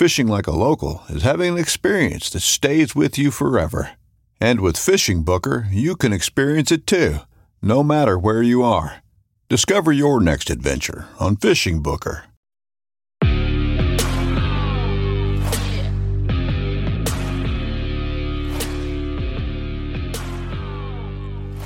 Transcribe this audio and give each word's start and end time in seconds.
Fishing 0.00 0.28
like 0.28 0.46
a 0.46 0.50
local 0.50 1.02
is 1.10 1.24
having 1.24 1.52
an 1.52 1.58
experience 1.58 2.30
that 2.30 2.40
stays 2.40 2.96
with 2.96 3.18
you 3.18 3.30
forever. 3.30 3.98
And 4.40 4.62
with 4.62 4.78
Fishing 4.78 5.24
Booker, 5.24 5.66
you 5.70 5.94
can 5.94 6.10
experience 6.10 6.72
it 6.72 6.86
too, 6.86 7.18
no 7.60 7.82
matter 7.82 8.18
where 8.18 8.40
you 8.40 8.62
are. 8.62 9.02
Discover 9.50 9.92
your 9.92 10.18
next 10.18 10.48
adventure 10.48 11.06
on 11.18 11.36
Fishing 11.36 11.82
Booker. 11.82 12.24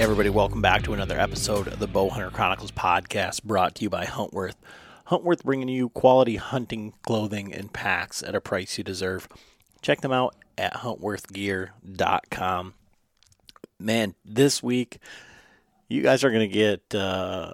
Everybody, 0.01 0.31
welcome 0.31 0.61
back 0.61 0.83
to 0.83 0.93
another 0.93 1.21
episode 1.21 1.69
of 1.69 1.79
the 1.79 1.87
Bowhunter 1.87 2.33
Chronicles 2.33 2.73
podcast 2.73 3.45
brought 3.45 3.77
to 3.77 3.85
you 3.85 3.91
by 3.91 4.07
Huntworth. 4.07 4.57
Huntworth 5.09 5.45
bringing 5.45 5.69
you 5.69 5.91
quality 5.91 6.37
hunting 6.37 6.95
clothing 7.03 7.53
and 7.53 7.73
packs 7.73 8.23
at 8.23 8.35
a 8.35 8.41
price 8.41 8.79
you 8.79 8.85
deserve. 8.85 9.29
Check 9.83 10.01
them 10.01 10.13
out 10.13 10.35
at 10.57 10.75
huntworthgear.com. 10.75 12.75
Man, 13.79 14.15
this 14.25 14.63
week 14.63 14.99
you 15.89 16.03
guys 16.03 16.25
are 16.25 16.31
going 16.31 16.49
to 16.49 16.55
get 16.55 16.95
uh, 16.95 17.53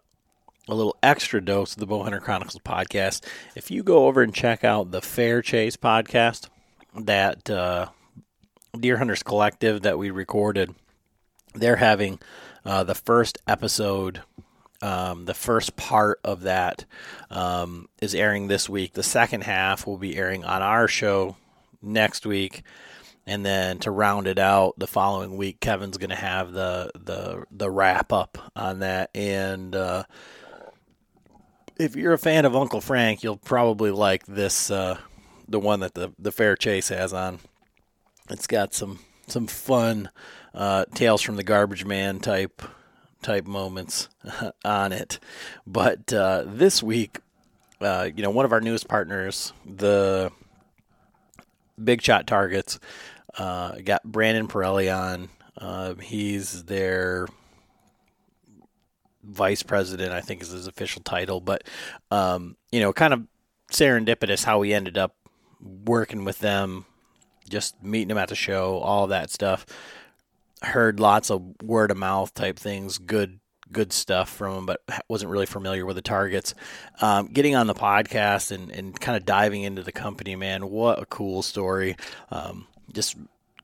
a 0.68 0.74
little 0.74 0.96
extra 1.02 1.44
dose 1.44 1.74
of 1.74 1.80
the 1.80 1.86
Bowhunter 1.86 2.20
Chronicles 2.20 2.60
podcast. 2.64 3.24
If 3.56 3.70
you 3.70 3.82
go 3.82 4.06
over 4.06 4.22
and 4.22 4.34
check 4.34 4.64
out 4.64 4.92
the 4.92 5.02
Fair 5.02 5.42
Chase 5.42 5.76
podcast, 5.76 6.48
that 6.94 7.50
uh, 7.50 7.88
Deer 8.78 8.98
Hunters 8.98 9.22
Collective 9.22 9.82
that 9.82 9.98
we 9.98 10.10
recorded 10.10 10.74
they're 11.54 11.76
having 11.76 12.20
uh, 12.64 12.84
the 12.84 12.94
first 12.94 13.38
episode, 13.46 14.22
um, 14.82 15.24
the 15.26 15.34
first 15.34 15.76
part 15.76 16.20
of 16.24 16.42
that 16.42 16.84
um, 17.30 17.88
is 18.00 18.14
airing 18.14 18.48
this 18.48 18.68
week. 18.68 18.94
The 18.94 19.02
second 19.02 19.44
half 19.44 19.86
will 19.86 19.98
be 19.98 20.16
airing 20.16 20.44
on 20.44 20.62
our 20.62 20.88
show 20.88 21.36
next 21.82 22.26
week. 22.26 22.62
And 23.26 23.44
then 23.44 23.78
to 23.80 23.90
round 23.90 24.26
it 24.26 24.38
out, 24.38 24.78
the 24.78 24.86
following 24.86 25.36
week, 25.36 25.60
Kevin's 25.60 25.98
going 25.98 26.10
to 26.10 26.16
have 26.16 26.52
the, 26.52 26.90
the 26.94 27.44
the 27.50 27.70
wrap 27.70 28.12
up 28.12 28.38
on 28.56 28.80
that. 28.80 29.10
And 29.14 29.76
uh, 29.76 30.04
if 31.76 31.94
you're 31.96 32.14
a 32.14 32.18
fan 32.18 32.44
of 32.44 32.56
Uncle 32.56 32.80
Frank, 32.80 33.22
you'll 33.22 33.36
probably 33.36 33.90
like 33.90 34.26
this, 34.26 34.70
uh, 34.70 34.98
the 35.46 35.60
one 35.60 35.80
that 35.80 35.94
the 35.94 36.12
the 36.18 36.32
Fair 36.32 36.56
Chase 36.56 36.88
has 36.88 37.12
on. 37.12 37.38
It's 38.30 38.46
got 38.46 38.74
some 38.74 38.98
some 39.28 39.46
fun 39.46 40.08
uh, 40.54 40.86
Tales 40.94 41.22
from 41.22 41.36
the 41.36 41.44
Garbage 41.44 41.84
Man 41.84 42.20
type 42.20 42.62
type 43.22 43.46
moments 43.46 44.08
on 44.64 44.92
it. 44.92 45.18
But 45.66 46.12
uh, 46.12 46.44
this 46.46 46.82
week, 46.82 47.18
uh, 47.80 48.08
you 48.14 48.22
know, 48.22 48.30
one 48.30 48.44
of 48.44 48.52
our 48.52 48.60
newest 48.60 48.88
partners, 48.88 49.52
the 49.64 50.30
Big 51.82 52.02
Shot 52.02 52.26
Targets, 52.26 52.78
uh, 53.38 53.76
got 53.84 54.02
Brandon 54.04 54.48
Perelli 54.48 54.94
on. 54.94 55.28
Uh, 55.56 55.94
he's 55.94 56.64
their 56.64 57.26
vice 59.22 59.62
president, 59.62 60.12
I 60.12 60.20
think 60.20 60.42
is 60.42 60.50
his 60.50 60.66
official 60.66 61.02
title. 61.02 61.40
But 61.40 61.64
um, 62.10 62.56
you 62.72 62.80
know, 62.80 62.92
kind 62.92 63.14
of 63.14 63.26
serendipitous 63.70 64.44
how 64.44 64.58
we 64.58 64.72
ended 64.72 64.98
up 64.98 65.14
working 65.60 66.24
with 66.24 66.38
them, 66.38 66.86
just 67.48 67.82
meeting 67.82 68.08
them 68.08 68.18
at 68.18 68.28
the 68.28 68.34
show, 68.34 68.78
all 68.78 69.06
that 69.08 69.30
stuff 69.30 69.66
heard 70.62 71.00
lots 71.00 71.30
of 71.30 71.42
word 71.62 71.90
of 71.90 71.96
mouth 71.96 72.32
type 72.34 72.58
things, 72.58 72.98
good 72.98 73.40
good 73.72 73.92
stuff 73.92 74.28
from 74.28 74.58
him, 74.58 74.66
but 74.66 74.82
wasn't 75.08 75.30
really 75.30 75.46
familiar 75.46 75.86
with 75.86 75.94
the 75.94 76.02
targets. 76.02 76.54
Um, 77.00 77.28
getting 77.28 77.54
on 77.54 77.68
the 77.68 77.74
podcast 77.74 78.50
and, 78.50 78.70
and 78.70 78.98
kind 78.98 79.16
of 79.16 79.24
diving 79.24 79.62
into 79.62 79.82
the 79.84 79.92
company, 79.92 80.34
man, 80.34 80.68
what 80.68 81.00
a 81.00 81.06
cool 81.06 81.40
story. 81.42 81.96
Um, 82.30 82.66
just 82.92 83.16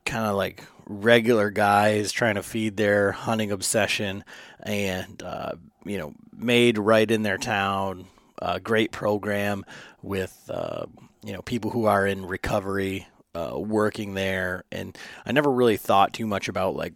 kind 0.05 0.25
of 0.25 0.37
like 0.37 0.63
regular 0.85 1.49
guys 1.49 2.13
trying 2.13 2.35
to 2.35 2.43
feed 2.43 2.77
their 2.77 3.11
hunting 3.11 3.51
obsession 3.51 4.23
and, 4.63 5.21
uh, 5.21 5.51
you 5.83 5.97
know, 5.97 6.13
made 6.33 6.77
right 6.77 7.11
in 7.11 7.23
their 7.23 7.37
town. 7.37 8.07
Great 8.63 8.93
program 8.93 9.65
with, 10.01 10.49
uh, 10.53 10.85
you 11.25 11.33
know, 11.33 11.41
people 11.41 11.71
who 11.71 11.85
are 11.85 12.07
in 12.07 12.25
recovery 12.25 13.07
uh, 13.37 13.59
working 13.59 14.13
there, 14.13 14.63
and 14.71 14.97
I 15.25 15.31
never 15.31 15.51
really 15.51 15.77
thought 15.77 16.13
too 16.13 16.25
much 16.25 16.47
about 16.47 16.75
like 16.75 16.95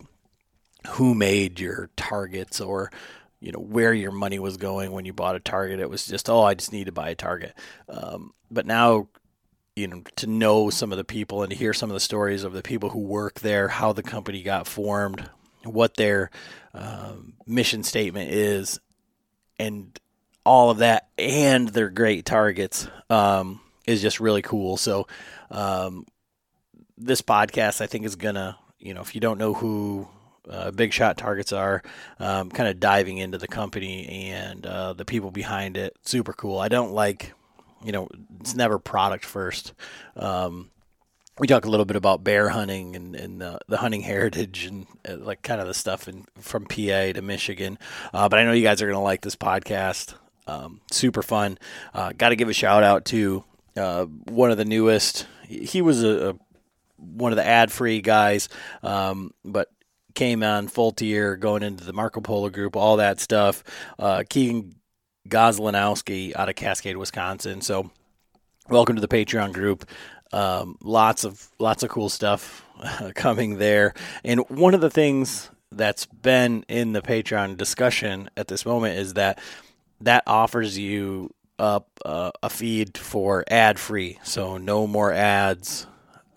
who 0.87 1.13
made 1.13 1.59
your 1.59 1.89
targets 1.95 2.59
or 2.59 2.91
you 3.39 3.51
know 3.51 3.59
where 3.59 3.93
your 3.93 4.11
money 4.11 4.39
was 4.39 4.57
going 4.57 4.91
when 4.91 5.05
you 5.05 5.13
bought 5.13 5.35
a 5.35 5.39
target. 5.39 5.79
It 5.79 5.89
was 5.89 6.05
just 6.05 6.29
oh, 6.29 6.43
I 6.43 6.53
just 6.53 6.71
need 6.71 6.85
to 6.85 6.91
buy 6.91 7.09
a 7.09 7.15
target. 7.15 7.53
Um, 7.87 8.33
but 8.49 8.65
now, 8.65 9.07
you 9.75 9.87
know, 9.87 10.03
to 10.17 10.27
know 10.27 10.69
some 10.69 10.91
of 10.91 10.97
the 10.97 11.03
people 11.03 11.43
and 11.43 11.51
to 11.51 11.57
hear 11.57 11.73
some 11.73 11.89
of 11.89 11.93
the 11.93 11.99
stories 11.99 12.43
of 12.43 12.53
the 12.53 12.63
people 12.63 12.89
who 12.89 12.99
work 12.99 13.39
there, 13.41 13.67
how 13.67 13.93
the 13.93 14.03
company 14.03 14.41
got 14.41 14.67
formed, 14.67 15.29
what 15.63 15.95
their 15.95 16.31
um, 16.73 17.33
mission 17.45 17.83
statement 17.83 18.31
is, 18.31 18.79
and 19.59 19.99
all 20.43 20.71
of 20.71 20.79
that, 20.79 21.07
and 21.17 21.69
their 21.69 21.89
great 21.89 22.25
targets 22.25 22.87
um, 23.09 23.59
is 23.85 24.01
just 24.01 24.19
really 24.19 24.41
cool. 24.41 24.77
So, 24.77 25.07
um, 25.49 26.05
this 27.01 27.21
podcast, 27.21 27.81
I 27.81 27.87
think, 27.87 28.05
is 28.05 28.15
gonna, 28.15 28.57
you 28.79 28.93
know, 28.93 29.01
if 29.01 29.15
you 29.15 29.21
don't 29.21 29.37
know 29.37 29.53
who 29.53 30.07
uh, 30.49 30.71
big 30.71 30.93
shot 30.93 31.17
targets 31.17 31.53
are, 31.53 31.83
um, 32.19 32.49
kind 32.49 32.69
of 32.69 32.79
diving 32.79 33.17
into 33.17 33.37
the 33.37 33.47
company 33.47 34.07
and 34.31 34.65
uh, 34.65 34.93
the 34.93 35.05
people 35.05 35.31
behind 35.31 35.77
it. 35.77 35.95
Super 36.03 36.33
cool. 36.33 36.59
I 36.59 36.67
don't 36.67 36.93
like, 36.93 37.33
you 37.83 37.91
know, 37.91 38.07
it's 38.39 38.55
never 38.55 38.79
product 38.79 39.25
first. 39.25 39.73
Um, 40.15 40.71
we 41.39 41.47
talk 41.47 41.65
a 41.65 41.69
little 41.69 41.85
bit 41.85 41.95
about 41.95 42.23
bear 42.23 42.49
hunting 42.49 42.95
and, 42.95 43.15
and 43.15 43.41
the, 43.41 43.77
hunting 43.77 44.01
heritage 44.11 44.65
and 44.65 44.87
uh, 45.07 45.17
like 45.17 45.41
kind 45.41 45.61
of 45.61 45.67
the 45.67 45.73
stuff 45.73 46.07
in, 46.07 46.25
from 46.39 46.65
PA 46.65 47.13
to 47.13 47.21
Michigan. 47.21 47.77
Uh, 48.13 48.27
but 48.29 48.39
I 48.39 48.43
know 48.43 48.51
you 48.51 48.63
guys 48.63 48.81
are 48.81 48.85
going 48.85 48.95
to 48.95 48.99
like 48.99 49.21
this 49.21 49.35
podcast. 49.35 50.15
Um, 50.47 50.81
super 50.91 51.21
fun. 51.21 51.57
Uh, 51.93 52.13
Got 52.17 52.29
to 52.29 52.35
give 52.35 52.49
a 52.49 52.53
shout 52.53 52.83
out 52.83 53.05
to 53.05 53.43
one 53.75 54.51
of 54.51 54.57
the 54.57 54.65
newest. 54.65 55.27
He 55.47 55.81
was 55.81 56.03
a, 56.03 56.31
a 56.31 56.35
one 57.01 57.31
of 57.31 57.35
the 57.35 57.45
ad 57.45 57.71
free 57.71 58.01
guys, 58.01 58.49
um, 58.83 59.31
but 59.43 59.69
came 60.13 60.43
on 60.43 60.67
full 60.67 60.91
tier 60.91 61.35
going 61.37 61.63
into 61.63 61.83
the 61.83 61.93
Marco 61.93 62.21
Polo 62.21 62.49
group, 62.49 62.75
all 62.75 62.97
that 62.97 63.19
stuff. 63.19 63.63
Uh, 63.97 64.23
Keegan 64.29 64.75
Goslinowski 65.27 66.35
out 66.35 66.49
of 66.49 66.55
Cascade, 66.55 66.97
Wisconsin. 66.97 67.61
So, 67.61 67.91
welcome 68.69 68.95
to 68.95 69.01
the 69.01 69.07
Patreon 69.07 69.53
group. 69.53 69.85
Um, 70.33 70.77
lots 70.81 71.23
of 71.23 71.49
lots 71.59 71.83
of 71.83 71.89
cool 71.89 72.09
stuff 72.09 72.65
coming 73.15 73.57
there. 73.57 73.93
And 74.23 74.41
one 74.49 74.73
of 74.73 74.81
the 74.81 74.89
things 74.89 75.49
that's 75.71 76.05
been 76.05 76.63
in 76.67 76.93
the 76.93 77.01
Patreon 77.01 77.57
discussion 77.57 78.29
at 78.35 78.47
this 78.47 78.65
moment 78.65 78.97
is 78.97 79.13
that 79.13 79.39
that 80.01 80.23
offers 80.27 80.77
you 80.77 81.33
up 81.59 81.87
uh, 82.03 82.31
a 82.41 82.49
feed 82.49 82.97
for 82.97 83.45
ad 83.49 83.79
free, 83.79 84.19
so 84.23 84.57
no 84.57 84.87
more 84.87 85.13
ads. 85.13 85.85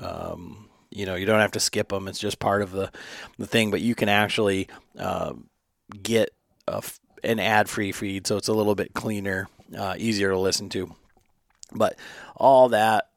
Um, 0.05 0.69
you 0.91 1.07
know, 1.07 1.15
you 1.15 1.27
don't 1.27 1.41
have 1.41 1.53
to 1.53 1.61
skip 1.61 1.89
them. 1.89 2.07
It's 2.07 2.19
just 2.19 2.39
part 2.39 2.63
of 2.63 2.71
the 2.71 2.91
the 3.39 3.47
thing, 3.47 3.71
but 3.71 3.81
you 3.81 3.95
can 3.95 4.09
actually 4.09 4.69
uh, 4.99 5.33
get 6.03 6.31
an 7.23 7.41
ad 7.41 7.69
free 7.69 7.93
feed, 7.93 8.27
so 8.27 8.37
it's 8.37 8.49
a 8.49 8.53
little 8.53 8.75
bit 8.75 8.95
cleaner, 8.95 9.49
uh, 9.77 9.95
easier 9.99 10.31
to 10.31 10.39
listen 10.39 10.69
to. 10.71 10.95
But 11.73 11.99
all 12.37 12.69
that 12.71 13.11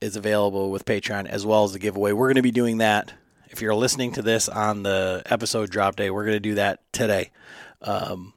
is 0.00 0.16
available 0.16 0.70
with 0.70 0.84
Patreon 0.84 1.26
as 1.26 1.46
well 1.46 1.64
as 1.64 1.72
the 1.72 1.78
giveaway. 1.78 2.12
We're 2.12 2.28
going 2.28 2.36
to 2.36 2.42
be 2.42 2.50
doing 2.50 2.78
that. 2.78 3.12
If 3.48 3.62
you're 3.62 3.74
listening 3.74 4.12
to 4.12 4.22
this 4.22 4.48
on 4.48 4.82
the 4.82 5.22
episode 5.26 5.70
drop 5.70 5.96
day, 5.96 6.10
we're 6.10 6.24
going 6.24 6.36
to 6.36 6.40
do 6.40 6.56
that 6.56 6.80
today, 6.92 7.30
um, 7.82 8.34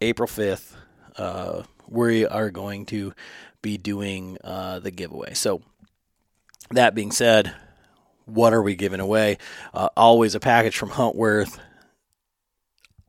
April 0.00 0.28
5th. 0.28 0.74
Uh, 1.16 1.62
we 1.88 2.26
are 2.26 2.50
going 2.50 2.86
to 2.86 3.14
be 3.62 3.78
doing 3.78 4.36
uh, 4.44 4.78
the 4.78 4.90
giveaway. 4.90 5.34
So, 5.34 5.62
that 6.70 6.94
being 6.94 7.12
said, 7.12 7.54
what 8.24 8.52
are 8.52 8.62
we 8.62 8.74
giving 8.74 9.00
away? 9.00 9.38
Uh, 9.72 9.88
always 9.96 10.34
a 10.34 10.40
package 10.40 10.76
from 10.76 10.90
Huntworth 10.90 11.58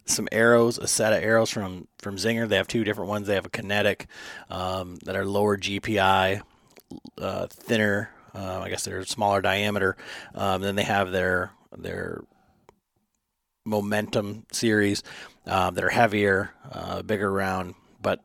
some 0.05 0.27
arrows, 0.31 0.77
a 0.77 0.87
set 0.87 1.13
of 1.13 1.23
arrows 1.23 1.49
from 1.49 1.87
from 1.97 2.15
Zinger. 2.15 2.47
They 2.47 2.57
have 2.57 2.67
two 2.67 2.83
different 2.83 3.09
ones. 3.09 3.27
They 3.27 3.35
have 3.35 3.45
a 3.45 3.49
kinetic 3.49 4.07
um, 4.49 4.97
that 5.03 5.15
are 5.15 5.25
lower 5.25 5.57
GPI, 5.57 6.41
uh, 7.17 7.47
thinner. 7.47 8.11
Uh, 8.33 8.61
I 8.61 8.69
guess 8.69 8.85
they're 8.85 9.03
smaller 9.05 9.41
diameter. 9.41 9.97
Um, 10.33 10.61
then 10.61 10.75
they 10.75 10.83
have 10.83 11.11
their 11.11 11.51
their 11.75 12.21
momentum 13.65 14.45
series 14.51 15.01
um, 15.47 15.73
that 15.75 15.83
are 15.83 15.89
heavier, 15.89 16.51
uh, 16.71 17.01
bigger 17.01 17.31
round, 17.31 17.73
but 18.01 18.21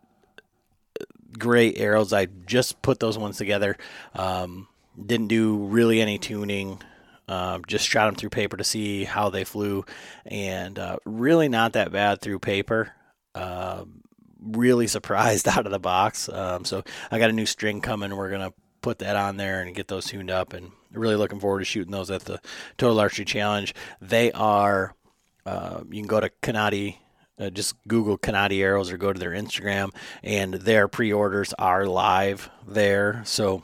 great 1.38 1.79
arrows. 1.79 2.12
I 2.12 2.27
just 2.27 2.82
put 2.82 3.00
those 3.00 3.17
ones 3.17 3.38
together. 3.38 3.79
Um, 4.15 4.69
didn't 5.01 5.29
do 5.29 5.57
really 5.57 6.01
any 6.01 6.19
tuning. 6.19 6.81
Um, 7.29 7.65
just 7.67 7.89
shot 7.89 8.07
them 8.07 8.17
through 8.17 8.31
paper 8.31 8.57
to 8.57 8.65
see 8.65 9.05
how 9.05 9.31
they 9.31 9.45
flew, 9.45 9.85
and 10.27 10.79
uh, 10.79 10.97
really 11.05 11.49
not 11.49 11.75
that 11.75 11.93
bad 11.93 12.21
through 12.21 12.41
paper. 12.41 12.93
Uh, 13.35 13.85
really 14.43 14.89
surprised 14.89 15.47
out 15.49 15.67
of 15.67 15.73
the 15.73 15.79
box. 15.79 16.29
Um, 16.29 16.65
so 16.65 16.83
I 17.11 17.19
got 17.19 17.31
a 17.31 17.35
new 17.35 17.47
string 17.47 17.81
coming. 17.81 18.17
We're 18.17 18.31
gonna 18.31 18.53
put 18.83 18.99
that 18.99 19.15
on 19.15 19.37
there 19.37 19.63
and 19.63 19.77
get 19.77 19.87
those 19.87 20.07
tuned 20.07 20.31
up, 20.31 20.53
and 20.55 20.73
really 20.93 21.15
looking 21.17 21.39
forward 21.39 21.61
to 21.61 21.65
shooting 21.65 21.93
those 21.93 22.11
at 22.11 22.23
the 22.23 22.41
Total 22.77 22.99
Archery 22.99 23.25
Challenge. 23.25 23.75
They 24.01 24.33
are. 24.33 24.95
Uh, 25.47 25.83
you 25.89 26.03
can 26.03 26.09
go 26.09 26.21
to 26.21 26.31
Canati 26.43 26.97
uh, 27.41 27.51
just 27.51 27.75
Google 27.89 28.19
Canati 28.19 28.61
Arrows 28.61 28.93
or 28.93 28.99
go 28.99 29.13
to 29.13 29.19
their 29.19 29.31
Instagram, 29.31 29.95
and 30.23 30.55
their 30.55 30.89
pre-orders 30.89 31.55
are 31.59 31.87
live 31.87 32.51
there. 32.69 33.23
So 33.25 33.63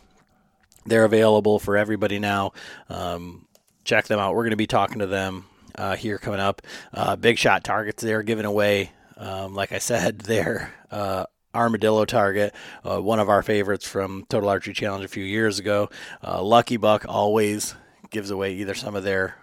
they're 0.86 1.04
available 1.04 1.58
for 1.58 1.76
everybody 1.76 2.18
now. 2.18 2.52
Um, 2.88 3.46
check 3.84 4.06
them 4.06 4.18
out. 4.18 4.34
We're 4.34 4.42
going 4.42 4.50
to 4.50 4.56
be 4.56 4.66
talking 4.66 4.98
to 4.98 5.06
them 5.06 5.46
uh, 5.76 5.96
here 5.96 6.18
coming 6.18 6.40
up. 6.40 6.62
Uh, 6.92 7.16
big 7.16 7.38
shot 7.38 7.64
targets 7.64 8.02
they're 8.02 8.22
giving 8.22 8.44
away. 8.44 8.92
Um, 9.16 9.54
like 9.54 9.72
I 9.72 9.78
said, 9.78 10.18
their 10.20 10.74
uh, 10.90 11.26
armadillo 11.54 12.04
target, 12.04 12.54
uh, 12.84 13.00
one 13.00 13.18
of 13.18 13.28
our 13.28 13.42
favorites 13.42 13.86
from 13.86 14.24
Total 14.28 14.48
Archery 14.48 14.74
Challenge 14.74 15.04
a 15.04 15.08
few 15.08 15.24
years 15.24 15.58
ago. 15.58 15.88
Uh, 16.22 16.42
Lucky 16.42 16.76
Buck 16.76 17.04
always 17.08 17.74
gives 18.10 18.30
away 18.30 18.54
either 18.54 18.74
some 18.74 18.94
of 18.94 19.04
their 19.04 19.36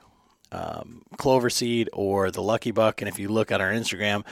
um, 0.52 1.02
clover 1.18 1.50
seed 1.50 1.90
or 1.94 2.30
the 2.30 2.42
Lucky 2.42 2.72
Buck. 2.72 3.02
And 3.02 3.10
if 3.10 3.18
you 3.18 3.30
look 3.30 3.52
at 3.52 3.62
our 3.62 3.72
Instagram, 3.72 4.24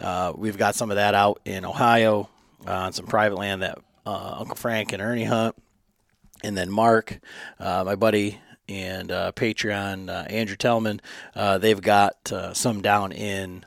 uh, 0.00 0.32
we've 0.36 0.58
got 0.58 0.74
some 0.74 0.90
of 0.90 0.96
that 0.96 1.14
out 1.14 1.40
in 1.44 1.64
Ohio 1.64 2.28
on 2.66 2.92
some 2.92 3.06
private 3.06 3.36
land 3.36 3.62
that 3.62 3.78
Uncle 4.04 4.56
Frank 4.56 4.92
and 4.92 5.00
Ernie 5.00 5.24
hunt. 5.24 5.56
And 6.42 6.56
then 6.56 6.70
Mark, 6.70 7.20
my 7.58 7.94
buddy 7.94 8.38
and 8.70 9.10
uh, 9.10 9.32
Patreon, 9.32 10.08
uh, 10.08 10.26
Andrew 10.28 10.56
Tellman, 10.56 11.00
uh, 11.34 11.58
they've 11.58 11.80
got 11.80 12.32
uh, 12.32 12.54
some 12.54 12.80
down 12.80 13.12
in 13.12 13.66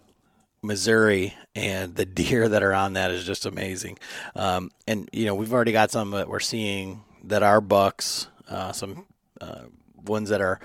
Missouri, 0.61 1.35
and 1.53 1.95
the 1.95 2.05
deer 2.05 2.47
that 2.47 2.63
are 2.63 2.73
on 2.73 2.93
that 2.93 3.11
is 3.11 3.25
just 3.25 3.45
amazing. 3.45 3.99
Um, 4.35 4.71
and 4.87 5.09
you 5.11 5.25
know, 5.25 5.35
we've 5.35 5.53
already 5.53 5.73
got 5.73 5.91
some 5.91 6.11
that 6.11 6.29
we're 6.29 6.39
seeing 6.39 7.03
that 7.25 7.43
are 7.43 7.61
bucks, 7.61 8.27
uh, 8.49 8.71
some 8.71 9.05
uh, 9.41 9.63
ones 10.05 10.29
that 10.29 10.41
are 10.41 10.59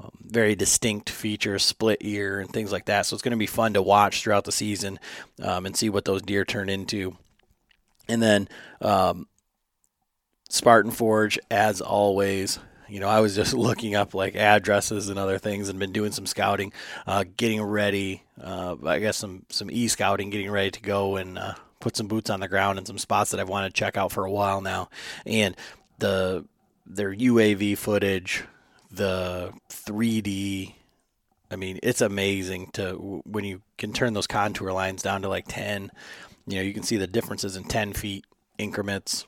um, 0.00 0.10
very 0.22 0.54
distinct 0.54 1.10
features, 1.10 1.62
split 1.62 1.98
ear, 2.00 2.40
and 2.40 2.50
things 2.50 2.72
like 2.72 2.86
that. 2.86 3.04
So 3.06 3.14
it's 3.14 3.22
going 3.22 3.32
to 3.32 3.36
be 3.36 3.46
fun 3.46 3.74
to 3.74 3.82
watch 3.82 4.22
throughout 4.22 4.44
the 4.44 4.52
season 4.52 4.98
um, 5.42 5.66
and 5.66 5.76
see 5.76 5.90
what 5.90 6.06
those 6.06 6.22
deer 6.22 6.44
turn 6.44 6.70
into. 6.70 7.16
And 8.08 8.22
then 8.22 8.48
um, 8.80 9.28
Spartan 10.52 10.90
Forge, 10.90 11.38
as 11.50 11.80
always, 11.80 12.58
you 12.86 13.00
know, 13.00 13.08
I 13.08 13.20
was 13.20 13.34
just 13.34 13.54
looking 13.68 13.94
up 13.94 14.12
like 14.12 14.36
addresses 14.36 15.08
and 15.08 15.18
other 15.18 15.38
things, 15.38 15.70
and 15.70 15.78
been 15.78 15.92
doing 15.92 16.12
some 16.12 16.26
scouting, 16.26 16.74
uh, 17.06 17.24
getting 17.38 17.62
ready. 17.62 18.22
Uh, 18.38 18.76
I 18.84 18.98
guess 18.98 19.16
some 19.16 19.46
some 19.48 19.70
e 19.70 19.88
scouting, 19.88 20.28
getting 20.28 20.50
ready 20.50 20.70
to 20.70 20.82
go 20.82 21.16
and 21.16 21.38
uh, 21.38 21.54
put 21.80 21.96
some 21.96 22.06
boots 22.06 22.28
on 22.28 22.40
the 22.40 22.48
ground 22.48 22.78
in 22.78 22.84
some 22.84 22.98
spots 22.98 23.30
that 23.30 23.40
I've 23.40 23.48
wanted 23.48 23.68
to 23.68 23.78
check 23.78 23.96
out 23.96 24.12
for 24.12 24.26
a 24.26 24.30
while 24.30 24.60
now. 24.60 24.90
And 25.24 25.56
the 25.98 26.44
their 26.84 27.14
UAV 27.14 27.78
footage, 27.78 28.44
the 28.90 29.54
3D. 29.70 30.74
I 31.50 31.56
mean, 31.56 31.78
it's 31.82 32.02
amazing 32.02 32.72
to 32.74 33.22
when 33.24 33.44
you 33.44 33.62
can 33.78 33.94
turn 33.94 34.12
those 34.12 34.26
contour 34.26 34.70
lines 34.72 35.00
down 35.00 35.22
to 35.22 35.28
like 35.28 35.46
10. 35.48 35.90
You 36.46 36.56
know, 36.56 36.62
you 36.62 36.74
can 36.74 36.82
see 36.82 36.98
the 36.98 37.06
differences 37.06 37.56
in 37.56 37.64
10 37.64 37.94
feet 37.94 38.26
increments. 38.58 39.26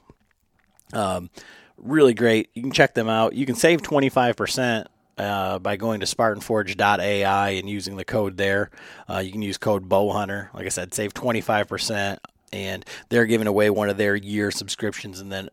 Um, 0.94 1.31
really 1.76 2.14
great. 2.14 2.50
You 2.55 2.62
can 2.62 2.73
check 2.73 2.94
them 2.94 3.08
out. 3.08 3.35
You 3.35 3.46
can 3.46 3.55
save 3.55 3.82
25% 3.82 4.87
uh, 5.19 5.58
by 5.58 5.76
going 5.76 6.00
to 6.00 6.06
SpartanForge.ai 6.06 7.49
and 7.50 7.69
using 7.69 7.96
the 7.96 8.05
code 8.05 8.37
there. 8.37 8.70
Uh, 9.08 9.19
you 9.19 9.32
can 9.32 9.43
use 9.43 9.58
code 9.58 9.88
Bowhunter. 9.88 10.52
Like 10.55 10.67
I 10.67 10.70
said, 10.70 10.94
save 10.94 11.14
25%. 11.14 12.19
And 12.52 12.85
they're 13.08 13.26
giving 13.26 13.49
away 13.49 13.69
one 13.70 13.88
of 13.88 13.96
their 13.96 14.14
year 14.14 14.50
subscriptions. 14.50 15.20
And 15.20 15.31
then 15.31 15.49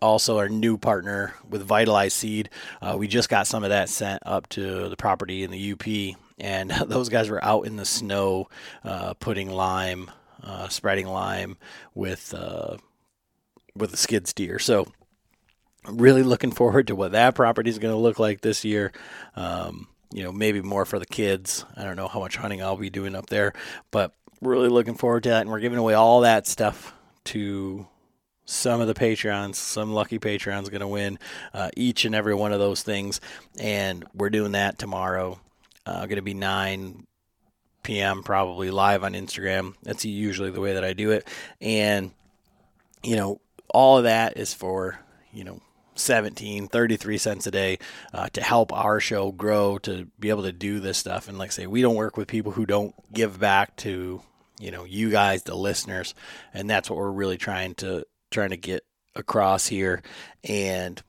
also 0.00 0.38
our 0.38 0.48
new 0.48 0.78
partner 0.78 1.34
with 1.48 1.62
Vitalize 1.62 2.14
Seed. 2.14 2.50
Uh, 2.80 2.96
we 2.98 3.08
just 3.08 3.28
got 3.28 3.46
some 3.46 3.64
of 3.64 3.70
that 3.70 3.88
sent 3.88 4.22
up 4.24 4.48
to 4.50 4.88
the 4.88 4.96
property 4.96 5.42
in 5.42 5.50
the 5.50 5.72
UP. 5.72 6.16
And 6.38 6.70
those 6.86 7.08
guys 7.08 7.28
were 7.28 7.44
out 7.44 7.66
in 7.66 7.76
the 7.76 7.84
snow 7.84 8.48
uh, 8.84 9.14
putting 9.14 9.50
lime, 9.50 10.10
uh, 10.42 10.68
spreading 10.68 11.06
lime 11.06 11.56
with 11.94 12.34
uh, 12.34 12.76
with 13.76 13.90
the 13.90 13.96
skid 13.96 14.26
steer. 14.26 14.58
So 14.58 14.86
really 15.88 16.22
looking 16.22 16.50
forward 16.50 16.88
to 16.88 16.96
what 16.96 17.12
that 17.12 17.34
property 17.34 17.70
is 17.70 17.78
going 17.78 17.94
to 17.94 18.00
look 18.00 18.18
like 18.18 18.40
this 18.40 18.64
year. 18.64 18.92
Um, 19.34 19.88
you 20.12 20.22
know, 20.22 20.32
maybe 20.32 20.62
more 20.62 20.84
for 20.84 20.98
the 20.98 21.06
kids. 21.06 21.64
I 21.76 21.84
don't 21.84 21.96
know 21.96 22.08
how 22.08 22.20
much 22.20 22.36
hunting 22.36 22.62
I'll 22.62 22.76
be 22.76 22.90
doing 22.90 23.14
up 23.14 23.26
there, 23.26 23.52
but 23.90 24.12
really 24.40 24.68
looking 24.68 24.94
forward 24.94 25.24
to 25.24 25.30
that. 25.30 25.42
And 25.42 25.50
we're 25.50 25.60
giving 25.60 25.78
away 25.78 25.94
all 25.94 26.20
that 26.20 26.46
stuff 26.46 26.94
to 27.24 27.86
some 28.44 28.80
of 28.80 28.86
the 28.86 28.94
Patreons. 28.94 29.56
Some 29.56 29.92
lucky 29.92 30.18
Patreons 30.18 30.70
going 30.70 30.80
to 30.80 30.88
win 30.88 31.18
uh, 31.52 31.70
each 31.76 32.04
and 32.04 32.14
every 32.14 32.34
one 32.34 32.52
of 32.52 32.60
those 32.60 32.82
things. 32.82 33.20
And 33.58 34.04
we're 34.14 34.30
doing 34.30 34.52
that 34.52 34.78
tomorrow. 34.78 35.40
Uh, 35.84 36.06
going 36.06 36.16
to 36.16 36.22
be 36.22 36.34
9 36.34 37.04
p.m. 37.82 38.22
probably 38.22 38.70
live 38.70 39.04
on 39.04 39.12
Instagram. 39.12 39.74
That's 39.82 40.04
usually 40.04 40.50
the 40.50 40.60
way 40.60 40.74
that 40.74 40.84
I 40.84 40.92
do 40.92 41.10
it. 41.10 41.28
And, 41.60 42.12
you 43.02 43.16
know, 43.16 43.40
all 43.70 43.98
of 43.98 44.04
that 44.04 44.36
is 44.36 44.54
for, 44.54 44.98
you 45.32 45.44
know, 45.44 45.60
17 45.98 46.68
33 46.68 47.18
cents 47.18 47.46
a 47.46 47.50
day 47.50 47.78
uh, 48.12 48.28
to 48.30 48.42
help 48.42 48.72
our 48.72 49.00
show 49.00 49.32
grow 49.32 49.78
to 49.78 50.06
be 50.18 50.30
able 50.30 50.42
to 50.44 50.52
do 50.52 50.80
this 50.80 50.98
stuff. 50.98 51.28
And 51.28 51.38
like 51.38 51.50
I 51.50 51.52
say 51.52 51.66
we 51.66 51.82
don't 51.82 51.96
work 51.96 52.16
with 52.16 52.28
people 52.28 52.52
who 52.52 52.66
don't 52.66 52.94
give 53.12 53.40
back 53.40 53.76
to 53.76 54.22
you 54.58 54.70
know 54.70 54.84
you 54.84 55.10
guys 55.10 55.42
the 55.42 55.54
listeners. 55.54 56.14
And 56.54 56.68
that's 56.68 56.88
what 56.88 56.98
we're 56.98 57.10
really 57.10 57.38
trying 57.38 57.74
to 57.76 58.04
trying 58.30 58.50
to 58.50 58.56
get 58.56 58.84
across 59.14 59.66
here. 59.66 60.02
And 60.44 61.02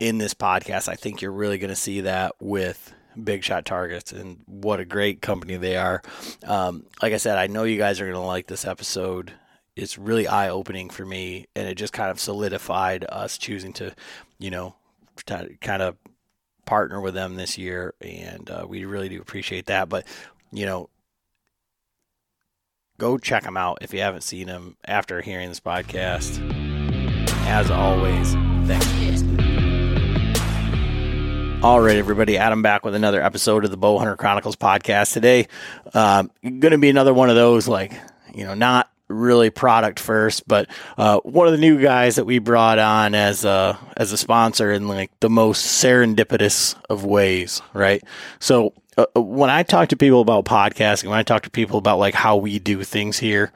in 0.00 0.18
this 0.18 0.34
podcast 0.34 0.88
I 0.88 0.96
think 0.96 1.22
you're 1.22 1.32
really 1.32 1.58
going 1.58 1.70
to 1.70 1.76
see 1.76 2.02
that 2.02 2.34
with 2.40 2.92
Big 3.22 3.44
Shot 3.44 3.64
Targets 3.64 4.12
and 4.12 4.40
what 4.46 4.80
a 4.80 4.84
great 4.84 5.22
company 5.22 5.56
they 5.56 5.76
are. 5.76 6.02
Um, 6.44 6.84
like 7.00 7.12
I 7.12 7.18
said, 7.18 7.38
I 7.38 7.46
know 7.46 7.62
you 7.62 7.78
guys 7.78 8.00
are 8.00 8.04
going 8.04 8.14
to 8.14 8.20
like 8.20 8.48
this 8.48 8.64
episode 8.64 9.32
it's 9.76 9.98
really 9.98 10.26
eye 10.26 10.48
opening 10.48 10.90
for 10.90 11.04
me, 11.04 11.46
and 11.54 11.68
it 11.68 11.74
just 11.74 11.92
kind 11.92 12.10
of 12.10 12.20
solidified 12.20 13.04
us 13.08 13.38
choosing 13.38 13.72
to, 13.74 13.94
you 14.38 14.50
know, 14.50 14.74
kind 15.26 15.82
of 15.82 15.96
partner 16.64 17.00
with 17.00 17.14
them 17.14 17.34
this 17.36 17.58
year, 17.58 17.94
and 18.00 18.50
uh, 18.50 18.64
we 18.68 18.84
really 18.84 19.08
do 19.08 19.20
appreciate 19.20 19.66
that. 19.66 19.88
But 19.88 20.06
you 20.52 20.66
know, 20.66 20.88
go 22.98 23.18
check 23.18 23.42
them 23.42 23.56
out 23.56 23.78
if 23.80 23.92
you 23.92 24.00
haven't 24.00 24.22
seen 24.22 24.46
them 24.46 24.76
after 24.84 25.20
hearing 25.20 25.48
this 25.48 25.60
podcast. 25.60 26.40
As 27.46 27.70
always, 27.70 28.32
thanks 28.66 28.86
for 28.86 28.98
listening. 29.00 29.40
All 31.62 31.80
right, 31.80 31.96
everybody. 31.96 32.36
Adam 32.36 32.62
back 32.62 32.84
with 32.84 32.94
another 32.94 33.22
episode 33.22 33.64
of 33.64 33.70
the 33.70 33.78
Bowhunter 33.78 34.18
Chronicles 34.18 34.54
podcast. 34.54 35.14
Today, 35.14 35.48
um, 35.94 36.30
going 36.42 36.72
to 36.72 36.78
be 36.78 36.90
another 36.90 37.14
one 37.14 37.30
of 37.30 37.36
those, 37.36 37.66
like, 37.66 37.92
you 38.34 38.44
know, 38.44 38.52
not 38.52 38.90
really 39.08 39.50
product 39.50 40.00
first, 40.00 40.46
but 40.48 40.68
uh, 40.96 41.20
one 41.20 41.46
of 41.46 41.52
the 41.52 41.58
new 41.58 41.80
guys 41.80 42.16
that 42.16 42.24
we 42.24 42.38
brought 42.38 42.78
on 42.78 43.14
as 43.14 43.44
a 43.44 43.78
as 43.96 44.12
a 44.12 44.16
sponsor 44.16 44.72
in 44.72 44.88
like 44.88 45.10
the 45.20 45.30
most 45.30 45.82
serendipitous 45.82 46.76
of 46.88 47.04
ways, 47.04 47.62
right? 47.72 48.02
So 48.38 48.72
uh, 48.96 49.06
uh 49.16 49.22
when 49.22 49.50
I 49.50 49.62
talk 49.62 49.88
to 49.90 49.96
people 49.96 50.20
about 50.20 50.44
podcasting, 50.44 51.08
when 51.08 51.18
I 51.18 51.22
talk 51.22 51.42
to 51.42 51.50
people 51.50 51.78
about 51.78 51.98
like 51.98 52.14
how 52.14 52.36
we 52.36 52.58
do 52.58 52.82
things 52.82 53.18
here, 53.18 53.52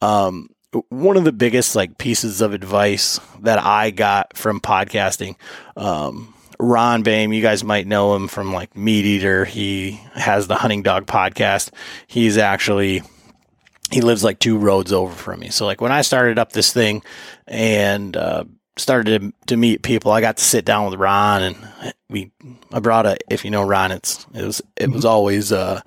um, 0.00 0.48
one 0.88 1.16
of 1.16 1.24
the 1.24 1.32
biggest 1.32 1.76
like 1.76 1.98
pieces 1.98 2.40
of 2.40 2.54
advice 2.54 3.20
that 3.40 3.58
I 3.58 3.90
got 3.90 4.36
from 4.36 4.60
podcasting, 4.60 5.36
um, 5.76 6.34
Ron 6.58 7.02
Boehme, 7.02 7.32
you 7.32 7.42
guys 7.42 7.64
might 7.64 7.86
know 7.86 8.14
him 8.14 8.28
from 8.28 8.52
like 8.52 8.76
Meat 8.76 9.04
Eater. 9.04 9.44
He 9.44 10.00
has 10.14 10.46
the 10.46 10.54
Hunting 10.54 10.82
Dog 10.82 11.06
podcast. 11.06 11.70
He's 12.06 12.38
actually 12.38 13.02
he 13.92 14.00
lives 14.00 14.24
like 14.24 14.38
two 14.38 14.58
roads 14.58 14.92
over 14.92 15.14
from 15.14 15.40
me. 15.40 15.50
So 15.50 15.66
like 15.66 15.80
when 15.80 15.92
I 15.92 16.02
started 16.02 16.38
up 16.38 16.52
this 16.52 16.72
thing 16.72 17.02
and 17.46 18.16
uh, 18.16 18.44
started 18.76 19.20
to, 19.20 19.32
to, 19.48 19.56
meet 19.56 19.82
people, 19.82 20.12
I 20.12 20.20
got 20.20 20.38
to 20.38 20.44
sit 20.44 20.64
down 20.64 20.90
with 20.90 20.98
Ron 20.98 21.42
and 21.42 21.94
we 22.08 22.30
I 22.72 22.80
brought 22.80 23.06
a 23.06 23.16
if 23.30 23.44
you 23.44 23.50
know 23.50 23.62
Ron, 23.62 23.92
it's 23.92 24.26
it 24.34 24.44
was 24.44 24.62
it 24.76 24.90
was 24.90 25.04
always 25.04 25.52
uh, 25.52 25.80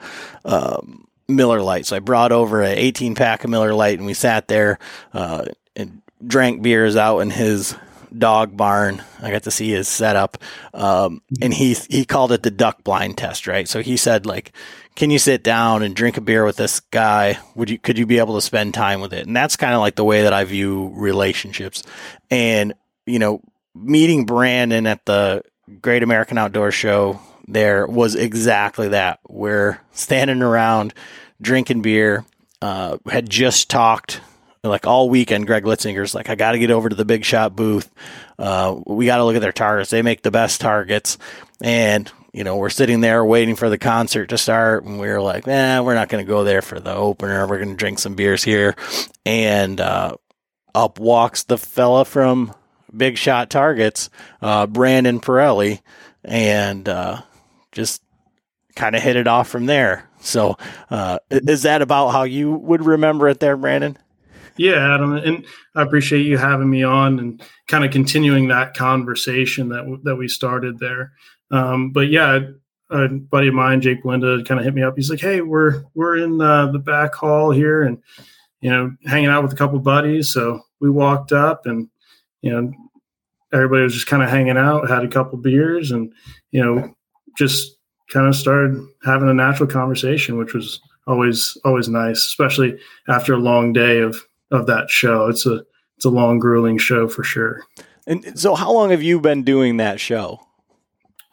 um, 0.43 1.07
Miller 1.27 1.61
Lite. 1.61 1.85
So 1.85 1.95
I 1.95 1.99
brought 1.99 2.31
over 2.31 2.61
an 2.61 2.77
18 2.77 3.15
pack 3.15 3.43
of 3.43 3.49
Miller 3.49 3.73
Lite 3.73 3.97
and 3.97 4.05
we 4.05 4.13
sat 4.13 4.47
there 4.47 4.79
uh, 5.13 5.45
and 5.75 6.01
drank 6.25 6.61
beers 6.61 6.95
out 6.95 7.19
in 7.19 7.29
his 7.29 7.75
dog 8.17 8.55
barn. 8.55 9.03
I 9.21 9.31
got 9.31 9.43
to 9.43 9.51
see 9.51 9.69
his 9.69 9.87
setup, 9.87 10.37
um, 10.73 11.21
and 11.41 11.53
he 11.53 11.73
he 11.89 12.05
called 12.05 12.31
it 12.31 12.43
the 12.43 12.51
duck 12.51 12.83
blind 12.83 13.17
test, 13.17 13.47
right? 13.47 13.67
So 13.67 13.81
he 13.81 13.97
said 13.97 14.25
like, 14.25 14.51
"Can 14.95 15.09
you 15.09 15.19
sit 15.19 15.43
down 15.43 15.83
and 15.83 15.95
drink 15.95 16.17
a 16.17 16.21
beer 16.21 16.45
with 16.45 16.57
this 16.57 16.79
guy? 16.79 17.37
Would 17.55 17.69
you 17.69 17.77
could 17.77 17.97
you 17.97 18.05
be 18.05 18.19
able 18.19 18.35
to 18.35 18.41
spend 18.41 18.73
time 18.73 19.01
with 19.01 19.13
it?" 19.13 19.27
And 19.27 19.35
that's 19.35 19.55
kind 19.55 19.73
of 19.73 19.81
like 19.81 19.95
the 19.95 20.05
way 20.05 20.23
that 20.23 20.33
I 20.33 20.43
view 20.43 20.91
relationships. 20.95 21.83
And 22.29 22.73
you 23.05 23.19
know, 23.19 23.41
meeting 23.73 24.25
Brandon 24.25 24.87
at 24.87 25.05
the 25.05 25.43
Great 25.81 26.03
American 26.03 26.37
Outdoor 26.37 26.71
Show 26.71 27.19
there 27.47 27.85
was 27.87 28.15
exactly 28.15 28.89
that. 28.89 29.19
We're 29.27 29.79
standing 29.91 30.41
around 30.41 30.93
drinking 31.41 31.81
beer. 31.81 32.25
Uh, 32.61 32.97
had 33.07 33.29
just 33.29 33.69
talked 33.69 34.21
like 34.63 34.87
all 34.87 35.09
weekend, 35.09 35.45
Greg 35.45 35.63
Litzinger's 35.63 36.15
like, 36.15 36.29
I 36.29 36.35
got 36.35 36.53
to 36.53 36.59
get 36.59 36.71
over 36.71 36.89
to 36.89 36.95
the 36.95 37.05
big 37.05 37.23
shot 37.23 37.55
booth. 37.55 37.91
Uh, 38.39 38.79
we 38.87 39.05
got 39.05 39.17
to 39.17 39.23
look 39.23 39.35
at 39.35 39.41
their 39.41 39.51
targets. 39.51 39.91
They 39.91 40.01
make 40.01 40.23
the 40.23 40.31
best 40.31 40.61
targets. 40.61 41.17
And, 41.61 42.11
you 42.35 42.43
know, 42.43 42.57
we're 42.57 42.69
sitting 42.69 42.99
there 42.99 43.23
waiting 43.23 43.55
for 43.55 43.69
the 43.69 43.77
concert 43.77 44.27
to 44.27 44.37
start. 44.37 44.83
And 44.83 44.99
we 44.99 45.07
are 45.07 45.21
like, 45.21 45.47
nah, 45.47 45.81
we're 45.81 45.95
not 45.95 46.09
going 46.09 46.23
to 46.23 46.27
go 46.27 46.43
there 46.43 46.61
for 46.61 46.81
the 46.81 46.93
opener. 46.93 47.47
We're 47.47 47.59
going 47.59 47.69
to 47.69 47.77
drink 47.77 47.97
some 47.97 48.15
beers 48.15 48.43
here. 48.43 48.75
And, 49.25 49.79
uh, 49.79 50.17
up 50.73 50.99
walks 50.99 51.43
the 51.43 51.57
fella 51.57 52.03
from 52.03 52.53
Big 52.95 53.17
Shot 53.17 53.49
Targets, 53.49 54.09
uh, 54.41 54.67
Brandon 54.67 55.21
Perelli, 55.21 55.79
and, 56.25 56.89
uh, 56.89 57.21
just 57.71 58.01
kind 58.75 58.97
of 58.97 59.01
hit 59.01 59.15
it 59.15 59.27
off 59.27 59.47
from 59.47 59.65
there. 59.65 60.09
So, 60.19 60.57
uh, 60.89 61.19
is 61.29 61.63
that 61.63 61.81
about 61.81 62.09
how 62.09 62.23
you 62.23 62.51
would 62.51 62.85
remember 62.85 63.29
it 63.29 63.39
there, 63.39 63.55
Brandon? 63.55 63.97
Yeah, 64.57 64.93
Adam, 64.93 65.13
and 65.13 65.45
I 65.73 65.83
appreciate 65.83 66.25
you 66.25 66.37
having 66.37 66.69
me 66.69 66.83
on 66.83 67.19
and 67.19 67.41
kind 67.67 67.85
of 67.85 67.91
continuing 67.91 68.47
that 68.49 68.73
conversation 68.73 69.69
that 69.69 70.01
that 70.03 70.15
we 70.15 70.27
started 70.27 70.79
there. 70.79 71.13
Um, 71.51 71.91
but 71.91 72.09
yeah, 72.09 72.39
a 72.89 73.07
buddy 73.07 73.47
of 73.47 73.53
mine, 73.53 73.81
Jake 73.81 74.03
Belinda, 74.03 74.43
kind 74.43 74.59
of 74.59 74.65
hit 74.65 74.73
me 74.73 74.83
up. 74.83 74.95
He's 74.95 75.09
like, 75.09 75.19
"Hey, 75.19 75.41
we're 75.41 75.83
we're 75.93 76.17
in 76.17 76.37
the 76.37 76.81
back 76.83 77.15
hall 77.15 77.51
here, 77.51 77.83
and 77.83 77.97
you 78.61 78.69
know, 78.69 78.91
hanging 79.05 79.29
out 79.29 79.43
with 79.43 79.53
a 79.53 79.57
couple 79.57 79.79
buddies." 79.79 80.31
So 80.31 80.61
we 80.79 80.89
walked 80.89 81.31
up, 81.31 81.65
and 81.65 81.89
you 82.41 82.51
know, 82.51 82.71
everybody 83.53 83.83
was 83.83 83.93
just 83.93 84.07
kind 84.07 84.23
of 84.23 84.29
hanging 84.29 84.57
out, 84.57 84.89
had 84.89 85.03
a 85.03 85.09
couple 85.09 85.37
beers, 85.37 85.91
and 85.91 86.11
you 86.51 86.63
know, 86.63 86.93
just 87.37 87.77
kind 88.09 88.27
of 88.27 88.35
started 88.35 88.85
having 89.03 89.29
a 89.29 89.33
natural 89.33 89.67
conversation, 89.67 90.37
which 90.37 90.53
was 90.53 90.79
always 91.07 91.57
always 91.65 91.89
nice, 91.89 92.25
especially 92.25 92.77
after 93.07 93.33
a 93.33 93.39
long 93.39 93.73
day 93.73 93.99
of 93.99 94.25
of 94.51 94.67
that 94.67 94.89
show. 94.89 95.27
It's 95.27 95.45
a 95.45 95.63
it's 95.97 96.05
a 96.05 96.09
long, 96.09 96.39
grueling 96.39 96.77
show 96.77 97.07
for 97.07 97.23
sure. 97.23 97.61
And 98.07 98.37
so, 98.37 98.55
how 98.55 98.71
long 98.71 98.91
have 98.91 99.01
you 99.01 99.19
been 99.19 99.43
doing 99.43 99.77
that 99.77 99.99
show? 99.99 100.39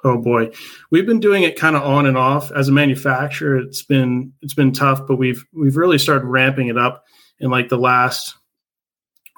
Oh 0.04 0.18
boy, 0.18 0.50
we've 0.90 1.06
been 1.06 1.20
doing 1.20 1.44
it 1.44 1.58
kind 1.58 1.76
of 1.76 1.82
on 1.82 2.06
and 2.06 2.18
off. 2.18 2.50
As 2.52 2.68
a 2.68 2.72
manufacturer, 2.72 3.56
it's 3.58 3.82
been 3.82 4.32
it's 4.42 4.54
been 4.54 4.72
tough, 4.72 5.06
but 5.06 5.16
we've 5.16 5.44
we've 5.52 5.76
really 5.76 5.98
started 5.98 6.26
ramping 6.26 6.68
it 6.68 6.78
up 6.78 7.04
in 7.38 7.50
like 7.50 7.68
the 7.68 7.78
last 7.78 8.34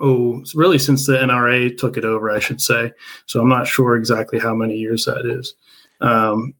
oh 0.00 0.42
really 0.54 0.78
since 0.78 1.06
the 1.06 1.14
NRA 1.14 1.76
took 1.76 1.96
it 1.96 2.04
over, 2.04 2.30
I 2.30 2.38
should 2.38 2.60
say. 2.60 2.92
So 3.26 3.40
I'm 3.40 3.48
not 3.48 3.66
sure 3.66 3.96
exactly 3.96 4.38
how 4.38 4.54
many 4.54 4.76
years 4.76 5.04
that 5.04 5.26
is. 5.26 5.54
Um, 6.00 6.54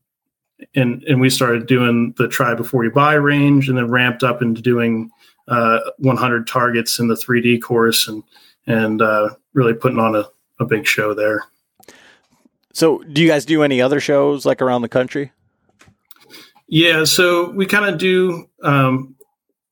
and 0.75 1.03
and 1.05 1.21
we 1.21 1.31
started 1.31 1.67
doing 1.67 2.15
the 2.19 2.29
try 2.29 2.55
before 2.55 2.85
you 2.85 2.91
buy 2.91 3.15
range, 3.15 3.69
and 3.69 3.79
then 3.79 3.91
ramped 3.91 4.23
up 4.23 4.43
into 4.43 4.61
doing 4.61 5.11
uh, 5.49 5.81
100 5.99 6.47
targets 6.47 6.99
in 6.99 7.09
the 7.09 7.15
3D 7.15 7.63
course 7.63 8.09
and 8.09 8.23
and 8.67 9.03
uh, 9.03 9.31
really 9.53 9.75
putting 9.75 9.99
on 9.99 10.15
a, 10.15 10.25
a 10.61 10.65
big 10.65 10.87
show 10.87 11.15
there. 11.15 11.45
So, 12.75 12.99
do 13.05 13.23
you 13.23 13.29
guys 13.29 13.45
do 13.45 13.63
any 13.63 13.81
other 13.81 14.01
shows 14.01 14.45
like 14.45 14.61
around 14.61 14.83
the 14.83 14.89
country? 14.89 15.31
Yeah, 16.67 17.05
so 17.05 17.51
we 17.51 17.67
kind 17.67 17.85
of 17.85 17.99
do 17.99 18.49
um, 18.65 19.15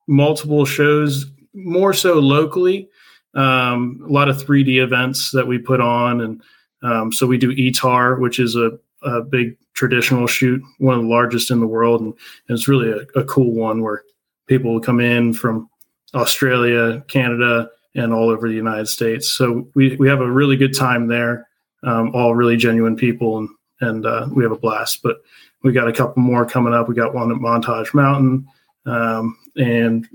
multiple 0.07 0.65
shows, 0.65 1.27
more 1.53 1.93
so 1.93 2.21
locally. 2.21 2.89
Um, 3.35 4.05
a 4.09 4.13
lot 4.13 4.29
of 4.29 4.37
3D 4.37 4.81
events 4.81 5.33
that 5.33 5.49
we 5.49 5.59
put 5.59 5.81
on, 5.81 6.21
and 6.21 6.43
um, 6.85 7.13
so 7.13 7.27
we 7.27 7.39
do 7.39 7.51
ETAR, 7.57 8.21
which 8.21 8.39
is 8.39 8.55
a, 8.55 8.79
a, 9.03 9.23
big 9.23 9.57
traditional 9.75 10.27
shoot, 10.29 10.63
one 10.79 10.95
of 10.95 11.03
the 11.03 11.09
largest 11.09 11.51
in 11.51 11.59
the 11.59 11.67
world, 11.67 12.03
and, 12.03 12.15
and 12.49 12.57
it's 12.57 12.69
really 12.69 12.91
a, 12.91 13.19
a 13.19 13.25
cool 13.25 13.51
one 13.53 13.83
where 13.83 14.05
people 14.47 14.75
will 14.75 14.81
come 14.81 15.01
in 15.01 15.33
from 15.33 15.69
Australia, 16.15 17.03
Canada, 17.09 17.69
and 17.97 18.13
all 18.13 18.29
over 18.29 18.49
the 18.49 18.55
United 18.55 18.87
States. 18.87 19.29
So 19.29 19.69
we, 19.75 19.97
we 19.97 20.09
have 20.09 20.21
a 20.21 20.31
really 20.31 20.57
good 20.57 20.77
time 20.77 21.09
there. 21.09 21.49
Um, 21.85 22.15
all 22.15 22.35
really 22.35 22.57
genuine 22.57 22.97
people, 22.97 23.39
and 23.39 23.49
and 23.81 24.07
uh, 24.07 24.29
we 24.33 24.43
have 24.43 24.53
a 24.53 24.59
blast. 24.59 25.03
But 25.03 25.23
we 25.63 25.73
got 25.73 25.89
a 25.89 25.93
couple 25.93 26.23
more 26.23 26.45
coming 26.45 26.75
up. 26.75 26.89
We 26.89 26.95
got 26.95 27.15
one 27.15 27.31
at 27.31 27.39
Montage 27.39 27.95
Mountain, 27.95 28.47
um, 28.87 29.37
and 29.57 30.09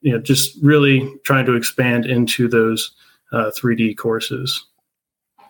you 0.00 0.12
know, 0.12 0.18
just 0.18 0.58
really 0.62 1.14
trying 1.24 1.46
to 1.46 1.54
expand 1.54 2.06
into 2.06 2.48
those 2.48 2.92
uh, 3.32 3.50
3D 3.56 3.96
courses. 3.96 4.66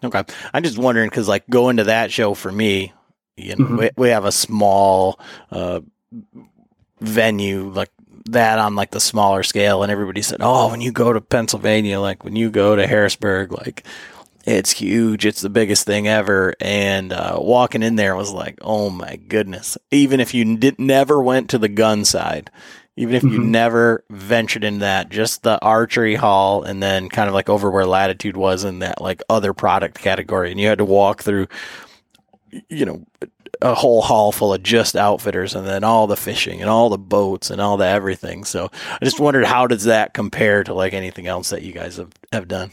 Okay, 0.05 0.23
I'm 0.53 0.63
just 0.63 0.79
wondering 0.79 1.09
because 1.09 1.29
like 1.29 1.49
going 1.49 1.77
to 1.79 1.85
that 1.85 2.13
show 2.13 2.35
for 2.35 2.53
me, 2.53 2.93
you 3.37 3.57
know, 3.57 3.65
mm-hmm. 3.65 3.77
we, 3.77 3.91
we 3.97 4.09
have 4.09 4.25
a 4.25 4.33
small 4.33 5.19
uh, 5.51 5.81
venue 7.01 7.69
like 7.71 7.91
that 8.27 8.59
on 8.59 8.75
like 8.77 8.91
the 8.91 9.01
smaller 9.01 9.43
scale 9.43 9.83
and 9.83 9.91
everybody 9.91 10.23
said 10.23 10.39
oh 10.41 10.71
when 10.71 10.81
you 10.81 10.93
go 10.93 11.13
to 11.13 11.21
pennsylvania 11.21 11.99
like 11.99 12.23
when 12.23 12.37
you 12.37 12.51
go 12.51 12.77
to 12.77 12.87
harrisburg 12.87 13.51
like 13.53 13.85
it's 14.45 14.73
huge 14.73 15.25
it's 15.25 15.41
the 15.41 15.51
biggest 15.51 15.87
thing 15.87 16.09
ever 16.09 16.55
and 16.61 17.13
uh, 17.13 17.37
walking 17.41 17.83
in 17.83 17.97
there 17.97 18.17
was 18.17 18.33
like 18.33 18.59
oh 18.63 18.91
my 18.91 19.17
goodness 19.17 19.79
even 19.91 20.21
if 20.21 20.35
you 20.35 20.57
did 20.57 20.79
never 20.79 21.23
went 21.23 21.51
to 21.51 21.59
the 21.59 21.69
gun 21.69 22.05
side 22.05 22.51
even 22.97 23.15
if 23.15 23.23
you 23.23 23.31
mm-hmm. 23.31 23.51
never 23.51 24.05
ventured 24.11 24.65
in 24.65 24.81
that 24.81 25.09
just 25.09 25.43
the 25.43 25.59
archery 25.61 26.15
hall 26.15 26.63
and 26.63 26.83
then 26.83 27.09
kind 27.09 27.29
of 27.29 27.35
like 27.35 27.49
over 27.49 27.71
where 27.71 27.87
latitude 27.87 28.37
was 28.37 28.65
in 28.65 28.81
that 28.81 29.01
like 29.01 29.23
other 29.29 29.55
product 29.55 29.99
category 29.99 30.51
and 30.51 30.61
you 30.61 30.67
had 30.67 30.79
to 30.79 30.85
walk 30.85 31.23
through 31.23 31.47
you 32.69 32.85
know 32.85 33.05
a 33.63 33.75
whole 33.75 34.03
hall 34.03 34.33
full 34.33 34.53
of 34.53 34.63
just 34.63 34.97
outfitters 34.97 35.55
and 35.55 35.67
then 35.67 35.85
all 35.85 36.07
the 36.07 36.17
fishing 36.17 36.61
and 36.61 36.69
all 36.69 36.89
the 36.89 36.99
boats 36.99 37.51
and 37.51 37.61
all 37.61 37.77
the 37.77 37.87
everything. 37.87 38.45
So 38.45 38.71
I 38.91 39.05
just 39.05 39.21
wondered 39.21 39.45
how 39.45 39.67
does 39.67 39.85
that 39.85 40.15
compare 40.15 40.65
to 40.65 40.75
like 40.75 40.95
anything 40.95 41.27
else 41.27 41.51
that 41.51 41.63
you 41.63 41.73
guys 41.73 41.97
have, 41.97 42.11
have 42.33 42.49
done? 42.49 42.73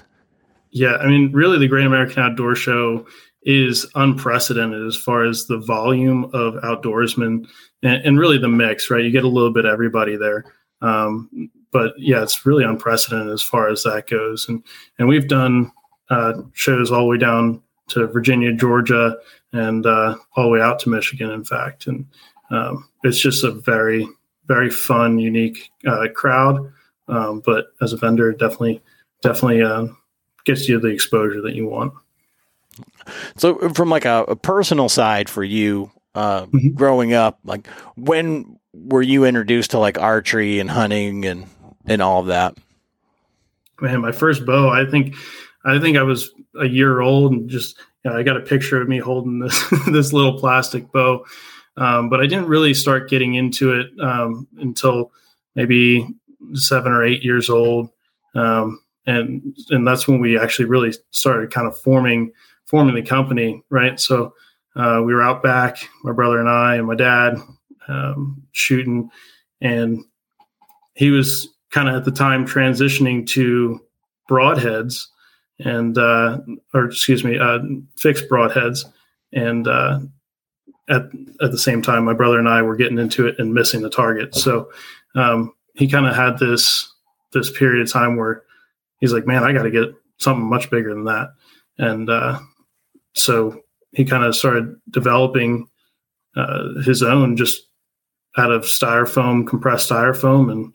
Yeah, 0.71 0.97
I 0.97 1.07
mean, 1.07 1.31
really, 1.31 1.57
the 1.57 1.67
Great 1.67 1.85
American 1.85 2.23
Outdoor 2.23 2.55
Show 2.55 3.07
is 3.43 3.88
unprecedented 3.95 4.85
as 4.85 4.95
far 4.95 5.25
as 5.25 5.47
the 5.47 5.57
volume 5.57 6.25
of 6.33 6.55
outdoorsmen 6.55 7.47
and, 7.83 8.05
and 8.05 8.19
really 8.19 8.38
the 8.38 8.49
mix, 8.49 8.91
right? 8.91 9.03
You 9.03 9.11
get 9.11 9.23
a 9.23 9.29
little 9.29 9.51
bit 9.51 9.65
of 9.65 9.71
everybody 9.71 10.17
there. 10.17 10.45
Um, 10.81 11.49
but 11.71 11.93
yeah, 11.97 12.21
it's 12.21 12.45
really 12.45 12.63
unprecedented 12.63 13.31
as 13.31 13.41
far 13.41 13.69
as 13.69 13.83
that 13.83 14.07
goes. 14.07 14.47
And 14.49 14.63
and 14.97 15.07
we've 15.07 15.27
done 15.27 15.71
uh, 16.09 16.33
shows 16.53 16.91
all 16.91 17.01
the 17.01 17.05
way 17.05 17.17
down 17.17 17.61
to 17.89 18.07
Virginia, 18.07 18.53
Georgia, 18.53 19.15
and 19.53 19.85
uh, 19.85 20.15
all 20.35 20.45
the 20.45 20.49
way 20.49 20.61
out 20.61 20.79
to 20.79 20.89
Michigan, 20.89 21.31
in 21.31 21.43
fact. 21.43 21.88
And 21.88 22.05
um, 22.51 22.89
it's 23.03 23.19
just 23.19 23.43
a 23.43 23.51
very, 23.51 24.07
very 24.45 24.69
fun, 24.69 25.19
unique 25.19 25.69
uh, 25.85 26.07
crowd. 26.13 26.71
Um, 27.07 27.41
but 27.45 27.67
as 27.81 27.93
a 27.93 27.97
vendor, 27.97 28.31
definitely, 28.31 28.81
definitely 29.21 29.63
uh, 29.63 29.88
gets 30.50 30.68
you 30.68 30.79
the 30.79 30.88
exposure 30.88 31.41
that 31.41 31.53
you 31.53 31.68
want. 31.68 31.94
So, 33.38 33.70
from 33.70 33.89
like 33.89 34.06
a, 34.06 34.24
a 34.27 34.36
personal 34.36 34.89
side 34.89 35.29
for 35.29 35.44
you, 35.44 35.91
uh, 36.15 36.46
mm-hmm. 36.46 36.70
growing 36.70 37.13
up, 37.13 37.39
like 37.44 37.68
when 37.96 38.60
were 38.74 39.01
you 39.01 39.25
introduced 39.25 39.72
to 39.72 39.79
like 39.79 40.00
archery 40.00 40.60
and 40.60 40.70
hunting 40.70 41.25
and 41.25 41.46
and 41.86 42.01
all 42.01 42.22
of 42.22 42.27
that? 42.27 42.58
Man, 43.82 44.01
my 44.01 44.12
first 44.12 44.46
bow, 44.46 44.70
I 44.70 44.89
think, 44.89 45.15
I 45.63 45.79
think 45.79 45.98
I 45.98 46.03
was 46.03 46.32
a 46.60 46.68
year 46.68 47.00
old 47.00 47.32
and 47.32 47.50
just 47.50 47.77
you 48.03 48.12
know, 48.12 48.18
I 48.18 48.24
got 48.24 48.38
a 48.38 48.41
picture 48.41 48.82
of 48.82 48.89
me 48.89 48.98
holding 48.98 49.39
this 49.39 49.70
this 49.88 50.13
little 50.13 50.39
plastic 50.39 50.91
bow, 50.91 51.25
um, 51.77 52.10
but 52.10 52.20
I 52.20 52.25
didn't 52.25 52.48
really 52.48 52.74
start 52.74 53.10
getting 53.10 53.36
into 53.36 53.74
it 53.74 53.88
um, 54.00 54.48
until 54.58 55.12
maybe 55.56 56.08
seven 56.53 56.91
or 56.91 57.03
eight 57.03 57.24
years 57.24 57.50
old, 57.50 57.89
um, 58.36 58.79
and 59.06 59.56
and 59.70 59.88
that's 59.88 60.08
when 60.08 60.20
we 60.20 60.38
actually 60.38 60.65
really 60.65 60.94
started 61.12 61.51
kind 61.51 61.68
of 61.68 61.77
forming 61.77 62.32
forming 62.65 62.96
the 62.96 63.01
company, 63.01 63.63
right? 63.70 64.00
So 64.00 64.34
uh, 64.75 65.01
we 65.03 65.13
were 65.13 65.24
out 65.24 65.41
back, 65.41 65.77
my 66.03 66.12
brother 66.12 66.39
and 66.39 66.50
I 66.50 66.75
and 66.75 66.88
my 66.88 66.96
dad 66.96 67.38
um, 67.88 68.41
shooting, 68.51 69.10
and 69.62 70.03
he 70.94 71.10
was 71.10 71.48
kind 71.72 71.89
of 71.89 71.96
at 71.96 72.06
the 72.06 72.12
time 72.12 72.46
transitioning 72.46 73.25
to 73.27 73.79
broadheads 74.29 75.08
and 75.60 75.98
uh, 75.98 76.39
or 76.74 76.86
excuse 76.86 77.24
me, 77.24 77.38
uh, 77.38 77.60
fixed 77.98 78.29
broadheads, 78.29 78.86
and 79.34 79.68
uh, 79.68 80.00
at 80.89 81.03
at 81.41 81.51
the 81.51 81.58
same 81.58 81.82
time, 81.82 82.06
my 82.06 82.13
brother 82.13 82.39
and 82.39 82.48
I 82.48 82.62
were 82.62 82.75
getting 82.75 83.00
into 83.00 83.27
it 83.27 83.36
and 83.39 83.53
missing 83.53 83.82
the 83.82 83.89
target. 83.89 84.36
So 84.36 84.72
um, 85.15 85.53
he 85.74 85.88
kind 85.88 86.08
of 86.08 86.15
had 86.15 86.38
this 86.39 86.91
this 87.34 87.51
period 87.51 87.82
of 87.82 87.91
time 87.91 88.15
where 88.15 88.44
he's 89.00 89.13
like, 89.13 89.27
"Man, 89.27 89.44
I 89.44 89.53
got 89.53 89.63
to 89.63 89.72
get 89.72 89.89
something 90.18 90.50
much 90.50 90.70
bigger 90.70 90.94
than 90.94 91.06
that," 91.06 91.29
and 91.77 92.10
uh, 92.10 92.39
so 93.13 93.62
he 93.91 94.06
kind 94.06 94.24
of 94.24 94.36
started 94.36 94.75
developing 94.89 95.68
uh, 96.36 96.82
his 96.86 97.01
own 97.03 97.38
just 97.38 97.62
out 98.38 98.51
of 98.51 98.63
styrofoam, 98.63 99.48
compressed 99.48 99.89
styrofoam, 99.89 100.51
and 100.51 100.74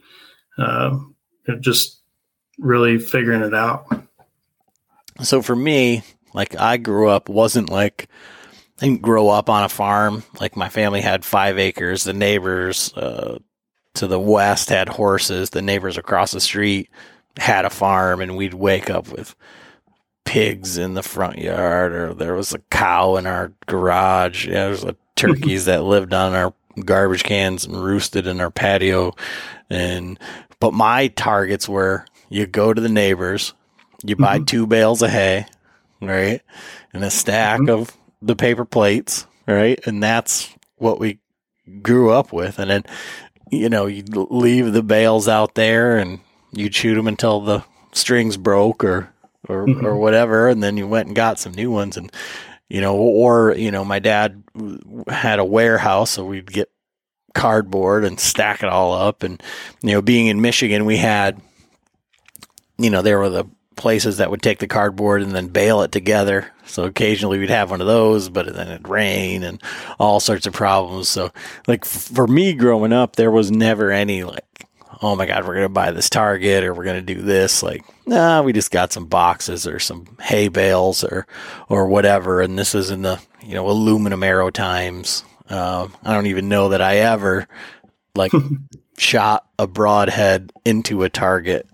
uh, 0.59 1.57
just 1.61 2.03
really 2.59 2.99
figuring 2.99 3.43
it 3.43 3.55
out. 3.55 3.87
So 5.23 5.43
for 5.43 5.55
me, 5.55 6.03
like 6.33 6.59
I 6.59 6.77
grew 6.77 7.09
up, 7.09 7.29
wasn't 7.29 7.71
like 7.71 8.09
I 8.81 8.87
didn't 8.87 9.03
grow 9.03 9.29
up 9.29 9.49
on 9.49 9.65
a 9.65 9.69
farm. 9.69 10.25
Like 10.41 10.57
my 10.57 10.69
family 10.69 11.01
had 11.01 11.25
five 11.25 11.59
acres. 11.59 12.05
The 12.05 12.13
neighbors 12.13 12.93
uh, 12.95 13.39
to 13.95 14.07
the 14.07 14.19
west 14.19 14.69
had 14.69 14.89
horses. 14.89 15.51
The 15.51 15.63
neighbors 15.63 15.97
across 15.97 16.33
the 16.33 16.41
street 16.41 16.91
had 17.39 17.65
a 17.65 17.71
farm, 17.71 18.21
and 18.21 18.37
we'd 18.37 18.55
wake 18.55 18.91
up 18.91 19.09
with 19.09 19.35
pigs 20.25 20.79
in 20.79 20.95
the 20.95 21.03
front 21.03 21.39
yard, 21.39 21.93
or 21.93 22.15
there 22.15 22.35
was 22.35 22.53
a 22.53 22.59
cow 22.71 23.17
in 23.17 23.27
our 23.27 23.53
garage. 23.67 24.47
Yeah, 24.47 24.55
there 24.55 24.71
was 24.71 24.85
a 24.85 24.97
turkeys 25.17 25.67
that 25.67 25.85
lived 25.85 26.13
on 26.13 26.35
our 26.35 26.53
garbage 26.85 27.23
cans 27.23 27.65
and 27.65 27.77
roosted 27.77 28.27
in 28.27 28.41
our 28.41 28.51
patio. 28.51 29.15
And 29.71 30.19
but 30.61 30.75
my 30.75 31.09
targets 31.09 31.69
were 31.69 32.07
you 32.29 32.47
go 32.47 32.73
to 32.73 32.81
the 32.81 32.89
neighbors, 32.89 33.55
you 34.05 34.17
buy 34.17 34.37
mm-hmm. 34.37 34.45
two 34.45 34.67
bales 34.67 35.03
of 35.03 35.11
hay, 35.11 35.47
right, 36.01 36.41
and 36.93 37.05
a 37.05 37.11
stack 37.11 37.61
mm-hmm. 37.61 37.71
of 37.71 37.97
the 38.23 38.37
paper 38.37 38.65
plates, 38.65 39.27
right, 39.47 39.79
and 39.87 40.03
that's 40.03 40.55
what 40.77 40.99
we 40.99 41.19
grew 41.83 42.11
up 42.11 42.33
with. 42.33 42.59
And 42.59 42.71
then 42.71 42.85
you 43.51 43.69
know 43.69 43.87
you 43.87 44.03
leave 44.05 44.73
the 44.73 44.83
bales 44.83 45.29
out 45.29 45.55
there 45.55 45.99
and 45.99 46.21
you 46.55 46.71
shoot 46.71 46.95
them 46.95 47.09
until 47.09 47.41
the 47.41 47.65
strings 47.93 48.37
broke 48.37 48.85
or 48.85 49.11
or 49.49 49.67
mm-hmm. 49.67 49.85
or 49.85 49.97
whatever, 49.97 50.49
and 50.49 50.63
then 50.63 50.77
you 50.77 50.87
went 50.87 51.07
and 51.07 51.17
got 51.17 51.39
some 51.39 51.53
new 51.53 51.71
ones 51.71 51.97
and 51.97 52.11
you 52.69 52.81
know, 52.81 52.97
or 52.97 53.55
you 53.55 53.71
know, 53.71 53.85
my 53.85 53.99
dad 53.99 54.43
had 55.09 55.39
a 55.39 55.45
warehouse, 55.45 56.13
so 56.13 56.25
we'd 56.25 56.51
get 56.51 56.71
cardboard 57.35 58.05
and 58.05 58.19
stack 58.19 58.63
it 58.63 58.69
all 58.69 58.93
up. 58.93 59.23
And 59.23 59.43
you 59.83 59.93
know, 59.93 60.03
being 60.03 60.27
in 60.27 60.41
Michigan, 60.41 60.85
we 60.85 60.97
had, 60.97 61.41
you 62.79 62.91
know, 62.91 63.03
there 63.03 63.19
were 63.19 63.29
the 63.29 63.45
places 63.77 64.19
that 64.19 64.31
would 64.31 64.43
take 64.43 64.61
the 64.61 64.67
cardboard 64.67 65.23
and 65.23 65.33
then 65.33 65.49
bale 65.49 65.83
it 65.83 65.93
together. 65.93 66.51
So 66.65 66.85
occasionally 66.85 67.39
we'd 67.39 67.51
have 67.51 67.71
one 67.71 67.81
of 67.81 67.87
those, 67.87 68.29
but 68.29 68.53
then 68.55 68.69
it'd 68.69 68.89
rain 68.89 69.43
and 69.43 69.61
all 69.99 70.21
sorts 70.21 70.47
of 70.47 70.53
problems. 70.53 71.09
So 71.09 71.33
like 71.67 71.85
for 71.85 72.27
me 72.27 72.55
growing 72.55 72.93
up, 72.93 73.17
there 73.17 73.31
was 73.31 73.51
never 73.51 73.91
any 73.91 74.25
like 74.25 74.45
oh 75.05 75.15
my 75.15 75.27
God, 75.27 75.47
we're 75.47 75.53
going 75.53 75.67
to 75.67 75.69
buy 75.69 75.91
this 75.91 76.09
Target 76.09 76.65
or 76.65 76.73
we're 76.73 76.85
going 76.85 77.05
to 77.05 77.15
do 77.15 77.21
this. 77.21 77.63
Like, 77.63 77.85
nah, 78.07 78.41
we 78.41 78.55
just 78.55 78.71
got 78.71 78.91
some 78.91 79.05
boxes 79.05 79.67
or 79.67 79.79
some 79.79 80.17
hay 80.19 80.49
bales 80.49 81.05
or, 81.05 81.27
or 81.69 81.89
whatever. 81.89 82.41
And 82.41 82.59
this 82.59 82.75
is 82.75 82.91
in 82.91 83.03
the, 83.03 83.21
you 83.43 83.53
know, 83.53 83.69
aluminum 83.69 84.23
arrow 84.23 84.49
times. 84.49 85.23
Um, 85.51 85.95
I 86.03 86.15
don't 86.15 86.29
even 86.29 86.49
know 86.49 86.71
that 86.71 86.81
I 86.81 86.97
ever 86.97 87.47
like 88.15 88.33
shot 88.97 89.47
a 89.59 89.67
broadhead 89.67 90.51
into 90.65 91.03
a 91.03 91.11
target 91.11 91.69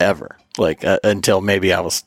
ever, 0.00 0.36
like 0.58 0.84
uh, 0.84 0.98
until 1.04 1.40
maybe 1.40 1.72
I 1.72 1.78
was 1.78 2.02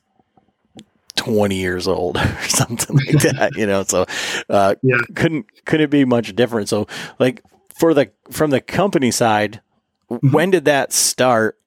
20 1.15 1.55
years 1.55 1.87
old 1.87 2.17
or 2.17 2.41
something 2.49 2.97
like 2.97 3.21
that, 3.21 3.53
you 3.55 3.65
know, 3.65 3.83
so, 3.83 4.05
uh, 4.49 4.75
yeah. 4.83 4.97
couldn't, 5.15 5.45
couldn't 5.63 5.89
be 5.89 6.03
much 6.03 6.35
different. 6.35 6.67
So 6.67 6.85
like 7.17 7.43
for 7.73 7.93
the, 7.93 8.11
from 8.29 8.49
the 8.49 8.59
company 8.59 9.09
side. 9.09 9.61
Mm-hmm. 10.09 10.31
when 10.31 10.51
did 10.51 10.65
that 10.65 10.91
start? 10.91 11.57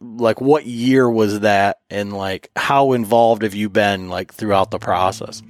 Like, 0.00 0.40
what 0.40 0.66
year 0.66 1.08
was 1.08 1.40
that? 1.40 1.78
And 1.90 2.12
like, 2.12 2.50
how 2.56 2.92
involved 2.92 3.42
have 3.42 3.54
you 3.54 3.68
been 3.68 4.08
like 4.08 4.34
throughout 4.34 4.70
the 4.70 4.78
process? 4.78 5.42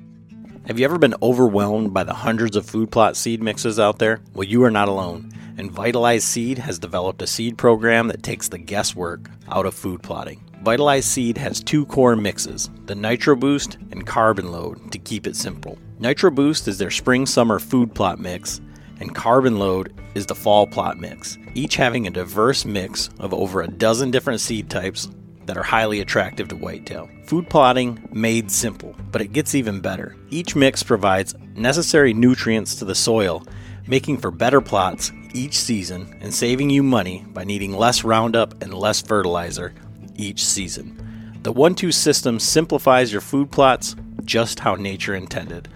Have 0.66 0.78
you 0.78 0.84
ever 0.84 0.98
been 0.98 1.14
overwhelmed 1.22 1.94
by 1.94 2.04
the 2.04 2.12
hundreds 2.12 2.56
of 2.56 2.66
food 2.66 2.90
plot 2.90 3.16
seed 3.16 3.42
mixes 3.42 3.78
out 3.78 3.98
there? 3.98 4.20
Well, 4.34 4.46
you 4.46 4.64
are 4.64 4.70
not 4.70 4.88
alone. 4.88 5.30
And 5.58 5.70
Vitalize 5.70 6.24
Seed 6.24 6.58
has 6.58 6.78
developed 6.78 7.22
a 7.22 7.26
seed 7.26 7.56
program 7.56 8.08
that 8.08 8.22
takes 8.22 8.48
the 8.48 8.58
guesswork 8.58 9.30
out 9.48 9.64
of 9.64 9.74
food 9.74 10.02
plotting. 10.02 10.42
Vitalize 10.62 11.06
Seed 11.06 11.38
has 11.38 11.62
two 11.62 11.86
core 11.86 12.16
mixes, 12.16 12.68
the 12.86 12.94
Nitro 12.94 13.36
Boost 13.36 13.78
and 13.90 14.06
Carbon 14.06 14.50
Load, 14.50 14.92
to 14.92 14.98
keep 14.98 15.26
it 15.26 15.36
simple. 15.36 15.78
Nitro 15.98 16.30
Boost 16.30 16.68
is 16.68 16.76
their 16.76 16.90
spring 16.90 17.24
summer 17.24 17.58
food 17.58 17.94
plot 17.94 18.18
mix, 18.18 18.60
and 19.00 19.14
Carbon 19.14 19.58
Load 19.58 19.94
is 20.14 20.26
the 20.26 20.34
fall 20.34 20.66
plot 20.66 20.98
mix, 20.98 21.38
each 21.54 21.76
having 21.76 22.06
a 22.06 22.10
diverse 22.10 22.64
mix 22.64 23.10
of 23.18 23.34
over 23.34 23.62
a 23.62 23.68
dozen 23.68 24.10
different 24.10 24.40
seed 24.40 24.70
types 24.70 25.08
that 25.46 25.56
are 25.56 25.62
highly 25.62 26.00
attractive 26.00 26.48
to 26.48 26.56
whitetail. 26.56 27.08
Food 27.26 27.48
plotting 27.48 28.08
made 28.12 28.50
simple, 28.50 28.94
but 29.10 29.20
it 29.20 29.32
gets 29.32 29.54
even 29.54 29.80
better. 29.80 30.16
Each 30.30 30.56
mix 30.56 30.82
provides 30.82 31.34
necessary 31.54 32.12
nutrients 32.12 32.74
to 32.76 32.84
the 32.84 32.94
soil, 32.94 33.44
making 33.86 34.18
for 34.18 34.30
better 34.30 34.60
plots 34.60 35.12
each 35.32 35.56
season 35.56 36.18
and 36.20 36.34
saving 36.34 36.70
you 36.70 36.82
money 36.82 37.24
by 37.32 37.44
needing 37.44 37.72
less 37.72 38.04
Roundup 38.04 38.62
and 38.62 38.74
less 38.74 39.00
fertilizer 39.00 39.74
each 40.16 40.44
season. 40.44 41.38
The 41.42 41.52
1 41.52 41.74
2 41.76 41.92
system 41.92 42.40
simplifies 42.40 43.12
your 43.12 43.20
food 43.20 43.52
plots 43.52 43.94
just 44.24 44.58
how 44.58 44.74
nature 44.74 45.14
intended. 45.14 45.68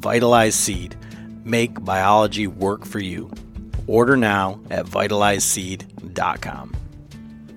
Vitalize 0.00 0.56
Seed 0.56 0.96
Make 1.44 1.84
biology 1.84 2.46
work 2.46 2.84
for 2.84 3.00
you. 3.00 3.30
Order 3.86 4.16
now 4.16 4.60
at 4.70 4.86
vitalizeseed.com. 4.86 6.76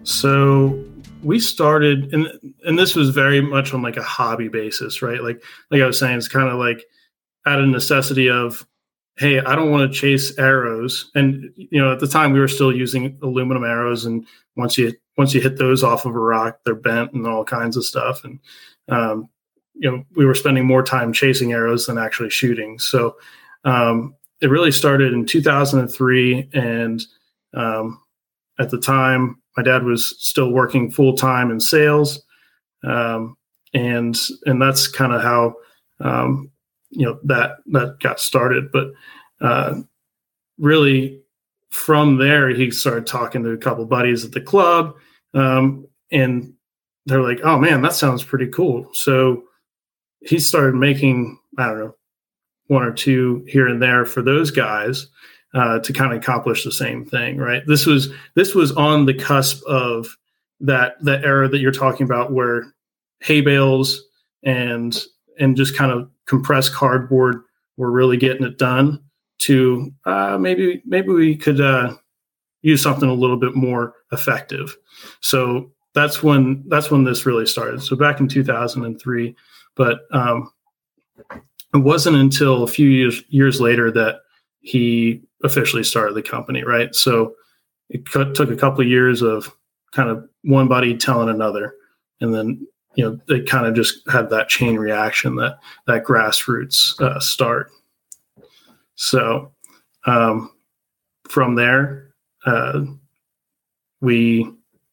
So 0.03 0.83
we 1.23 1.39
started 1.39 2.13
and 2.13 2.27
and 2.65 2.77
this 2.77 2.95
was 2.95 3.09
very 3.09 3.41
much 3.41 3.73
on 3.73 3.81
like 3.81 3.97
a 3.97 4.03
hobby 4.03 4.47
basis, 4.47 5.01
right? 5.01 5.21
Like 5.21 5.43
like 5.71 5.81
I 5.81 5.87
was 5.87 5.97
saying, 5.99 6.17
it's 6.17 6.27
kind 6.27 6.49
of 6.49 6.59
like 6.59 6.85
out 7.45 7.59
of 7.59 7.67
necessity 7.67 8.29
of 8.29 8.65
hey, 9.17 9.39
I 9.39 9.55
don't 9.55 9.71
want 9.71 9.91
to 9.91 9.97
chase 9.97 10.37
arrows. 10.37 11.09
And 11.15 11.51
you 11.55 11.81
know, 11.81 11.91
at 11.91 11.99
the 11.99 12.07
time 12.07 12.33
we 12.33 12.39
were 12.39 12.47
still 12.47 12.75
using 12.75 13.17
aluminum 13.21 13.63
arrows 13.63 14.05
and 14.05 14.25
once 14.55 14.77
you 14.77 14.93
once 15.17 15.33
you 15.33 15.41
hit 15.41 15.57
those 15.57 15.83
off 15.83 16.05
of 16.05 16.15
a 16.15 16.19
rock, 16.19 16.59
they're 16.65 16.75
bent 16.75 17.13
and 17.13 17.25
all 17.25 17.43
kinds 17.43 17.77
of 17.77 17.85
stuff. 17.85 18.23
And 18.23 18.39
um, 18.89 19.29
you 19.73 19.89
know, 19.89 20.03
we 20.15 20.25
were 20.25 20.35
spending 20.35 20.65
more 20.65 20.83
time 20.83 21.13
chasing 21.13 21.53
arrows 21.53 21.87
than 21.87 21.97
actually 21.97 22.29
shooting. 22.29 22.79
So 22.79 23.15
um, 23.65 24.15
it 24.41 24.49
really 24.49 24.71
started 24.71 25.13
in 25.13 25.25
2003, 25.25 26.49
and 26.54 27.01
um, 27.54 27.99
at 28.60 28.69
the 28.69 28.80
time, 28.80 29.41
my 29.58 29.63
dad 29.63 29.84
was 29.84 30.15
still 30.19 30.51
working 30.51 30.91
full 30.91 31.15
time 31.15 31.51
in 31.51 31.60
sales, 31.60 32.21
um, 32.84 33.36
and 33.73 34.17
and 34.45 34.62
that's 34.62 34.88
kind 34.88 35.13
of 35.13 35.21
how 35.21 35.56
um, 35.99 36.51
you 36.91 37.06
know 37.06 37.19
that 37.23 37.58
that 37.67 37.99
got 37.99 38.19
started. 38.19 38.71
But 38.71 38.91
uh, 39.41 39.82
really, 40.60 41.21
from 41.69 42.17
there, 42.17 42.49
he 42.49 42.71
started 42.71 43.08
talking 43.08 43.43
to 43.43 43.51
a 43.51 43.58
couple 43.58 43.86
buddies 43.86 44.23
at 44.23 44.32
the 44.32 44.41
club, 44.41 44.93
um, 45.34 45.88
and 46.12 46.54
they're 47.06 47.23
like, 47.23 47.39
"Oh 47.43 47.58
man, 47.58 47.82
that 47.82 47.93
sounds 47.93 48.23
pretty 48.23 48.47
cool." 48.47 48.89
So 48.93 49.43
he 50.21 50.39
started 50.39 50.75
making 50.75 51.39
I 51.58 51.67
don't 51.67 51.80
know 51.80 51.95
one 52.67 52.84
or 52.84 52.91
two 52.91 53.45
here 53.47 53.67
and 53.67 53.82
there 53.82 54.06
for 54.06 54.21
those 54.21 54.51
guys 54.51 55.08
uh, 55.54 55.80
to 55.80 55.93
kind 55.93 56.12
of 56.12 56.19
accomplish 56.19 56.63
the 56.63 56.71
same 56.71 57.06
thing, 57.06 57.38
right? 57.38 57.63
This 57.65 57.86
was 57.86 58.12
this 58.36 58.54
was 58.54 58.71
on 58.73 59.06
the 59.06 59.13
cusp 59.13 59.63
of 59.65 60.15
that 60.60 60.95
that 61.04 61.23
era 61.23 61.47
that 61.47 61.60
you're 61.60 61.71
talking 61.71 62.06
about, 62.06 62.32
where 62.32 62.73
hay 63.21 63.41
bales 63.41 64.04
and 64.43 64.97
and 65.39 65.56
just 65.56 65.75
kind 65.75 65.91
of 65.91 66.10
compressed 66.25 66.73
cardboard 66.73 67.41
were 67.78 67.91
really 67.91 68.17
getting 68.17 68.45
it 68.45 68.58
done 68.58 69.01
to 69.39 69.91
uh, 70.06 70.38
maybe 70.38 70.82
maybe 70.86 71.10
we 71.10 71.36
could 71.36 71.62
uh, 71.62 71.95
use 72.62 72.82
something 72.82 73.10
a 73.10 73.13
little 73.13 73.38
bit 73.38 73.56
more 73.56 73.93
effective. 74.12 74.75
So 75.21 75.71
that's 75.93 76.21
when 76.21 76.63
that's 76.67 76.91
when 76.91 77.04
this 77.04 77.25
really 77.25 77.45
started. 77.45 77.82
So 77.82 77.95
back 77.95 78.19
in 78.19 78.28
2003, 78.28 79.36
but 79.75 80.01
um, 80.12 80.51
it 81.75 81.79
wasn't 81.79 82.15
until 82.15 82.63
a 82.63 82.67
few 82.67 82.88
years 82.88 83.23
years 83.29 83.59
later 83.59 83.91
that 83.91 84.21
he 84.61 85.21
officially 85.43 85.83
started 85.83 86.15
the 86.15 86.23
company. 86.23 86.63
Right. 86.63 86.95
So 86.95 87.35
it 87.89 88.05
took 88.05 88.49
a 88.49 88.55
couple 88.55 88.81
of 88.81 88.88
years 88.88 89.21
of 89.21 89.51
kind 89.91 90.09
of 90.09 90.27
one 90.43 90.67
buddy 90.67 90.97
telling 90.97 91.29
another, 91.29 91.75
and 92.21 92.33
then 92.33 92.65
you 92.95 93.03
know 93.03 93.19
they 93.27 93.41
kind 93.41 93.67
of 93.67 93.75
just 93.75 94.09
had 94.09 94.29
that 94.29 94.49
chain 94.49 94.77
reaction 94.77 95.35
that 95.35 95.59
that 95.88 96.03
grassroots 96.03 96.99
uh, 97.01 97.19
start. 97.19 97.69
So 98.95 99.51
um, 100.05 100.51
from 101.27 101.55
there, 101.55 102.13
uh, 102.45 102.81
we 104.01 104.51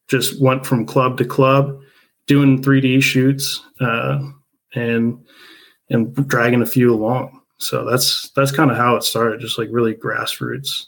just 0.08 0.42
went 0.42 0.66
from 0.66 0.84
club 0.84 1.16
to 1.18 1.24
club, 1.24 1.80
doing 2.26 2.60
3D 2.60 3.02
shoots 3.02 3.62
uh, 3.80 4.18
and 4.74 5.24
and 5.92 6.14
dragging 6.28 6.62
a 6.62 6.66
few 6.66 6.92
along. 6.92 7.40
So 7.58 7.84
that's 7.84 8.30
that's 8.30 8.50
kind 8.52 8.70
of 8.70 8.76
how 8.76 8.96
it 8.96 9.04
started, 9.04 9.40
just 9.40 9.58
like 9.58 9.68
really 9.70 9.94
grassroots 9.94 10.86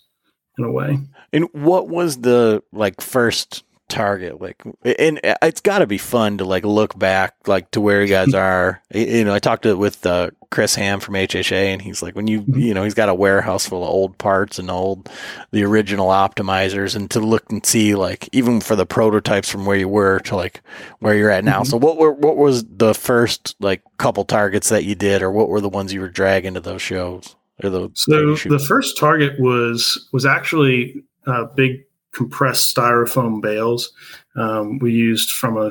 in 0.59 0.65
a 0.65 0.71
way. 0.71 0.99
And 1.33 1.49
what 1.53 1.89
was 1.89 2.19
the 2.19 2.63
like 2.73 3.01
first 3.01 3.65
target 3.95 4.41
like 4.41 4.61
and 4.99 5.21
it's 5.23 5.61
got 5.61 5.79
to 5.79 5.87
be 5.87 5.99
fun 5.99 6.37
to 6.37 6.45
like 6.45 6.65
look 6.65 6.99
back 6.99 7.37
like 7.47 7.71
to 7.71 7.81
where 7.81 8.03
you 8.03 8.09
guys 8.09 8.35
are 8.35 8.83
you 8.93 9.25
know 9.25 9.33
i 9.33 9.39
talked 9.39 9.63
to 9.63 9.77
with 9.77 10.05
uh, 10.05 10.29
chris 10.51 10.75
ham 10.75 10.99
from 10.99 11.15
hha 11.15 11.53
and 11.53 11.81
he's 11.81 12.03
like 12.03 12.17
when 12.17 12.27
you 12.27 12.41
mm-hmm. 12.41 12.59
you 12.59 12.75
know 12.75 12.83
he's 12.83 12.93
got 12.93 13.09
a 13.09 13.15
warehouse 13.15 13.67
full 13.67 13.85
of 13.85 13.89
old 13.89 14.19
parts 14.19 14.59
and 14.59 14.69
old 14.69 15.09
the 15.53 15.63
original 15.63 16.09
optimizers 16.09 16.97
and 16.97 17.09
to 17.09 17.21
look 17.21 17.49
and 17.53 17.65
see 17.65 17.95
like 17.95 18.29
even 18.33 18.61
for 18.61 18.75
the 18.75 18.85
prototypes 18.85 19.49
from 19.49 19.65
where 19.65 19.77
you 19.77 19.89
were 19.89 20.19
to 20.19 20.35
like 20.35 20.61
where 20.99 21.15
you're 21.15 21.31
at 21.31 21.45
now 21.45 21.61
mm-hmm. 21.61 21.71
so 21.71 21.77
what 21.77 21.97
were 21.97 22.13
what 22.13 22.37
was 22.37 22.65
the 22.65 22.95
first 22.95 23.55
like 23.61 23.81
couple 23.99 24.25
targets 24.25 24.71
that 24.71 24.83
you 24.83 24.97
did 24.97 25.23
or 25.23 25.31
what 25.31 25.49
were 25.49 25.61
the 25.61 25.69
ones 25.69 25.93
you 25.93 26.01
were 26.01 26.09
dragging 26.09 26.55
to 26.55 26.61
those 26.61 26.83
shows 26.83 27.37
or 27.63 27.71
the 27.71 27.89
so 27.95 28.35
the 28.35 28.59
first 28.59 28.99
target 28.99 29.39
was 29.39 30.09
was 30.13 30.27
actually 30.27 31.05
a 31.29 31.45
big 31.45 31.85
compressed 32.15 32.75
styrofoam 32.75 33.43
bales 33.43 33.93
um, 34.37 34.79
we 34.79 34.93
used 34.93 35.33
from 35.33 35.57
a 35.59 35.71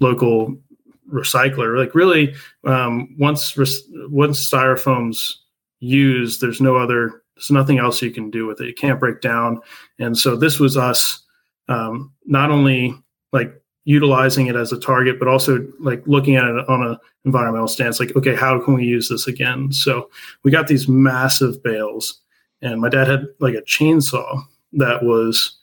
local 0.00 0.56
recycler. 1.12 1.78
Like 1.78 1.94
really, 1.94 2.34
um, 2.64 3.14
once 3.18 3.56
once 3.56 4.50
styrofoam's 4.50 5.42
used, 5.80 6.40
there's 6.40 6.60
no 6.60 6.76
other, 6.76 7.22
there's 7.36 7.50
nothing 7.50 7.78
else 7.78 8.02
you 8.02 8.10
can 8.10 8.30
do 8.30 8.46
with 8.46 8.60
it. 8.60 8.68
It 8.68 8.78
can't 8.78 9.00
break 9.00 9.20
down. 9.20 9.60
And 9.98 10.16
so 10.16 10.36
this 10.36 10.58
was 10.58 10.76
us 10.76 11.22
um, 11.68 12.12
not 12.26 12.50
only 12.50 12.94
like 13.32 13.52
utilizing 13.84 14.46
it 14.46 14.56
as 14.56 14.72
a 14.72 14.80
target, 14.80 15.18
but 15.18 15.28
also 15.28 15.66
like 15.78 16.02
looking 16.06 16.36
at 16.36 16.44
it 16.44 16.68
on 16.68 16.82
an 16.82 16.96
environmental 17.24 17.68
stance. 17.68 18.00
Like, 18.00 18.16
okay, 18.16 18.34
how 18.34 18.58
can 18.62 18.74
we 18.74 18.84
use 18.84 19.08
this 19.08 19.26
again? 19.26 19.72
So 19.72 20.10
we 20.42 20.50
got 20.50 20.68
these 20.68 20.88
massive 20.88 21.62
bales, 21.62 22.20
and 22.62 22.80
my 22.80 22.88
dad 22.88 23.08
had 23.08 23.26
like 23.40 23.54
a 23.54 23.62
chainsaw 23.62 24.42
that 24.72 25.02
was 25.02 25.58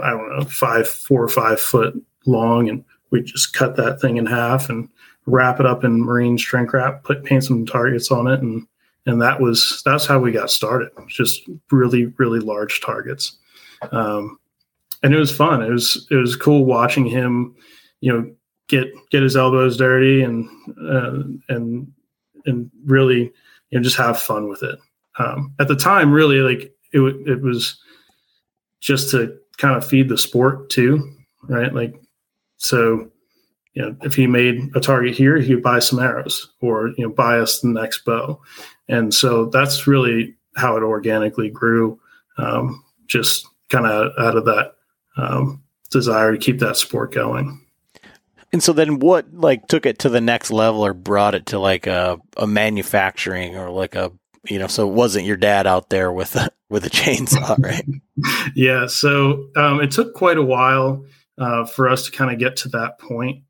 I 0.00 0.10
don't 0.10 0.36
know, 0.36 0.44
five, 0.44 0.88
four 0.88 1.22
or 1.22 1.28
five 1.28 1.60
foot 1.60 1.94
long, 2.26 2.68
and 2.68 2.84
we 3.10 3.22
just 3.22 3.54
cut 3.54 3.76
that 3.76 4.00
thing 4.00 4.16
in 4.16 4.26
half 4.26 4.68
and 4.68 4.88
wrap 5.26 5.60
it 5.60 5.66
up 5.66 5.84
in 5.84 6.00
marine 6.00 6.36
shrink 6.36 6.72
wrap, 6.72 7.04
put 7.04 7.24
paint 7.24 7.44
some 7.44 7.66
targets 7.66 8.10
on 8.10 8.26
it, 8.26 8.40
and 8.40 8.66
and 9.06 9.22
that 9.22 9.40
was 9.40 9.82
that's 9.84 10.06
how 10.06 10.18
we 10.18 10.32
got 10.32 10.50
started. 10.50 10.90
Just 11.08 11.48
really, 11.70 12.06
really 12.18 12.40
large 12.40 12.80
targets, 12.80 13.36
um, 13.92 14.38
and 15.02 15.14
it 15.14 15.18
was 15.18 15.34
fun. 15.34 15.62
It 15.62 15.70
was 15.70 16.06
it 16.10 16.16
was 16.16 16.36
cool 16.36 16.64
watching 16.64 17.06
him, 17.06 17.54
you 18.00 18.12
know, 18.12 18.30
get 18.68 18.88
get 19.10 19.22
his 19.22 19.36
elbows 19.36 19.76
dirty 19.76 20.22
and 20.22 20.48
uh, 20.82 21.22
and 21.48 21.92
and 22.46 22.70
really 22.84 23.32
you 23.70 23.78
know 23.78 23.82
just 23.82 23.96
have 23.96 24.20
fun 24.20 24.48
with 24.48 24.62
it. 24.62 24.78
Um, 25.18 25.54
at 25.58 25.68
the 25.68 25.76
time, 25.76 26.12
really 26.12 26.38
like 26.38 26.72
it 26.92 27.00
it 27.26 27.42
was 27.42 27.78
just 28.80 29.10
to 29.10 29.36
kind 29.58 29.76
of 29.76 29.86
feed 29.86 30.08
the 30.08 30.18
sport 30.18 30.70
too, 30.70 31.12
right? 31.48 31.74
Like, 31.74 31.94
so, 32.56 33.10
you 33.74 33.82
know, 33.82 33.96
if 34.02 34.14
he 34.14 34.26
made 34.26 34.70
a 34.74 34.80
target 34.80 35.14
here, 35.14 35.38
he 35.38 35.54
would 35.54 35.62
buy 35.62 35.78
some 35.78 35.98
arrows 35.98 36.50
or, 36.60 36.88
you 36.96 37.06
know, 37.06 37.12
buy 37.12 37.38
us 37.38 37.60
the 37.60 37.68
next 37.68 38.04
bow. 38.04 38.40
And 38.88 39.12
so 39.12 39.46
that's 39.46 39.86
really 39.86 40.34
how 40.56 40.76
it 40.76 40.82
organically 40.82 41.50
grew, 41.50 42.00
um, 42.38 42.82
just 43.06 43.46
kind 43.68 43.86
of 43.86 44.12
out 44.18 44.36
of 44.36 44.44
that 44.46 44.74
um, 45.16 45.62
desire 45.90 46.32
to 46.32 46.38
keep 46.38 46.58
that 46.60 46.76
sport 46.76 47.12
going. 47.12 47.64
And 48.52 48.62
so 48.62 48.72
then 48.72 48.98
what 48.98 49.32
like 49.34 49.68
took 49.68 49.84
it 49.84 49.98
to 50.00 50.08
the 50.08 50.22
next 50.22 50.50
level 50.50 50.84
or 50.84 50.94
brought 50.94 51.34
it 51.34 51.46
to 51.46 51.58
like 51.58 51.86
a, 51.86 52.18
a 52.36 52.46
manufacturing 52.46 53.56
or 53.56 53.70
like 53.70 53.94
a 53.94 54.10
you 54.48 54.58
know, 54.58 54.66
so 54.66 54.88
it 54.88 54.94
wasn't 54.94 55.26
your 55.26 55.36
dad 55.36 55.66
out 55.66 55.90
there 55.90 56.12
with 56.12 56.36
with 56.70 56.84
a 56.84 56.90
chainsaw, 56.90 57.58
right? 57.62 57.84
yeah. 58.54 58.86
So 58.86 59.48
um, 59.56 59.80
it 59.80 59.90
took 59.90 60.14
quite 60.14 60.38
a 60.38 60.42
while 60.42 61.04
uh, 61.38 61.64
for 61.64 61.88
us 61.88 62.04
to 62.06 62.10
kind 62.10 62.32
of 62.32 62.38
get 62.38 62.56
to 62.58 62.68
that 62.70 62.98
point. 62.98 63.42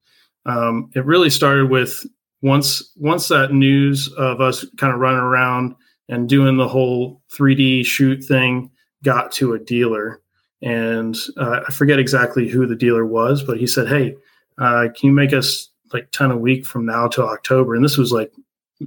Um, 0.46 0.90
it 0.94 1.04
really 1.04 1.30
started 1.30 1.70
with 1.70 2.06
once 2.42 2.92
once 2.96 3.28
that 3.28 3.52
news 3.52 4.08
of 4.12 4.40
us 4.40 4.64
kind 4.76 4.92
of 4.92 5.00
running 5.00 5.20
around 5.20 5.74
and 6.08 6.28
doing 6.28 6.56
the 6.56 6.68
whole 6.68 7.20
3D 7.32 7.84
shoot 7.84 8.24
thing 8.24 8.70
got 9.04 9.30
to 9.32 9.52
a 9.52 9.58
dealer, 9.58 10.20
and 10.62 11.16
uh, 11.36 11.60
I 11.66 11.70
forget 11.70 11.98
exactly 11.98 12.48
who 12.48 12.66
the 12.66 12.76
dealer 12.76 13.04
was, 13.04 13.42
but 13.42 13.58
he 13.58 13.66
said, 13.66 13.88
"Hey, 13.88 14.16
uh, 14.58 14.88
can 14.94 15.08
you 15.08 15.12
make 15.12 15.32
us 15.32 15.68
like 15.92 16.10
ten 16.12 16.30
a 16.30 16.36
week 16.36 16.66
from 16.66 16.86
now 16.86 17.08
to 17.08 17.24
October?" 17.24 17.74
And 17.74 17.84
this 17.84 17.98
was 17.98 18.12
like 18.12 18.32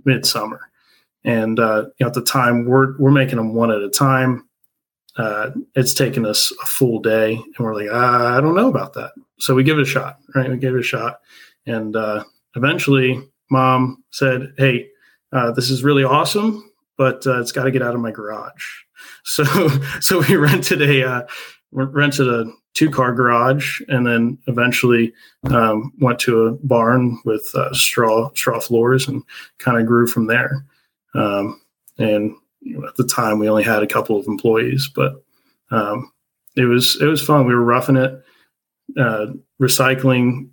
midsummer 0.05 0.70
and 1.23 1.59
uh, 1.59 1.85
you 1.99 2.05
know, 2.05 2.07
at 2.07 2.13
the 2.13 2.23
time, 2.23 2.65
we're 2.65 2.97
we're 2.97 3.11
making 3.11 3.37
them 3.37 3.53
one 3.53 3.71
at 3.71 3.81
a 3.81 3.89
time. 3.89 4.47
Uh, 5.17 5.51
it's 5.75 5.93
taken 5.93 6.25
us 6.25 6.51
a 6.63 6.65
full 6.65 6.99
day, 6.99 7.33
and 7.33 7.55
we're 7.59 7.75
like, 7.75 7.89
ah, 7.91 8.37
I 8.37 8.41
don't 8.41 8.55
know 8.55 8.69
about 8.69 8.93
that. 8.93 9.11
So 9.39 9.53
we 9.53 9.63
give 9.63 9.77
it 9.77 9.83
a 9.83 9.85
shot, 9.85 10.19
right? 10.35 10.49
We 10.49 10.57
gave 10.57 10.73
it 10.73 10.79
a 10.79 10.83
shot, 10.83 11.19
and 11.65 11.95
uh, 11.95 12.23
eventually, 12.55 13.21
mom 13.49 14.03
said, 14.11 14.53
"Hey, 14.57 14.87
uh, 15.33 15.51
this 15.51 15.69
is 15.69 15.83
really 15.83 16.03
awesome, 16.03 16.71
but 16.97 17.25
uh, 17.27 17.39
it's 17.39 17.51
got 17.51 17.65
to 17.65 17.71
get 17.71 17.81
out 17.81 17.95
of 17.95 18.01
my 18.01 18.11
garage." 18.11 18.65
So, 19.23 19.43
so 19.99 20.23
we 20.27 20.35
rented 20.35 20.81
a 20.81 21.07
uh, 21.07 21.21
rented 21.71 22.27
a 22.27 22.45
two 22.73 22.89
car 22.89 23.13
garage, 23.13 23.81
and 23.87 24.05
then 24.05 24.37
eventually 24.47 25.13
um, 25.49 25.91
went 25.99 26.19
to 26.19 26.45
a 26.45 26.51
barn 26.51 27.19
with 27.25 27.49
uh, 27.55 27.73
straw 27.73 28.31
straw 28.33 28.59
floors, 28.59 29.07
and 29.07 29.23
kind 29.57 29.79
of 29.79 29.85
grew 29.85 30.07
from 30.07 30.27
there. 30.27 30.65
Um, 31.15 31.61
and 31.97 32.35
you 32.61 32.79
know, 32.79 32.87
at 32.87 32.95
the 32.95 33.07
time, 33.07 33.39
we 33.39 33.49
only 33.49 33.63
had 33.63 33.83
a 33.83 33.87
couple 33.87 34.17
of 34.17 34.27
employees, 34.27 34.89
but 34.93 35.23
um, 35.71 36.11
it 36.55 36.65
was 36.65 36.99
it 37.01 37.05
was 37.05 37.21
fun. 37.21 37.45
We 37.45 37.55
were 37.55 37.63
roughing 37.63 37.95
it, 37.95 38.23
uh, 38.97 39.27
recycling 39.61 40.49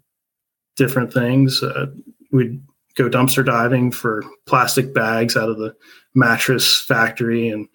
different 0.76 1.12
things. 1.12 1.62
Uh, 1.62 1.86
we'd 2.32 2.60
go 2.96 3.08
dumpster 3.08 3.44
diving 3.44 3.92
for 3.92 4.24
plastic 4.46 4.94
bags 4.94 5.36
out 5.36 5.48
of 5.48 5.58
the 5.58 5.74
mattress 6.14 6.80
factory, 6.80 7.48
and 7.48 7.68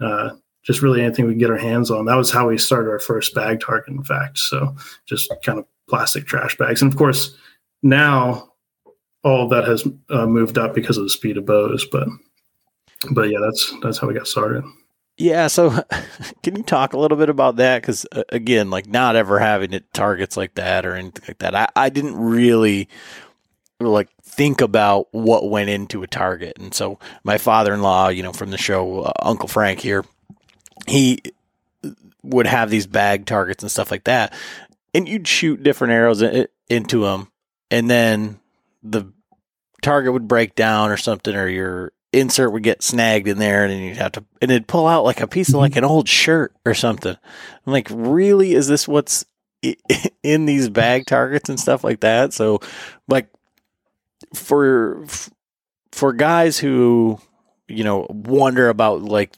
uh, 0.00 0.30
just 0.64 0.82
really 0.82 1.02
anything 1.02 1.26
we 1.26 1.32
could 1.32 1.40
get 1.40 1.50
our 1.50 1.56
hands 1.56 1.90
on. 1.90 2.06
That 2.06 2.16
was 2.16 2.30
how 2.30 2.48
we 2.48 2.58
started 2.58 2.90
our 2.90 3.00
first 3.00 3.34
bag 3.34 3.60
target. 3.60 3.94
In 3.94 4.02
fact, 4.02 4.38
so 4.38 4.74
just 5.06 5.32
kind 5.44 5.58
of 5.58 5.66
plastic 5.88 6.26
trash 6.26 6.56
bags, 6.56 6.82
and 6.82 6.92
of 6.92 6.98
course 6.98 7.36
now 7.82 8.52
all 9.26 9.48
that 9.48 9.64
has 9.64 9.84
uh, 10.08 10.24
moved 10.24 10.56
up 10.56 10.72
because 10.72 10.96
of 10.96 11.02
the 11.02 11.10
speed 11.10 11.36
of 11.36 11.44
bows, 11.44 11.84
but 11.90 12.06
but 13.10 13.28
yeah, 13.28 13.40
that's 13.40 13.74
that's 13.82 13.98
how 13.98 14.06
we 14.06 14.14
got 14.14 14.28
started. 14.28 14.62
Yeah, 15.18 15.48
so 15.48 15.70
can 16.44 16.54
you 16.54 16.62
talk 16.62 16.92
a 16.92 16.98
little 16.98 17.18
bit 17.18 17.28
about 17.28 17.56
that? 17.56 17.82
Because 17.82 18.06
uh, 18.12 18.22
again, 18.28 18.70
like 18.70 18.86
not 18.86 19.16
ever 19.16 19.40
having 19.40 19.72
it 19.72 19.92
targets 19.92 20.36
like 20.36 20.54
that 20.54 20.86
or 20.86 20.94
anything 20.94 21.24
like 21.26 21.38
that, 21.38 21.56
I, 21.56 21.68
I 21.74 21.88
didn't 21.88 22.16
really 22.16 22.88
like 23.80 24.08
think 24.22 24.60
about 24.60 25.08
what 25.10 25.50
went 25.50 25.70
into 25.70 26.04
a 26.04 26.06
target. 26.06 26.56
And 26.58 26.72
so 26.72 26.98
my 27.24 27.36
father-in-law, 27.36 28.08
you 28.08 28.22
know, 28.22 28.32
from 28.32 28.50
the 28.50 28.58
show 28.58 29.02
uh, 29.02 29.12
Uncle 29.20 29.48
Frank 29.48 29.80
here, 29.80 30.04
he 30.86 31.20
would 32.22 32.46
have 32.46 32.70
these 32.70 32.86
bag 32.86 33.26
targets 33.26 33.64
and 33.64 33.72
stuff 33.72 33.90
like 33.90 34.04
that, 34.04 34.32
and 34.94 35.08
you'd 35.08 35.26
shoot 35.26 35.64
different 35.64 35.94
arrows 35.94 36.22
in, 36.22 36.46
into 36.68 37.02
them, 37.02 37.32
and 37.72 37.90
then 37.90 38.38
the 38.84 39.12
target 39.86 40.12
would 40.12 40.28
break 40.28 40.54
down 40.54 40.90
or 40.90 40.96
something, 40.96 41.34
or 41.34 41.48
your 41.48 41.92
insert 42.12 42.52
would 42.52 42.62
get 42.62 42.82
snagged 42.82 43.28
in 43.28 43.38
there 43.38 43.64
and 43.64 43.72
then 43.72 43.82
you'd 43.82 43.96
have 43.96 44.12
to 44.12 44.24
and 44.40 44.50
it'd 44.50 44.66
pull 44.66 44.86
out 44.86 45.04
like 45.04 45.20
a 45.20 45.26
piece 45.26 45.48
of 45.50 45.56
like 45.56 45.72
mm-hmm. 45.72 45.78
an 45.78 45.84
old 45.84 46.08
shirt 46.08 46.54
or 46.64 46.74
something. 46.74 47.16
I'm 47.66 47.72
like, 47.72 47.88
really? 47.90 48.54
Is 48.54 48.66
this 48.66 48.88
what's 48.88 49.24
in 50.22 50.46
these 50.46 50.68
bag 50.68 51.06
targets 51.06 51.48
and 51.48 51.60
stuff 51.60 51.84
like 51.84 52.00
that? 52.00 52.32
So 52.32 52.60
like 53.08 53.28
for 54.34 55.04
for 55.92 56.12
guys 56.12 56.58
who 56.58 57.18
you 57.68 57.84
know 57.84 58.06
wonder 58.10 58.68
about 58.68 59.02
like 59.02 59.36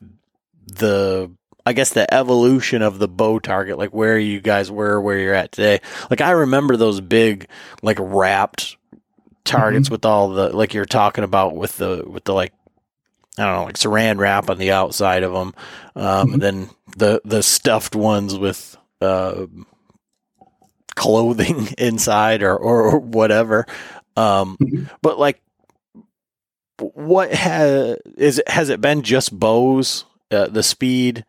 the 0.66 1.30
I 1.66 1.74
guess 1.74 1.90
the 1.90 2.12
evolution 2.12 2.80
of 2.80 2.98
the 2.98 3.08
bow 3.08 3.38
target, 3.38 3.76
like 3.76 3.92
where 3.92 4.18
you 4.18 4.40
guys 4.40 4.70
were, 4.70 4.98
where 4.98 5.18
you're 5.18 5.34
at 5.34 5.52
today. 5.52 5.80
Like 6.08 6.22
I 6.22 6.30
remember 6.30 6.78
those 6.78 7.02
big, 7.02 7.46
like 7.82 7.98
wrapped 8.00 8.77
targets 9.44 9.86
mm-hmm. 9.86 9.94
with 9.94 10.04
all 10.04 10.30
the 10.30 10.50
like 10.50 10.74
you're 10.74 10.84
talking 10.84 11.24
about 11.24 11.56
with 11.56 11.76
the 11.76 12.04
with 12.06 12.24
the 12.24 12.34
like 12.34 12.52
I 13.38 13.44
don't 13.44 13.54
know 13.54 13.64
like 13.64 13.76
saran 13.76 14.18
wrap 14.18 14.50
on 14.50 14.58
the 14.58 14.72
outside 14.72 15.22
of 15.22 15.32
them, 15.32 15.54
um, 15.94 16.04
mm-hmm. 16.04 16.32
and 16.34 16.42
then 16.42 16.70
the 16.96 17.20
the 17.24 17.42
stuffed 17.42 17.94
ones 17.94 18.36
with 18.36 18.76
uh, 19.00 19.46
clothing 20.94 21.68
inside 21.78 22.42
or 22.42 22.56
or 22.56 22.98
whatever. 22.98 23.66
Um, 24.16 24.56
mm-hmm. 24.60 24.84
But 25.00 25.18
like, 25.18 25.40
what 26.78 27.32
has 27.32 27.98
is 28.16 28.40
it, 28.40 28.48
has 28.48 28.68
it 28.68 28.80
been 28.80 29.02
just 29.02 29.36
bows, 29.38 30.04
uh, 30.30 30.48
the 30.48 30.62
speed 30.62 31.24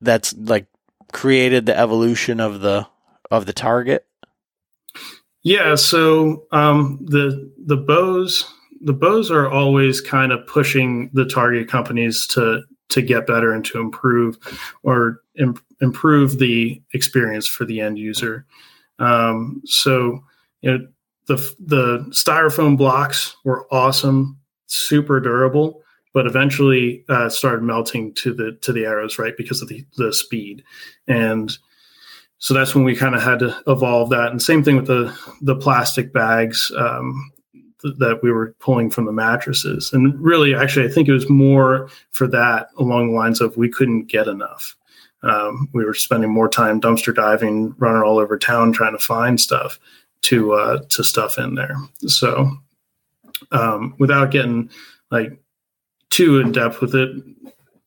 that's 0.00 0.34
like 0.34 0.66
created 1.12 1.66
the 1.66 1.78
evolution 1.78 2.40
of 2.40 2.60
the 2.60 2.86
of 3.30 3.46
the 3.46 3.52
target? 3.52 4.04
Yeah, 5.46 5.76
so 5.76 6.44
um, 6.50 6.98
the 7.04 7.48
the 7.56 7.76
bows 7.76 8.52
the 8.80 8.92
bows 8.92 9.30
are 9.30 9.48
always 9.48 10.00
kind 10.00 10.32
of 10.32 10.44
pushing 10.48 11.08
the 11.12 11.24
target 11.24 11.68
companies 11.68 12.26
to 12.28 12.64
to 12.88 13.00
get 13.00 13.28
better 13.28 13.52
and 13.52 13.64
to 13.66 13.78
improve 13.78 14.36
or 14.82 15.22
Im- 15.38 15.62
improve 15.80 16.40
the 16.40 16.82
experience 16.94 17.46
for 17.46 17.64
the 17.64 17.80
end 17.80 17.96
user. 17.96 18.44
Um, 18.98 19.62
so 19.64 20.18
you 20.62 20.72
know 20.72 20.88
the 21.28 21.36
the 21.60 21.98
styrofoam 22.10 22.76
blocks 22.76 23.36
were 23.44 23.72
awesome, 23.72 24.36
super 24.66 25.20
durable, 25.20 25.80
but 26.12 26.26
eventually 26.26 27.04
uh, 27.08 27.28
started 27.28 27.62
melting 27.62 28.14
to 28.14 28.34
the 28.34 28.58
to 28.62 28.72
the 28.72 28.84
arrows 28.84 29.16
right 29.16 29.36
because 29.36 29.62
of 29.62 29.68
the 29.68 29.86
the 29.96 30.12
speed 30.12 30.64
and 31.06 31.56
so 32.38 32.54
that's 32.54 32.74
when 32.74 32.84
we 32.84 32.94
kind 32.94 33.14
of 33.14 33.22
had 33.22 33.38
to 33.40 33.56
evolve 33.66 34.10
that. 34.10 34.30
And 34.30 34.42
same 34.42 34.62
thing 34.62 34.76
with 34.76 34.86
the 34.86 35.16
the 35.40 35.56
plastic 35.56 36.12
bags 36.12 36.70
um, 36.76 37.32
th- 37.80 37.94
that 37.98 38.22
we 38.22 38.30
were 38.30 38.54
pulling 38.58 38.90
from 38.90 39.06
the 39.06 39.12
mattresses. 39.12 39.92
And 39.92 40.18
really 40.20 40.54
actually 40.54 40.86
i 40.86 40.90
think 40.90 41.08
it 41.08 41.12
was 41.12 41.30
more 41.30 41.88
for 42.10 42.26
that 42.28 42.68
along 42.78 43.08
the 43.08 43.16
lines 43.16 43.40
of 43.40 43.56
we 43.56 43.68
couldn't 43.68 44.06
get 44.06 44.28
enough. 44.28 44.76
Um, 45.22 45.68
we 45.72 45.84
were 45.84 45.94
spending 45.94 46.30
more 46.30 46.48
time 46.48 46.80
dumpster 46.80 47.14
diving 47.14 47.74
running 47.78 48.02
all 48.02 48.18
over 48.18 48.38
town 48.38 48.72
trying 48.72 48.92
to 48.92 49.02
find 49.02 49.40
stuff 49.40 49.78
to 50.22 50.52
uh, 50.52 50.80
to 50.90 51.02
stuff 51.02 51.38
in 51.38 51.54
there. 51.54 51.76
So 52.06 52.50
um, 53.50 53.94
without 53.98 54.30
getting 54.30 54.70
like 55.10 55.38
too 56.10 56.38
in 56.40 56.52
depth 56.52 56.80
with 56.80 56.94
it 56.94 57.10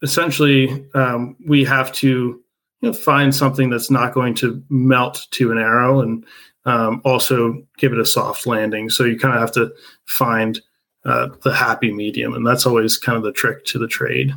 essentially 0.01 0.85
um, 0.93 1.35
we 1.45 1.63
have 1.63 1.91
to 1.91 2.41
you 2.81 2.89
know, 2.89 2.93
find 2.93 3.33
something 3.33 3.69
that's 3.69 3.91
not 3.91 4.13
going 4.13 4.33
to 4.35 4.63
melt 4.69 5.27
to 5.31 5.51
an 5.51 5.57
arrow 5.57 6.01
and 6.01 6.25
um, 6.65 7.01
also 7.03 7.61
give 7.77 7.93
it 7.93 7.99
a 7.99 8.05
soft 8.05 8.45
landing. 8.45 8.89
So 8.89 9.03
you 9.03 9.17
kind 9.17 9.33
of 9.33 9.41
have 9.41 9.53
to 9.53 9.73
find 10.05 10.61
uh, 11.05 11.29
the 11.43 11.53
happy 11.53 11.91
medium, 11.91 12.33
and 12.33 12.45
that's 12.45 12.65
always 12.65 12.97
kind 12.97 13.17
of 13.17 13.23
the 13.23 13.31
trick 13.31 13.65
to 13.65 13.79
the 13.79 13.87
trade 13.87 14.33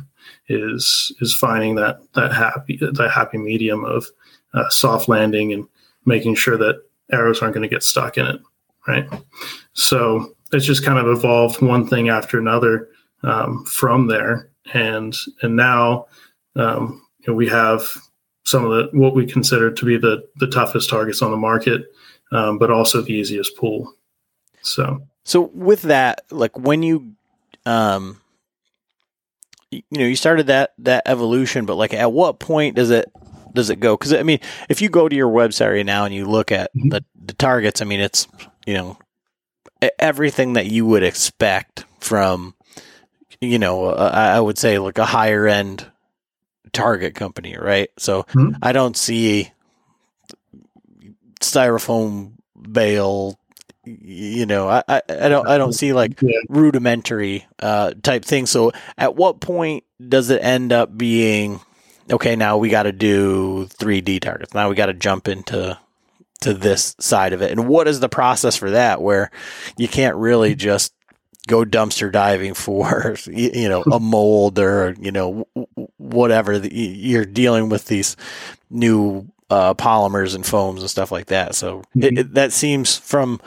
is 0.47 1.11
is 1.19 1.35
finding 1.35 1.75
that 1.75 1.99
that 2.13 2.33
happy 2.33 2.77
that 2.77 3.11
happy 3.13 3.37
medium 3.37 3.83
of 3.83 4.07
uh, 4.53 4.69
soft 4.69 5.09
landing 5.09 5.51
and 5.51 5.67
making 6.05 6.35
sure 6.35 6.57
that 6.57 6.81
arrows 7.11 7.41
aren't 7.41 7.53
going 7.53 7.67
to 7.67 7.73
get 7.73 7.83
stuck 7.83 8.17
in 8.17 8.25
it, 8.25 8.41
right? 8.87 9.07
So 9.73 10.33
it's 10.53 10.65
just 10.65 10.85
kind 10.85 10.99
of 10.99 11.07
evolved 11.07 11.61
one 11.61 11.87
thing 11.87 12.09
after 12.09 12.39
another 12.39 12.89
um, 13.23 13.65
from 13.65 14.07
there, 14.07 14.49
and 14.73 15.15
and 15.41 15.55
now 15.57 16.05
um, 16.55 17.05
you 17.19 17.33
know, 17.33 17.35
we 17.35 17.47
have 17.49 17.85
some 18.43 18.65
of 18.65 18.71
the 18.71 18.97
what 18.97 19.15
we 19.15 19.25
consider 19.25 19.71
to 19.71 19.85
be 19.85 19.97
the 19.97 20.27
the 20.37 20.47
toughest 20.47 20.89
targets 20.89 21.21
on 21.21 21.31
the 21.31 21.37
market, 21.37 21.85
um, 22.31 22.57
but 22.57 22.71
also 22.71 23.01
the 23.01 23.13
easiest 23.13 23.57
pool. 23.57 23.93
So, 24.61 25.05
so 25.23 25.41
with 25.53 25.83
that, 25.83 26.21
like 26.31 26.57
when 26.57 26.83
you, 26.83 27.13
um, 27.65 28.21
you 29.71 29.83
know, 29.91 30.05
you 30.05 30.15
started 30.15 30.47
that 30.47 30.73
that 30.79 31.03
evolution, 31.05 31.65
but 31.65 31.75
like 31.75 31.93
at 31.93 32.11
what 32.11 32.39
point 32.39 32.75
does 32.75 32.91
it 32.91 33.11
does 33.53 33.69
it 33.69 33.79
go? 33.79 33.95
Because 33.95 34.13
I 34.13 34.23
mean, 34.23 34.39
if 34.69 34.81
you 34.81 34.89
go 34.89 35.07
to 35.07 35.15
your 35.15 35.31
website 35.31 35.73
right 35.73 35.85
now 35.85 36.05
and 36.05 36.13
you 36.13 36.25
look 36.25 36.51
at 36.51 36.71
mm-hmm. 36.75 36.89
the 36.89 37.05
the 37.15 37.33
targets, 37.33 37.81
I 37.81 37.85
mean, 37.85 37.99
it's 37.99 38.27
you 38.65 38.73
know 38.73 38.97
everything 39.99 40.53
that 40.53 40.67
you 40.67 40.85
would 40.85 41.03
expect 41.03 41.85
from 41.99 42.55
you 43.41 43.59
know, 43.59 43.85
uh, 43.85 44.11
I 44.13 44.39
would 44.39 44.57
say 44.57 44.79
like 44.79 44.97
a 44.97 45.05
higher 45.05 45.47
end 45.47 45.85
target 46.73 47.15
company, 47.15 47.55
right? 47.57 47.89
So 47.97 48.23
mm-hmm. 48.23 48.57
I 48.61 48.71
don't 48.71 48.97
see 48.97 49.51
styrofoam 51.41 52.33
bale 52.71 53.37
you 53.85 54.45
know 54.45 54.69
I, 54.69 54.83
I, 54.87 55.27
don't 55.27 55.45
i 55.45 55.57
don't 55.57 55.73
see 55.73 55.91
like 55.91 56.21
yeah. 56.21 56.39
rudimentary 56.47 57.45
uh 57.59 57.93
type 58.01 58.23
thing 58.23 58.45
so 58.45 58.71
at 58.97 59.15
what 59.15 59.41
point 59.41 59.83
does 60.07 60.29
it 60.29 60.41
end 60.41 60.71
up 60.71 60.97
being 60.97 61.59
okay 62.09 62.37
now 62.37 62.57
we 62.57 62.69
got 62.69 62.83
to 62.83 62.93
do 62.93 63.65
3d 63.65 64.21
targets 64.21 64.53
now 64.53 64.69
we 64.69 64.75
got 64.75 64.85
to 64.85 64.93
jump 64.93 65.27
into 65.27 65.77
to 66.39 66.53
this 66.53 66.95
side 66.99 67.33
of 67.33 67.41
it 67.41 67.51
and 67.51 67.67
what 67.67 67.89
is 67.89 67.99
the 67.99 68.07
process 68.07 68.55
for 68.55 68.71
that 68.71 69.01
where 69.01 69.29
you 69.77 69.89
can't 69.89 70.15
really 70.15 70.51
mm-hmm. 70.51 70.59
just 70.59 70.93
go 71.47 71.65
dumpster 71.65 72.11
diving 72.11 72.53
for 72.53 73.15
you 73.25 73.67
know 73.67 73.83
a 73.91 73.99
mold 73.99 74.59
or 74.59 74.95
you 74.99 75.11
know 75.11 75.45
whatever 75.97 76.57
you're 76.57 77.25
dealing 77.25 77.69
with 77.69 77.87
these 77.87 78.15
new 78.69 79.27
uh, 79.49 79.73
polymers 79.73 80.35
and 80.35 80.45
foams 80.45 80.81
and 80.81 80.89
stuff 80.89 81.11
like 81.11 81.27
that 81.27 81.53
so 81.55 81.79
mm-hmm. 81.79 82.03
it, 82.03 82.17
it, 82.17 82.33
that 82.33 82.51
seems 82.51 82.97
from 82.97 83.39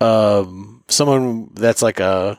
um, 0.00 0.82
someone 0.88 1.50
that's 1.54 1.82
like 1.82 2.00
a 2.00 2.38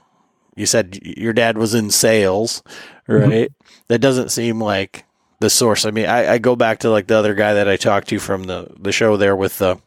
you 0.55 0.65
said 0.65 0.99
your 1.03 1.33
dad 1.33 1.57
was 1.57 1.73
in 1.73 1.89
sales 1.91 2.63
mm-hmm. 3.07 3.13
right 3.13 3.49
mm-hmm. 3.49 3.81
that 3.87 3.99
doesn't 3.99 4.29
seem 4.29 4.59
like 4.59 5.05
the 5.39 5.49
source 5.49 5.85
i 5.85 5.91
mean 5.91 6.05
I, 6.05 6.33
I, 6.33 6.37
go 6.37 6.55
back 6.55 6.79
to 6.79 6.89
like 6.89 7.07
the 7.07 7.17
other 7.17 7.33
guy 7.33 7.55
that 7.55 7.67
i 7.67 7.75
talked 7.75 8.09
to 8.09 8.19
from 8.19 8.43
the 8.43 8.67
the 8.79 8.91
show 8.91 9.17
there 9.17 9.35
with 9.35 9.57
the 9.57 9.77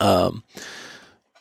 um 0.00 0.42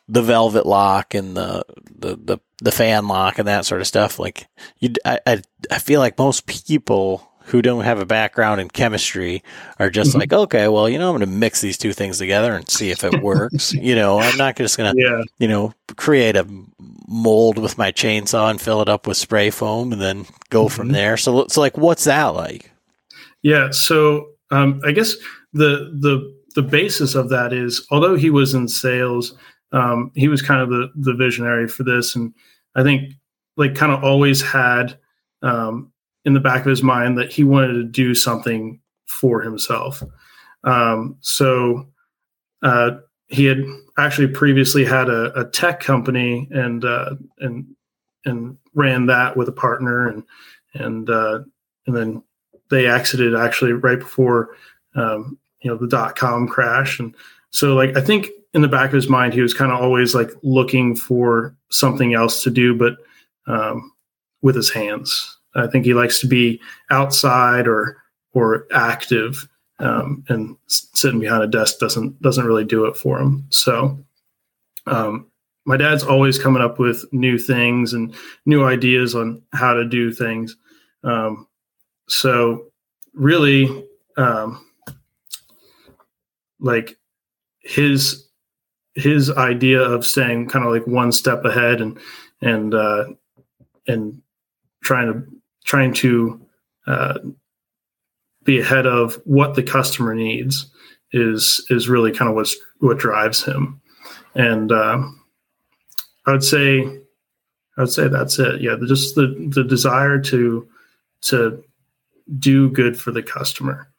the 0.07 0.21
velvet 0.21 0.65
lock 0.65 1.13
and 1.13 1.35
the 1.35 1.63
the 1.97 2.15
the 2.15 2.39
the 2.61 2.71
fan 2.71 3.07
lock 3.07 3.39
and 3.39 3.47
that 3.47 3.65
sort 3.65 3.81
of 3.81 3.87
stuff. 3.87 4.19
Like 4.19 4.47
you, 4.79 4.93
I, 5.03 5.19
I, 5.25 5.41
I 5.71 5.79
feel 5.79 5.99
like 5.99 6.17
most 6.17 6.45
people 6.45 7.29
who 7.45 7.61
don't 7.61 7.83
have 7.83 7.99
a 7.99 8.05
background 8.05 8.59
in 8.59 8.67
chemistry 8.69 9.43
are 9.77 9.91
just 9.91 10.11
mm-hmm. 10.11 10.19
like, 10.19 10.33
okay, 10.33 10.67
well, 10.67 10.89
you 10.89 10.97
know, 10.97 11.09
I'm 11.09 11.19
going 11.19 11.29
to 11.29 11.35
mix 11.35 11.61
these 11.61 11.77
two 11.77 11.93
things 11.93 12.17
together 12.17 12.53
and 12.53 12.67
see 12.67 12.89
if 12.89 13.03
it 13.03 13.21
works. 13.21 13.71
you 13.73 13.95
know, 13.95 14.19
I'm 14.19 14.37
not 14.37 14.55
just 14.55 14.77
going 14.77 14.95
to, 14.95 15.01
yeah. 15.01 15.21
you 15.37 15.47
know, 15.47 15.73
create 15.95 16.35
a 16.35 16.47
mold 17.07 17.59
with 17.59 17.77
my 17.77 17.91
chainsaw 17.91 18.49
and 18.49 18.59
fill 18.59 18.81
it 18.81 18.89
up 18.89 19.05
with 19.05 19.17
spray 19.17 19.51
foam 19.51 19.91
and 19.93 20.01
then 20.01 20.25
go 20.49 20.65
mm-hmm. 20.65 20.75
from 20.75 20.91
there. 20.91 21.17
So, 21.17 21.45
so 21.47 21.61
like, 21.61 21.77
what's 21.77 22.05
that 22.05 22.27
like? 22.29 22.71
Yeah. 23.43 23.69
So, 23.71 24.29
um, 24.49 24.81
I 24.83 24.91
guess 24.91 25.15
the, 25.53 25.91
the, 26.01 26.35
the 26.55 26.63
basis 26.63 27.13
of 27.13 27.29
that 27.29 27.53
is, 27.53 27.85
although 27.91 28.15
he 28.15 28.31
was 28.31 28.55
in 28.55 28.67
sales, 28.67 29.37
um, 29.75 30.11
he 30.15 30.27
was 30.27 30.41
kind 30.41 30.61
of 30.61 30.69
the 30.69 30.91
the 30.95 31.13
visionary 31.13 31.67
for 31.67 31.83
this, 31.83 32.15
and 32.15 32.33
I 32.75 32.81
think 32.81 33.13
like 33.57 33.75
kind 33.75 33.91
of 33.91 34.03
always 34.03 34.41
had 34.41 34.97
um, 35.41 35.91
in 36.23 36.33
the 36.33 36.39
back 36.39 36.61
of 36.61 36.69
his 36.69 36.81
mind 36.81 37.17
that 37.17 37.31
he 37.31 37.43
wanted 37.43 37.73
to 37.73 37.83
do 37.83 38.15
something 38.15 38.79
for 39.05 39.41
himself. 39.41 40.01
Um, 40.63 41.17
so 41.19 41.87
uh, 42.63 42.91
he 43.27 43.45
had 43.45 43.63
actually 43.97 44.27
previously 44.27 44.85
had 44.85 45.09
a, 45.09 45.39
a 45.39 45.45
tech 45.45 45.79
company 45.81 46.47
and 46.51 46.85
uh, 46.85 47.15
and 47.39 47.65
and 48.23 48.57
ran 48.73 49.05
that 49.07 49.37
with 49.37 49.49
a 49.49 49.53
partner 49.53 50.07
and 50.07 50.23
and 50.73 51.09
uh, 51.09 51.39
and 51.85 51.95
then 51.95 52.23
they 52.69 52.87
exited 52.87 53.35
actually 53.35 53.73
right 53.73 53.99
before 53.99 54.55
um, 54.95 55.37
you 55.61 55.69
know 55.69 55.77
the 55.77 55.87
dot 55.87 56.15
com 56.15 56.47
crash 56.47 56.99
and 56.99 57.13
so 57.55 57.73
like 57.73 57.95
I 57.95 58.01
think 58.01 58.27
in 58.53 58.61
the 58.61 58.67
back 58.67 58.87
of 58.87 58.93
his 58.93 59.07
mind, 59.07 59.33
he 59.33 59.39
was 59.39 59.53
kind 59.53 59.71
of 59.71 59.79
always 59.79 60.13
like 60.13 60.29
looking 60.43 60.93
for 60.93 61.55
something 61.69 62.13
else 62.13 62.43
to 62.43 62.49
do, 62.49 62.75
but 62.75 62.97
um, 63.47 63.93
with 64.41 64.55
his 64.55 64.69
hands. 64.69 65.37
I 65.55 65.67
think 65.67 65.85
he 65.85 65.93
likes 65.93 66.19
to 66.19 66.27
be 66.27 66.59
outside 66.91 67.65
or 67.65 67.95
or 68.33 68.67
active, 68.73 69.47
um, 69.79 70.25
and 70.27 70.57
sitting 70.67 71.21
behind 71.21 71.43
a 71.43 71.47
desk 71.47 71.79
doesn't 71.79 72.21
doesn't 72.21 72.45
really 72.45 72.65
do 72.65 72.85
it 72.87 72.97
for 72.97 73.19
him. 73.19 73.45
So, 73.51 73.97
um, 74.85 75.31
my 75.63 75.77
dad's 75.77 76.03
always 76.03 76.37
coming 76.37 76.61
up 76.61 76.77
with 76.77 77.05
new 77.13 77.37
things 77.37 77.93
and 77.93 78.13
new 78.45 78.65
ideas 78.65 79.15
on 79.15 79.41
how 79.53 79.73
to 79.73 79.87
do 79.87 80.11
things. 80.11 80.57
Um, 81.05 81.47
so, 82.09 82.65
really, 83.13 83.85
um, 84.17 84.65
like 86.59 86.97
his 87.65 88.27
his 88.93 89.29
idea 89.31 89.81
of 89.81 90.05
staying 90.05 90.47
kind 90.47 90.63
of 90.63 90.71
like 90.71 90.87
one 90.87 91.11
step 91.11 91.43
ahead 91.43 91.81
and 91.81 91.99
and 92.41 92.73
uh, 92.73 93.05
and 93.87 94.21
trying 94.83 95.11
to 95.11 95.27
trying 95.65 95.93
to 95.93 96.39
uh, 96.87 97.17
be 98.43 98.59
ahead 98.59 98.85
of 98.85 99.19
what 99.25 99.55
the 99.55 99.63
customer 99.63 100.13
needs 100.13 100.67
is 101.11 101.65
is 101.69 101.89
really 101.89 102.11
kind 102.11 102.29
of 102.29 102.35
what's 102.35 102.55
what 102.79 102.99
drives 102.99 103.43
him. 103.43 103.81
And 104.35 104.71
uh, 104.71 105.01
I 106.25 106.31
would 106.31 106.43
say 106.43 106.81
I 107.77 107.81
would 107.81 107.91
say 107.91 108.07
that's 108.07 108.39
it. 108.39 108.61
Yeah, 108.61 108.75
just 108.87 109.15
the 109.15 109.49
the 109.53 109.63
desire 109.63 110.19
to 110.19 110.67
to 111.21 111.63
do 112.39 112.69
good 112.69 112.99
for 112.99 113.11
the 113.11 113.23
customer. 113.23 113.89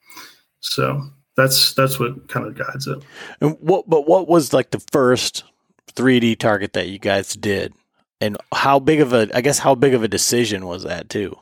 So 0.61 1.02
that's 1.37 1.75
that's 1.75 1.99
what 1.99 2.29
kind 2.29 2.46
of 2.46 2.57
guides 2.57 2.87
it. 2.87 3.03
And 3.40 3.57
what 3.61 3.88
but 3.88 4.09
what 4.09 4.27
was 4.27 4.53
like 4.53 4.70
the 4.70 4.85
first 4.90 5.44
3D 5.92 6.38
target 6.38 6.72
that 6.72 6.88
you 6.88 6.99
guys 6.99 7.35
did? 7.35 7.75
And 8.20 8.37
how 8.53 8.79
big 8.79 9.01
of 9.01 9.12
a 9.12 9.29
I 9.35 9.42
guess 9.42 9.59
how 9.59 9.75
big 9.75 9.94
of 9.94 10.03
a 10.03 10.09
decision 10.09 10.66
was 10.66 10.83
that 10.85 11.09
too? 11.09 11.37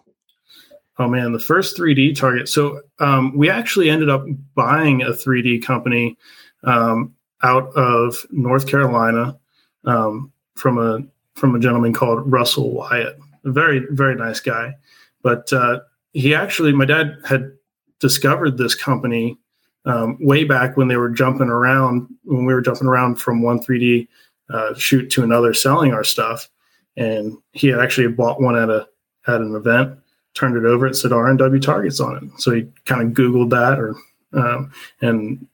Oh 0.99 1.09
man, 1.09 1.33
the 1.33 1.39
first 1.41 1.77
3D 1.77 2.17
target. 2.17 2.49
So 2.49 2.81
um, 2.99 3.37
we 3.37 3.51
actually 3.51 3.91
ended 3.91 4.11
up 4.11 4.25
buying 4.55 5.03
a 5.03 5.11
3D 5.11 5.65
company 5.65 6.17
um, 6.63 7.15
out 7.43 7.73
of 7.75 8.25
North 8.31 8.69
Carolina 8.69 9.39
um, 9.85 10.33
from 10.55 10.79
a 10.79 11.01
from 11.35 11.55
a 11.55 11.61
gentleman 11.61 11.93
called 11.93 12.31
Russell 12.31 12.73
Wyatt. 12.73 13.19
A 13.45 13.53
very 13.53 13.87
very 13.91 14.17
nice 14.17 14.41
guy, 14.41 14.75
but 15.23 15.53
uh, 15.53 15.81
he 16.13 16.35
actually 16.35 16.73
my 16.73 16.85
dad 16.85 17.17
had 17.25 17.53
discovered 18.01 18.59
this 18.59 18.75
company 18.75 19.39
um, 19.85 20.17
way 20.21 20.45
back 20.45 20.77
when 20.77 20.89
they 20.89 20.97
were 20.97 21.11
jumping 21.11 21.49
around 21.49 22.09
when 22.25 22.45
we 22.47 22.55
were 22.55 22.63
jumping 22.63 22.89
around 22.89 23.17
from 23.17 23.43
one 23.43 23.59
3D 23.59 24.09
uh, 24.51 24.75
shoot 24.75 25.11
to 25.11 25.23
another 25.23 25.55
selling 25.55 25.93
our 25.93 26.05
stuff, 26.05 26.49
and 26.97 27.37
he 27.53 27.69
had 27.69 27.81
actually 27.81 28.09
bought 28.09 28.41
one 28.41 28.57
at 28.57 28.71
a 28.71 28.89
at 29.27 29.41
an 29.41 29.55
event 29.55 29.99
turned 30.35 30.57
it 30.57 30.65
over. 30.65 30.87
It 30.87 30.97
said 30.97 31.13
RNW 31.13 31.63
targets 31.63 32.01
on 32.01 32.17
it. 32.17 32.41
So 32.41 32.53
he 32.53 32.67
kind 32.85 33.03
of 33.03 33.17
Googled 33.17 33.51
that 33.51 33.79
or 33.79 33.95
um, 34.33 34.73
and 35.01 35.47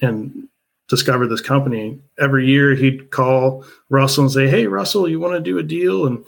and 0.00 0.48
discovered 0.88 1.28
this 1.28 1.40
company. 1.40 1.98
Every 2.18 2.46
year 2.46 2.74
he'd 2.74 3.10
call 3.10 3.64
Russell 3.90 4.24
and 4.24 4.32
say, 4.32 4.48
"Hey, 4.48 4.66
Russell, 4.66 5.08
you 5.08 5.20
want 5.20 5.34
to 5.34 5.40
do 5.40 5.58
a 5.58 5.62
deal?" 5.62 6.06
And 6.06 6.24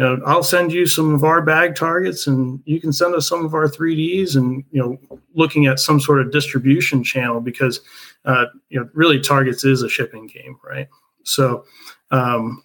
you 0.00 0.06
know, 0.06 0.22
I'll 0.24 0.42
send 0.42 0.72
you 0.72 0.86
some 0.86 1.14
of 1.14 1.24
our 1.24 1.42
bag 1.42 1.74
targets, 1.74 2.26
and 2.26 2.62
you 2.64 2.80
can 2.80 2.90
send 2.90 3.14
us 3.14 3.28
some 3.28 3.44
of 3.44 3.52
our 3.52 3.68
3ds. 3.68 4.34
And 4.34 4.64
you 4.72 4.80
know, 4.80 5.18
looking 5.34 5.66
at 5.66 5.78
some 5.78 6.00
sort 6.00 6.22
of 6.22 6.32
distribution 6.32 7.04
channel 7.04 7.40
because 7.40 7.80
uh, 8.24 8.46
you 8.70 8.80
know, 8.80 8.88
really 8.94 9.20
targets 9.20 9.62
is 9.64 9.82
a 9.82 9.88
shipping 9.88 10.26
game, 10.26 10.58
right? 10.64 10.88
So. 11.24 11.64
Um, 12.10 12.64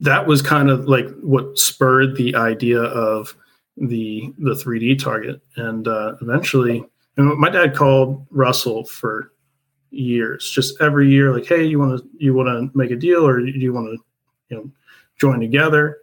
that 0.00 0.26
was 0.26 0.42
kind 0.42 0.70
of 0.70 0.86
like 0.86 1.08
what 1.20 1.56
spurred 1.56 2.16
the 2.16 2.34
idea 2.34 2.80
of 2.80 3.34
the 3.76 4.32
the 4.38 4.52
3D 4.52 5.02
target, 5.02 5.40
and 5.56 5.88
uh, 5.88 6.14
eventually, 6.20 6.84
and 7.16 7.38
my 7.38 7.48
dad 7.48 7.74
called 7.74 8.26
Russell 8.30 8.84
for 8.84 9.32
years, 9.90 10.50
just 10.50 10.80
every 10.80 11.08
year, 11.08 11.32
like, 11.32 11.46
hey, 11.46 11.64
you 11.64 11.78
want 11.78 11.98
to 11.98 12.08
you 12.18 12.34
want 12.34 12.48
to 12.48 12.76
make 12.76 12.90
a 12.90 12.96
deal, 12.96 13.26
or 13.26 13.40
do 13.40 13.46
you 13.46 13.72
want 13.72 13.86
to 13.86 14.04
you 14.48 14.56
know 14.56 14.70
join 15.18 15.40
together? 15.40 15.98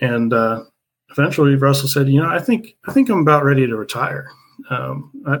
And 0.00 0.32
uh, 0.32 0.64
eventually, 1.10 1.56
Russell 1.56 1.88
said, 1.88 2.08
you 2.08 2.20
know, 2.20 2.28
I 2.28 2.38
think 2.38 2.76
I 2.86 2.92
think 2.92 3.08
I'm 3.08 3.20
about 3.20 3.44
ready 3.44 3.66
to 3.66 3.76
retire. 3.76 4.30
Um, 4.70 5.10
I, 5.26 5.38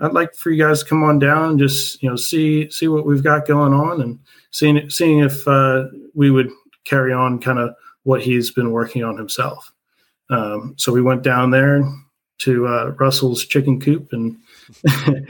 I'd 0.00 0.12
like 0.12 0.34
for 0.34 0.50
you 0.50 0.62
guys 0.62 0.80
to 0.80 0.88
come 0.88 1.02
on 1.02 1.18
down 1.18 1.50
and 1.50 1.58
just 1.58 2.02
you 2.02 2.10
know 2.10 2.16
see 2.16 2.70
see 2.70 2.88
what 2.88 3.06
we've 3.06 3.22
got 3.22 3.46
going 3.46 3.72
on 3.72 4.00
and 4.02 4.18
seeing 4.50 4.88
seeing 4.90 5.20
if 5.20 5.46
uh, 5.48 5.84
we 6.14 6.30
would 6.30 6.50
carry 6.84 7.12
on 7.12 7.40
kind 7.40 7.58
of 7.58 7.74
what 8.02 8.22
he's 8.22 8.50
been 8.50 8.72
working 8.72 9.02
on 9.02 9.16
himself. 9.16 9.72
Um, 10.30 10.74
so 10.76 10.92
we 10.92 11.02
went 11.02 11.22
down 11.22 11.50
there 11.50 11.82
to 12.38 12.66
uh, 12.66 12.94
Russell's 12.98 13.44
chicken 13.44 13.80
coop 13.80 14.12
and 14.12 14.36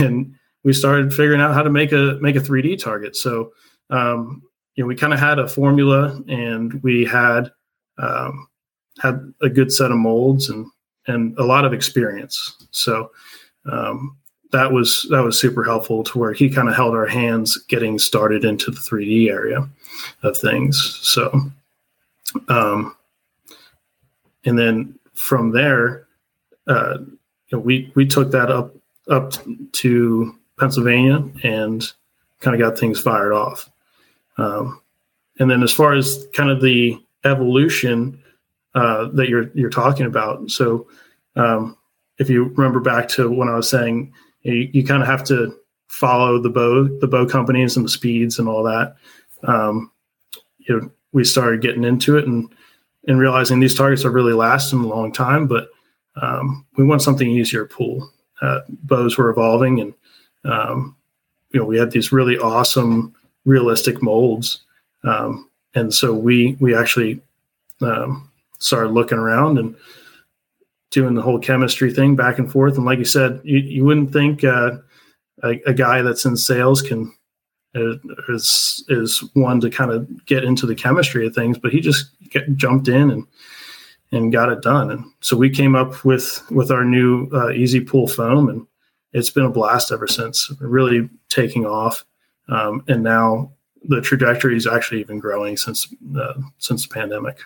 and 0.00 0.34
we 0.64 0.72
started 0.72 1.14
figuring 1.14 1.40
out 1.40 1.54
how 1.54 1.62
to 1.62 1.70
make 1.70 1.92
a 1.92 2.18
make 2.20 2.36
a 2.36 2.40
3D 2.40 2.82
target. 2.82 3.16
So 3.16 3.52
um, 3.90 4.42
you 4.74 4.82
know 4.82 4.88
we 4.88 4.96
kind 4.96 5.14
of 5.14 5.20
had 5.20 5.38
a 5.38 5.48
formula 5.48 6.20
and 6.28 6.82
we 6.82 7.04
had 7.04 7.50
um, 8.00 8.48
had 9.00 9.32
a 9.40 9.48
good 9.48 9.72
set 9.72 9.90
of 9.90 9.98
molds 9.98 10.48
and 10.48 10.66
and 11.06 11.36
a 11.38 11.44
lot 11.44 11.64
of 11.64 11.72
experience. 11.72 12.56
So 12.70 13.10
um, 13.70 14.16
that 14.52 14.72
was 14.72 15.06
that 15.10 15.22
was 15.22 15.38
super 15.38 15.64
helpful 15.64 16.04
to 16.04 16.18
where 16.18 16.32
he 16.32 16.50
kind 16.50 16.68
of 16.68 16.74
held 16.74 16.94
our 16.94 17.06
hands 17.06 17.56
getting 17.68 17.98
started 17.98 18.44
into 18.44 18.70
the 18.70 18.80
3D 18.80 19.30
area 19.30 19.68
of 20.22 20.36
things. 20.36 20.98
So 21.02 21.50
um, 22.48 22.94
and 24.44 24.58
then 24.58 24.98
from 25.14 25.52
there, 25.52 26.06
uh, 26.66 26.98
you 26.98 27.18
know, 27.52 27.58
we 27.58 27.90
we 27.94 28.06
took 28.06 28.30
that 28.30 28.50
up 28.50 28.74
up 29.08 29.32
to 29.72 30.34
Pennsylvania 30.58 31.24
and 31.42 31.90
kind 32.40 32.54
of 32.54 32.60
got 32.60 32.78
things 32.78 33.00
fired 33.00 33.32
off. 33.32 33.68
Um, 34.38 34.80
and 35.38 35.50
then 35.50 35.62
as 35.62 35.72
far 35.72 35.94
as 35.94 36.26
kind 36.32 36.50
of 36.50 36.60
the 36.60 37.00
evolution 37.24 38.22
uh, 38.74 39.08
that 39.14 39.28
you're 39.28 39.50
you're 39.54 39.70
talking 39.70 40.06
about, 40.06 40.50
so 40.50 40.88
um, 41.36 41.76
if 42.18 42.28
you 42.30 42.44
remember 42.44 42.80
back 42.80 43.08
to 43.08 43.30
when 43.30 43.48
I 43.48 43.56
was 43.56 43.68
saying 43.68 44.12
you, 44.42 44.68
you 44.72 44.84
kind 44.84 45.02
of 45.02 45.08
have 45.08 45.24
to 45.24 45.56
follow 45.88 46.40
the 46.40 46.50
bow 46.50 46.84
the 47.00 47.08
bow 47.08 47.26
companies 47.26 47.76
and 47.76 47.84
the 47.84 47.90
speeds 47.90 48.38
and 48.38 48.48
all 48.48 48.62
that. 48.62 48.96
Um, 49.44 49.90
you 50.58 50.78
know, 50.78 50.90
we 51.12 51.24
started 51.24 51.62
getting 51.62 51.84
into 51.84 52.16
it 52.16 52.26
and 52.26 52.52
and 53.08 53.18
realizing 53.18 53.60
these 53.60 53.74
targets 53.74 54.04
are 54.04 54.10
really 54.10 54.32
lasting 54.32 54.80
a 54.80 54.86
long 54.86 55.12
time, 55.12 55.46
but 55.46 55.68
um, 56.20 56.66
we 56.76 56.84
want 56.84 57.02
something 57.02 57.28
easier 57.28 57.66
to 57.66 57.74
pull. 57.74 58.10
Uh, 58.42 58.60
bows 58.68 59.16
were 59.16 59.30
evolving, 59.30 59.80
and 59.80 59.94
um, 60.44 60.96
you 61.50 61.60
know 61.60 61.66
we 61.66 61.78
had 61.78 61.90
these 61.90 62.12
really 62.12 62.38
awesome, 62.38 63.14
realistic 63.44 64.02
molds, 64.02 64.60
um, 65.04 65.49
and 65.74 65.92
so 65.92 66.14
we 66.14 66.56
we 66.60 66.74
actually 66.74 67.20
um, 67.80 68.30
started 68.58 68.90
looking 68.90 69.18
around 69.18 69.58
and 69.58 69.74
doing 70.90 71.14
the 71.14 71.22
whole 71.22 71.38
chemistry 71.38 71.92
thing 71.92 72.16
back 72.16 72.38
and 72.38 72.50
forth. 72.50 72.76
And 72.76 72.84
like 72.84 72.98
you 72.98 73.04
said, 73.04 73.40
you, 73.44 73.58
you 73.58 73.84
wouldn't 73.84 74.12
think 74.12 74.42
uh, 74.42 74.78
a, 75.44 75.60
a 75.66 75.72
guy 75.72 76.02
that's 76.02 76.24
in 76.24 76.36
sales 76.36 76.82
can 76.82 77.12
is 78.28 78.84
is 78.88 79.22
one 79.34 79.60
to 79.60 79.70
kind 79.70 79.92
of 79.92 80.26
get 80.26 80.42
into 80.44 80.66
the 80.66 80.74
chemistry 80.74 81.26
of 81.26 81.34
things, 81.34 81.58
but 81.58 81.72
he 81.72 81.80
just 81.80 82.10
get, 82.30 82.56
jumped 82.56 82.88
in 82.88 83.10
and 83.10 83.26
and 84.12 84.32
got 84.32 84.50
it 84.50 84.62
done. 84.62 84.90
And 84.90 85.04
so 85.20 85.36
we 85.36 85.50
came 85.50 85.76
up 85.76 86.04
with 86.04 86.42
with 86.50 86.70
our 86.70 86.84
new 86.84 87.28
uh, 87.32 87.50
Easy 87.50 87.80
Pull 87.80 88.08
foam, 88.08 88.48
and 88.48 88.66
it's 89.12 89.30
been 89.30 89.44
a 89.44 89.50
blast 89.50 89.92
ever 89.92 90.08
since. 90.08 90.52
Really 90.60 91.08
taking 91.28 91.64
off, 91.64 92.04
um, 92.48 92.82
and 92.88 93.04
now 93.04 93.52
the 93.82 94.00
trajectory 94.00 94.56
is 94.56 94.66
actually 94.66 95.00
even 95.00 95.18
growing 95.18 95.56
since 95.56 95.92
uh, 96.18 96.34
since 96.58 96.86
the 96.86 96.94
pandemic. 96.94 97.38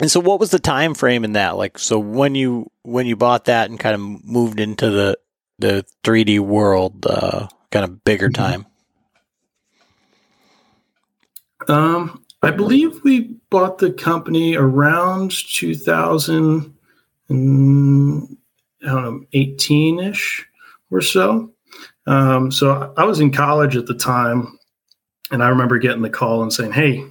And 0.00 0.10
so, 0.10 0.20
what 0.20 0.38
was 0.38 0.50
the 0.50 0.58
time 0.58 0.94
frame 0.94 1.24
in 1.24 1.32
that? 1.32 1.56
Like, 1.56 1.78
so 1.78 1.98
when 1.98 2.34
you 2.34 2.70
when 2.82 3.06
you 3.06 3.16
bought 3.16 3.46
that 3.46 3.70
and 3.70 3.78
kind 3.78 3.94
of 3.94 4.24
moved 4.24 4.60
into 4.60 4.90
the 4.90 5.18
the 5.58 5.84
3D 6.04 6.40
world, 6.40 7.04
uh, 7.06 7.48
kind 7.70 7.84
of 7.84 8.04
bigger 8.04 8.28
mm-hmm. 8.28 8.42
time. 8.42 8.66
Um, 11.68 12.24
I 12.42 12.50
believe 12.50 13.02
we 13.02 13.36
bought 13.50 13.78
the 13.78 13.92
company 13.92 14.56
around 14.56 15.32
2000, 15.32 16.74
I 17.30 17.34
don't 17.34 18.38
know, 18.82 19.20
18 19.32 19.98
ish 19.98 20.46
or 20.90 21.00
so. 21.00 21.52
Um, 22.06 22.50
so 22.50 22.94
I 22.96 23.04
was 23.04 23.20
in 23.20 23.32
college 23.32 23.76
at 23.76 23.86
the 23.86 23.94
time, 23.94 24.57
and 25.30 25.42
I 25.42 25.48
remember 25.48 25.78
getting 25.78 26.02
the 26.02 26.10
call 26.10 26.42
and 26.42 26.52
saying, 26.52 26.72
"Hey, 26.72 27.04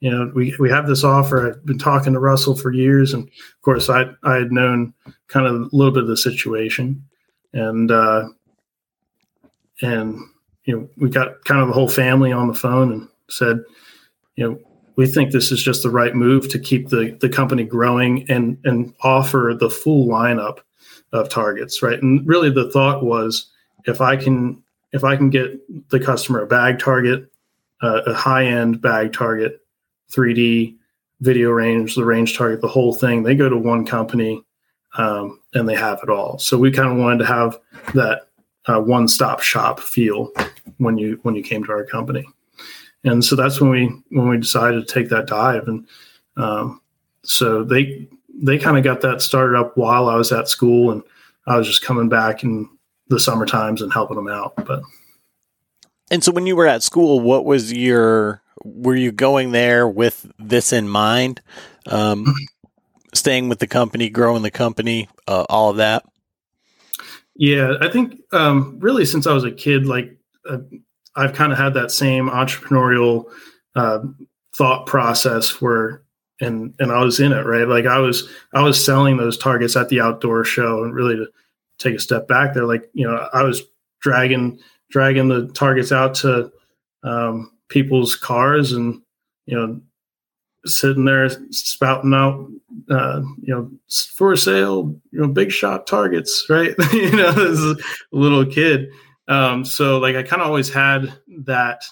you 0.00 0.10
know, 0.10 0.30
we 0.34 0.54
we 0.58 0.70
have 0.70 0.86
this 0.86 1.04
offer. 1.04 1.48
I've 1.48 1.64
been 1.64 1.78
talking 1.78 2.12
to 2.12 2.18
Russell 2.18 2.54
for 2.54 2.72
years, 2.72 3.14
and 3.14 3.24
of 3.24 3.62
course, 3.62 3.88
I 3.88 4.04
I 4.22 4.34
had 4.34 4.52
known 4.52 4.92
kind 5.28 5.46
of 5.46 5.54
a 5.54 5.68
little 5.72 5.92
bit 5.92 6.02
of 6.02 6.08
the 6.08 6.16
situation, 6.16 7.02
and 7.52 7.90
uh, 7.90 8.28
and 9.82 10.18
you 10.64 10.76
know, 10.76 10.88
we 10.96 11.08
got 11.08 11.44
kind 11.44 11.60
of 11.60 11.68
the 11.68 11.74
whole 11.74 11.88
family 11.88 12.32
on 12.32 12.48
the 12.48 12.54
phone 12.54 12.92
and 12.92 13.08
said, 13.28 13.60
you 14.36 14.48
know, 14.48 14.58
we 14.96 15.06
think 15.06 15.30
this 15.30 15.50
is 15.50 15.62
just 15.62 15.82
the 15.82 15.90
right 15.90 16.14
move 16.14 16.48
to 16.50 16.58
keep 16.58 16.88
the 16.88 17.16
the 17.20 17.28
company 17.28 17.64
growing 17.64 18.30
and 18.30 18.58
and 18.64 18.94
offer 19.02 19.56
the 19.58 19.70
full 19.70 20.06
lineup 20.06 20.58
of 21.12 21.28
targets, 21.28 21.82
right? 21.82 22.02
And 22.02 22.26
really, 22.26 22.50
the 22.50 22.70
thought 22.70 23.04
was 23.04 23.50
if 23.86 24.00
I 24.00 24.16
can 24.16 24.62
if 24.92 25.02
I 25.02 25.16
can 25.16 25.30
get 25.30 25.88
the 25.90 25.98
customer 25.98 26.42
a 26.42 26.46
bag 26.46 26.78
target, 26.78 27.30
uh, 27.84 28.02
a 28.06 28.14
high 28.14 28.44
end 28.44 28.80
bag 28.80 29.12
target, 29.12 29.60
3D 30.10 30.76
video 31.20 31.50
range, 31.50 31.94
the 31.94 32.04
range 32.04 32.36
target, 32.36 32.60
the 32.60 32.68
whole 32.68 32.94
thing, 32.94 33.22
they 33.22 33.34
go 33.34 33.48
to 33.48 33.56
one 33.56 33.84
company 33.86 34.42
um, 34.96 35.40
and 35.54 35.68
they 35.68 35.74
have 35.74 36.00
it 36.02 36.08
all. 36.08 36.38
So 36.38 36.58
we 36.58 36.70
kind 36.70 36.90
of 36.90 36.98
wanted 36.98 37.18
to 37.18 37.26
have 37.26 37.58
that 37.94 38.28
uh, 38.66 38.80
one 38.80 39.08
stop 39.08 39.40
shop 39.40 39.80
feel 39.80 40.30
when 40.78 40.98
you 40.98 41.18
when 41.22 41.34
you 41.34 41.42
came 41.42 41.62
to 41.64 41.72
our 41.72 41.84
company 41.84 42.26
and 43.04 43.24
so 43.24 43.36
that's 43.36 43.60
when 43.60 43.70
we 43.70 43.86
when 44.10 44.28
we 44.28 44.38
decided 44.38 44.86
to 44.86 44.94
take 44.94 45.08
that 45.10 45.26
dive 45.26 45.68
and 45.68 45.86
Um, 46.36 46.80
so 47.22 47.64
they 47.64 48.08
they 48.42 48.58
kind 48.58 48.76
of 48.76 48.84
got 48.84 49.00
that 49.02 49.22
started 49.22 49.56
up 49.56 49.76
while 49.76 50.08
I 50.08 50.16
was 50.16 50.32
at 50.32 50.48
school, 50.48 50.90
and 50.90 51.02
I 51.46 51.56
was 51.56 51.66
just 51.66 51.82
coming 51.82 52.08
back 52.08 52.42
in 52.42 52.68
the 53.08 53.20
summer 53.20 53.46
times 53.46 53.82
and 53.82 53.92
helping 53.92 54.16
them 54.16 54.28
out. 54.28 54.54
But 54.66 54.82
and 56.10 56.22
so 56.22 56.32
when 56.32 56.46
you 56.46 56.56
were 56.56 56.66
at 56.66 56.82
school, 56.82 57.20
what 57.20 57.44
was 57.44 57.72
your 57.72 58.42
were 58.62 58.96
you 58.96 59.12
going 59.12 59.52
there 59.52 59.88
with 59.88 60.30
this 60.38 60.72
in 60.72 60.88
mind? 60.88 61.40
Um, 61.86 62.34
staying 63.14 63.48
with 63.48 63.58
the 63.58 63.66
company, 63.66 64.10
growing 64.10 64.42
the 64.42 64.50
company, 64.50 65.08
uh, 65.26 65.44
all 65.48 65.70
of 65.70 65.76
that. 65.76 66.04
Yeah, 67.36 67.74
I 67.80 67.88
think 67.88 68.20
um, 68.32 68.78
really 68.80 69.04
since 69.04 69.26
I 69.26 69.32
was 69.32 69.44
a 69.44 69.50
kid, 69.50 69.86
like 69.86 70.16
uh, 70.48 70.58
I've 71.16 71.32
kind 71.32 71.52
of 71.52 71.58
had 71.58 71.74
that 71.74 71.90
same 71.90 72.28
entrepreneurial 72.28 73.24
uh, 73.74 74.00
thought 74.54 74.86
process 74.86 75.60
where, 75.60 76.02
and 76.40 76.74
and 76.78 76.92
I 76.92 77.02
was 77.02 77.20
in 77.20 77.32
it, 77.32 77.44
right? 77.46 77.66
Like 77.66 77.86
I 77.86 77.98
was 77.98 78.28
I 78.52 78.62
was 78.62 78.82
selling 78.82 79.16
those 79.16 79.38
targets 79.38 79.76
at 79.76 79.88
the 79.88 80.00
outdoor 80.00 80.44
show, 80.44 80.84
and 80.84 80.94
really 80.94 81.16
to 81.16 81.26
take 81.78 81.96
a 81.96 82.00
step 82.00 82.28
back 82.28 82.54
there, 82.54 82.66
like 82.66 82.88
you 82.92 83.06
know 83.06 83.28
I 83.32 83.42
was 83.42 83.62
dragging 84.00 84.60
dragging 84.90 85.28
the 85.28 85.48
targets 85.48 85.92
out 85.92 86.14
to 86.14 86.52
um, 87.02 87.52
people's 87.68 88.16
cars 88.16 88.72
and 88.72 89.00
you 89.46 89.56
know 89.56 89.80
sitting 90.66 91.04
there 91.04 91.28
spouting 91.50 92.14
out 92.14 92.48
uh, 92.90 93.20
you 93.42 93.54
know 93.54 93.70
for 94.14 94.34
sale 94.36 94.94
you 95.10 95.20
know 95.20 95.28
big 95.28 95.52
shot 95.52 95.86
targets 95.86 96.46
right? 96.48 96.74
You 96.92 97.12
know 97.12 97.28
as 97.50 97.60
a 97.60 97.76
little 98.12 98.46
kid. 98.46 98.90
Um, 99.26 99.64
so 99.64 99.98
like 99.98 100.16
i 100.16 100.22
kind 100.22 100.42
of 100.42 100.48
always 100.48 100.72
had 100.72 101.12
that 101.44 101.84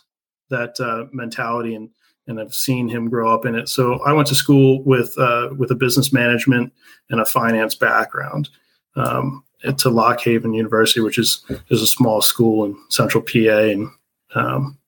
that 0.50 0.78
uh, 0.80 1.06
mentality 1.12 1.74
and 1.74 1.88
and 2.26 2.38
i've 2.38 2.54
seen 2.54 2.88
him 2.88 3.08
grow 3.08 3.34
up 3.34 3.46
in 3.46 3.54
it. 3.54 3.68
So 3.68 4.00
i 4.04 4.12
went 4.12 4.28
to 4.28 4.34
school 4.34 4.82
with 4.84 5.16
uh, 5.18 5.50
with 5.56 5.70
a 5.70 5.76
business 5.76 6.12
management 6.12 6.72
and 7.10 7.20
a 7.20 7.24
finance 7.24 7.74
background. 7.74 8.48
Um, 8.96 9.44
to 9.78 9.90
lock 9.90 10.20
haven 10.20 10.54
university 10.54 11.00
which 11.00 11.18
is 11.18 11.44
is 11.68 11.82
a 11.82 11.86
small 11.86 12.20
school 12.20 12.64
in 12.64 12.76
central 12.88 13.22
pa 13.22 13.38
and 13.38 13.88
um, 14.34 14.78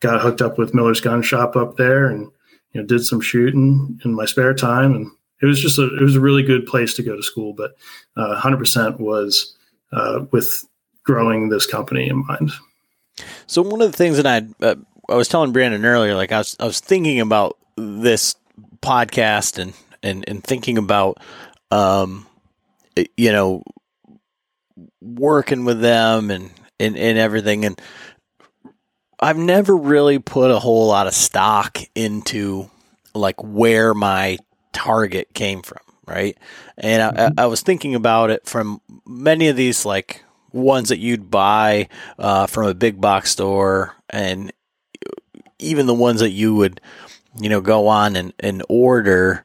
got 0.00 0.20
hooked 0.20 0.40
up 0.40 0.58
with 0.58 0.74
miller's 0.74 1.00
gun 1.00 1.22
shop 1.22 1.56
up 1.56 1.76
there 1.76 2.06
and 2.06 2.30
you 2.72 2.80
know, 2.80 2.86
did 2.86 3.04
some 3.04 3.20
shooting 3.20 4.00
in 4.04 4.14
my 4.14 4.24
spare 4.24 4.54
time, 4.54 4.94
and 4.94 5.10
it 5.40 5.46
was 5.46 5.60
just 5.60 5.78
a 5.78 5.94
it 5.96 6.02
was 6.02 6.16
a 6.16 6.20
really 6.20 6.42
good 6.42 6.66
place 6.66 6.94
to 6.94 7.02
go 7.02 7.16
to 7.16 7.22
school. 7.22 7.52
But 7.52 7.72
uh, 8.16 8.40
100% 8.40 8.98
was 8.98 9.56
uh, 9.92 10.24
with 10.30 10.64
growing 11.04 11.48
this 11.48 11.66
company 11.66 12.08
in 12.08 12.26
mind. 12.26 12.52
So 13.46 13.62
one 13.62 13.82
of 13.82 13.90
the 13.90 13.96
things 13.96 14.16
that 14.16 14.26
I 14.26 14.64
uh, 14.64 14.76
I 15.08 15.14
was 15.14 15.28
telling 15.28 15.52
Brandon 15.52 15.84
earlier, 15.84 16.14
like 16.14 16.32
I 16.32 16.38
was 16.38 16.56
I 16.58 16.64
was 16.64 16.80
thinking 16.80 17.20
about 17.20 17.58
this 17.76 18.34
podcast 18.80 19.58
and 19.58 19.74
and 20.02 20.24
and 20.28 20.42
thinking 20.42 20.78
about 20.78 21.18
um 21.70 22.26
you 23.16 23.32
know 23.32 23.62
working 25.00 25.64
with 25.64 25.80
them 25.80 26.30
and 26.30 26.50
and, 26.80 26.96
and 26.96 27.18
everything 27.18 27.64
and 27.64 27.80
I've 29.22 29.38
never 29.38 29.76
really 29.76 30.18
put 30.18 30.50
a 30.50 30.58
whole 30.58 30.88
lot 30.88 31.06
of 31.06 31.14
stock 31.14 31.78
into 31.94 32.68
like 33.14 33.42
where 33.42 33.94
my 33.94 34.38
target 34.72 35.32
came 35.32 35.62
from, 35.62 35.78
right? 36.06 36.36
And 36.76 37.02
I, 37.02 37.10
mm-hmm. 37.10 37.40
I, 37.40 37.46
was 37.46 37.62
thinking 37.62 37.94
about 37.94 38.30
it 38.30 38.46
from 38.46 38.80
many 39.06 39.46
of 39.46 39.54
these 39.54 39.86
like 39.86 40.24
ones 40.52 40.88
that 40.88 40.98
you'd 40.98 41.30
buy 41.30 41.88
uh, 42.18 42.48
from 42.48 42.66
a 42.66 42.74
big 42.74 43.00
box 43.00 43.30
store, 43.30 43.94
and 44.10 44.52
even 45.60 45.86
the 45.86 45.94
ones 45.94 46.18
that 46.18 46.30
you 46.30 46.56
would, 46.56 46.80
you 47.40 47.48
know, 47.48 47.60
go 47.60 47.86
on 47.86 48.16
and, 48.16 48.32
and 48.40 48.64
order. 48.68 49.44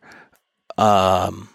Um, 0.80 1.50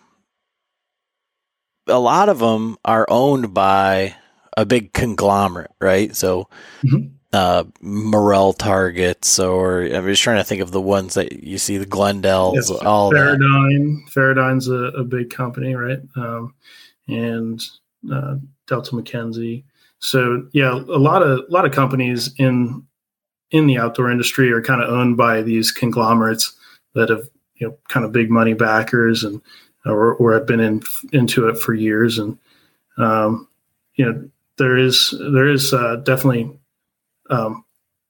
a 1.87 1.99
lot 1.99 2.29
of 2.29 2.39
them 2.39 2.77
are 2.85 3.07
owned 3.09 3.55
by 3.55 4.15
a 4.57 4.65
big 4.65 4.93
conglomerate, 4.93 5.73
right? 5.81 6.15
So. 6.15 6.49
Mm-hmm 6.85 7.09
uh, 7.33 7.65
Morrell 7.81 8.53
targets, 8.53 9.39
or 9.39 9.83
I'm 9.83 10.07
just 10.07 10.23
trying 10.23 10.37
to 10.37 10.45
think 10.45 10.61
of 10.61 10.71
the 10.71 10.81
ones 10.81 11.15
that 11.15 11.43
you 11.43 11.59
see 11.59 11.79
the 11.79 11.87
Glendels, 11.87 12.55
yes, 12.55 12.71
all 12.71 13.11
Feradyne. 13.11 14.09
Feradyne's 14.11 14.69
a, 14.69 14.99
a, 14.99 15.05
big 15.05 15.31
company, 15.31 15.75
right? 15.75 16.01
Um, 16.15 16.55
and 17.09 17.61
uh, 18.13 18.37
Delta 18.67 18.93
McKenzie. 18.93 19.65
So 20.01 20.47
yeah, 20.53 20.73
a 20.73 20.75
lot 20.75 21.23
of 21.23 21.39
a 21.49 21.53
lot 21.53 21.65
of 21.65 21.73
companies 21.73 22.35
in 22.39 22.87
in 23.51 23.67
the 23.67 23.79
outdoor 23.79 24.11
industry 24.11 24.53
are 24.53 24.63
kind 24.63 24.83
of 24.83 24.91
owned 24.91 25.17
by 25.17 25.43
these 25.43 25.71
conglomerates 25.71 26.55
that 26.95 27.09
have 27.09 27.29
you 27.55 27.69
know 27.69 27.79
kind 27.89 28.05
of 28.05 28.13
big 28.13 28.31
money 28.31 28.53
backers 28.53 29.25
and 29.25 29.41
or, 29.85 30.15
or 30.15 30.35
have 30.35 30.47
been 30.47 30.61
in 30.61 30.83
into 31.13 31.49
it 31.49 31.59
for 31.59 31.75
years 31.75 32.19
and 32.19 32.39
um, 32.99 33.49
you 33.95 34.05
know 34.05 34.29
there 34.59 34.77
is 34.77 35.15
there 35.33 35.49
is 35.49 35.73
uh, 35.73 35.97
definitely 35.97 36.59
um, 37.31 37.65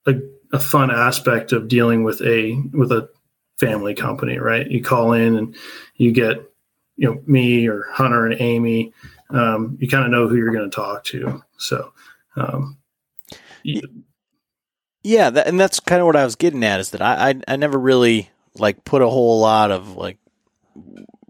a, 0.05 0.15
a 0.51 0.59
fun 0.59 0.91
aspect 0.91 1.51
of 1.51 1.67
dealing 1.67 2.03
with 2.03 2.21
a 2.21 2.61
with 2.73 2.91
a 2.91 3.09
family 3.59 3.93
company, 3.93 4.37
right? 4.37 4.69
You 4.69 4.83
call 4.83 5.13
in 5.13 5.35
and 5.35 5.55
you 5.95 6.11
get 6.11 6.37
you 6.97 7.09
know 7.09 7.21
me 7.25 7.67
or 7.67 7.85
Hunter 7.91 8.25
and 8.25 8.39
Amy. 8.39 8.93
Um, 9.29 9.77
you 9.79 9.87
kind 9.87 10.05
of 10.05 10.11
know 10.11 10.27
who 10.27 10.35
you're 10.35 10.53
going 10.53 10.69
to 10.69 10.75
talk 10.75 11.05
to. 11.05 11.41
So, 11.57 11.91
um, 12.35 12.77
yeah, 15.01 15.29
that, 15.31 15.47
and 15.47 15.59
that's 15.59 15.79
kind 15.79 16.01
of 16.01 16.05
what 16.05 16.15
I 16.15 16.25
was 16.25 16.35
getting 16.35 16.63
at 16.63 16.79
is 16.79 16.91
that 16.91 17.01
I, 17.01 17.29
I 17.29 17.41
I 17.47 17.55
never 17.55 17.79
really 17.79 18.29
like 18.55 18.83
put 18.85 19.01
a 19.01 19.09
whole 19.09 19.39
lot 19.39 19.71
of 19.71 19.95
like 19.95 20.17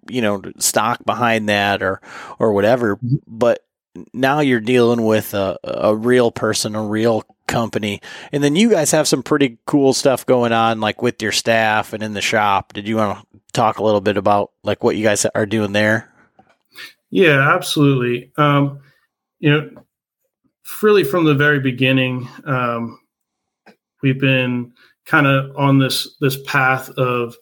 you 0.10 0.22
know 0.22 0.42
stock 0.58 1.04
behind 1.06 1.50
that 1.50 1.82
or 1.84 2.02
or 2.40 2.54
whatever, 2.54 2.98
mm-hmm. 2.98 3.18
but 3.28 3.66
now 4.14 4.40
you're 4.40 4.60
dealing 4.60 5.04
with 5.06 5.34
a, 5.34 5.58
a 5.64 5.96
real 5.96 6.32
person, 6.32 6.76
a 6.76 6.84
real 6.84 7.24
company. 7.48 8.02
And 8.32 8.44
then 8.44 8.56
you 8.56 8.70
guys 8.70 8.92
have 8.92 9.08
some 9.08 9.22
pretty 9.22 9.60
cool 9.66 9.94
stuff 9.94 10.26
going 10.26 10.52
on, 10.52 10.80
like 10.80 11.02
with 11.02 11.22
your 11.22 11.32
staff 11.32 11.94
and 11.94 12.02
in 12.02 12.14
the 12.14 12.22
shop. 12.22 12.74
Did 12.74 12.88
you 12.88 12.98
want 12.98 13.20
to 13.20 13.40
talk 13.52 13.78
a 13.78 13.84
little 13.84 14.02
bit 14.02 14.18
about 14.18 14.52
like 14.64 14.84
what 14.84 14.96
you 14.96 15.04
guys 15.04 15.26
are 15.26 15.46
doing 15.46 15.74
there? 15.74 16.12
Yeah, 17.12 17.54
absolutely. 17.54 18.32
Um, 18.38 18.80
you 19.40 19.52
know, 19.52 19.70
really 20.82 21.04
from 21.04 21.26
the 21.26 21.36
very 21.36 21.60
beginning, 21.60 22.28
um, 22.46 23.00
we've 24.02 24.20
been 24.20 24.74
kind 25.06 25.28
of 25.28 25.56
on 25.56 25.80
this 25.80 26.16
this 26.22 26.42
path 26.44 26.90
of 26.92 27.36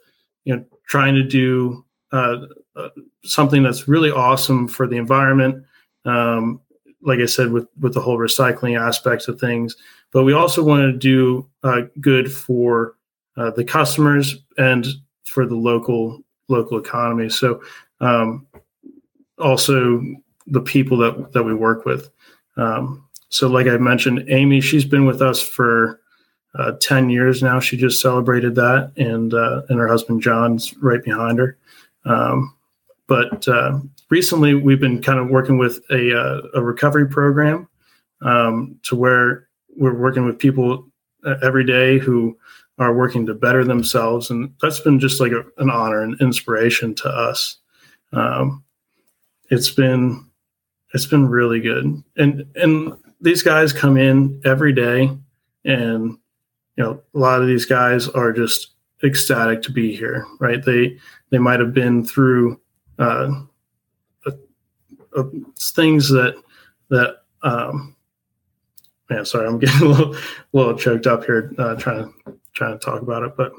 you 0.43 0.55
know 0.55 0.65
trying 0.87 1.15
to 1.15 1.23
do 1.23 1.85
uh, 2.11 2.45
uh, 2.75 2.89
something 3.23 3.63
that's 3.63 3.87
really 3.87 4.11
awesome 4.11 4.67
for 4.67 4.87
the 4.87 4.97
environment 4.97 5.65
um, 6.05 6.61
like 7.01 7.19
I 7.19 7.25
said, 7.25 7.51
with 7.51 7.67
with 7.79 7.93
the 7.93 8.01
whole 8.01 8.17
recycling 8.17 8.79
aspects 8.79 9.27
of 9.27 9.39
things. 9.39 9.75
But 10.11 10.23
we 10.23 10.33
also 10.33 10.63
want 10.63 10.81
to 10.81 10.97
do 10.97 11.47
uh, 11.63 11.83
good 11.99 12.31
for 12.31 12.95
uh, 13.37 13.51
the 13.51 13.63
customers 13.63 14.37
and 14.57 14.85
for 15.25 15.45
the 15.45 15.55
local 15.55 16.21
local 16.47 16.77
economy. 16.77 17.29
So 17.29 17.61
um, 17.99 18.45
also 19.39 20.03
the 20.47 20.61
people 20.61 20.97
that 20.97 21.33
that 21.33 21.43
we 21.43 21.53
work 21.53 21.85
with. 21.85 22.09
Um, 22.57 23.07
so, 23.29 23.47
like 23.47 23.67
I 23.67 23.77
mentioned, 23.77 24.25
Amy, 24.27 24.59
she's 24.59 24.83
been 24.83 25.05
with 25.05 25.21
us 25.21 25.41
for 25.41 26.01
uh, 26.55 26.73
ten 26.81 27.09
years 27.09 27.41
now. 27.41 27.59
She 27.59 27.77
just 27.77 28.01
celebrated 28.01 28.55
that, 28.55 28.91
and 28.97 29.33
uh, 29.33 29.61
and 29.69 29.79
her 29.79 29.87
husband 29.87 30.21
John's 30.21 30.75
right 30.77 31.03
behind 31.03 31.39
her. 31.39 31.57
Um, 32.05 32.55
but 33.07 33.47
uh, 33.47 33.79
recently, 34.09 34.53
we've 34.53 34.79
been 34.79 35.01
kind 35.01 35.19
of 35.19 35.29
working 35.29 35.57
with 35.57 35.81
a, 35.89 36.17
uh, 36.17 36.41
a 36.53 36.61
recovery 36.61 37.07
program 37.07 37.67
um, 38.21 38.79
to 38.83 38.95
where 38.95 39.47
we're 39.75 39.93
working 39.93 40.25
with 40.25 40.39
people 40.39 40.87
uh, 41.25 41.35
every 41.43 41.65
day 41.65 41.99
who 41.99 42.37
are 42.77 42.93
working 42.93 43.25
to 43.25 43.33
better 43.33 43.63
themselves, 43.63 44.29
and 44.29 44.53
that's 44.61 44.79
been 44.79 44.99
just 44.99 45.19
like 45.19 45.31
a, 45.31 45.43
an 45.57 45.69
honor 45.69 46.01
and 46.01 46.19
inspiration 46.21 46.95
to 46.95 47.09
us. 47.09 47.57
Um, 48.13 48.63
it's 49.49 49.69
been 49.69 50.25
it's 50.93 51.05
been 51.05 51.27
really 51.27 51.59
good, 51.59 52.01
and 52.17 52.45
and 52.55 52.93
these 53.19 53.43
guys 53.43 53.73
come 53.73 53.97
in 53.97 54.41
every 54.45 54.73
day, 54.73 55.11
and 55.65 56.17
you 56.75 56.83
know 56.83 57.01
a 57.13 57.19
lot 57.19 57.41
of 57.41 57.47
these 57.47 57.65
guys 57.65 58.07
are 58.09 58.31
just 58.31 58.71
ecstatic 59.03 59.61
to 59.63 59.71
be 59.71 59.95
here. 59.95 60.25
Right? 60.39 60.63
They 60.63 60.97
they 61.29 61.39
might 61.39 61.59
have 61.59 61.73
been 61.73 62.05
through 62.05 62.59
uh, 62.99 63.31
things 65.57 66.09
that 66.09 66.41
that 66.89 67.17
um, 67.43 67.95
man, 69.11 69.25
sorry, 69.25 69.47
I'm 69.47 69.59
getting 69.59 69.81
a 69.81 69.89
little, 69.89 70.15
a 70.15 70.19
little 70.53 70.77
choked 70.77 71.07
up 71.07 71.25
here 71.25 71.53
uh, 71.57 71.75
trying 71.75 72.05
to 72.25 72.37
trying 72.53 72.77
to 72.77 72.85
talk 72.85 73.01
about 73.01 73.23
it, 73.23 73.35
but 73.37 73.53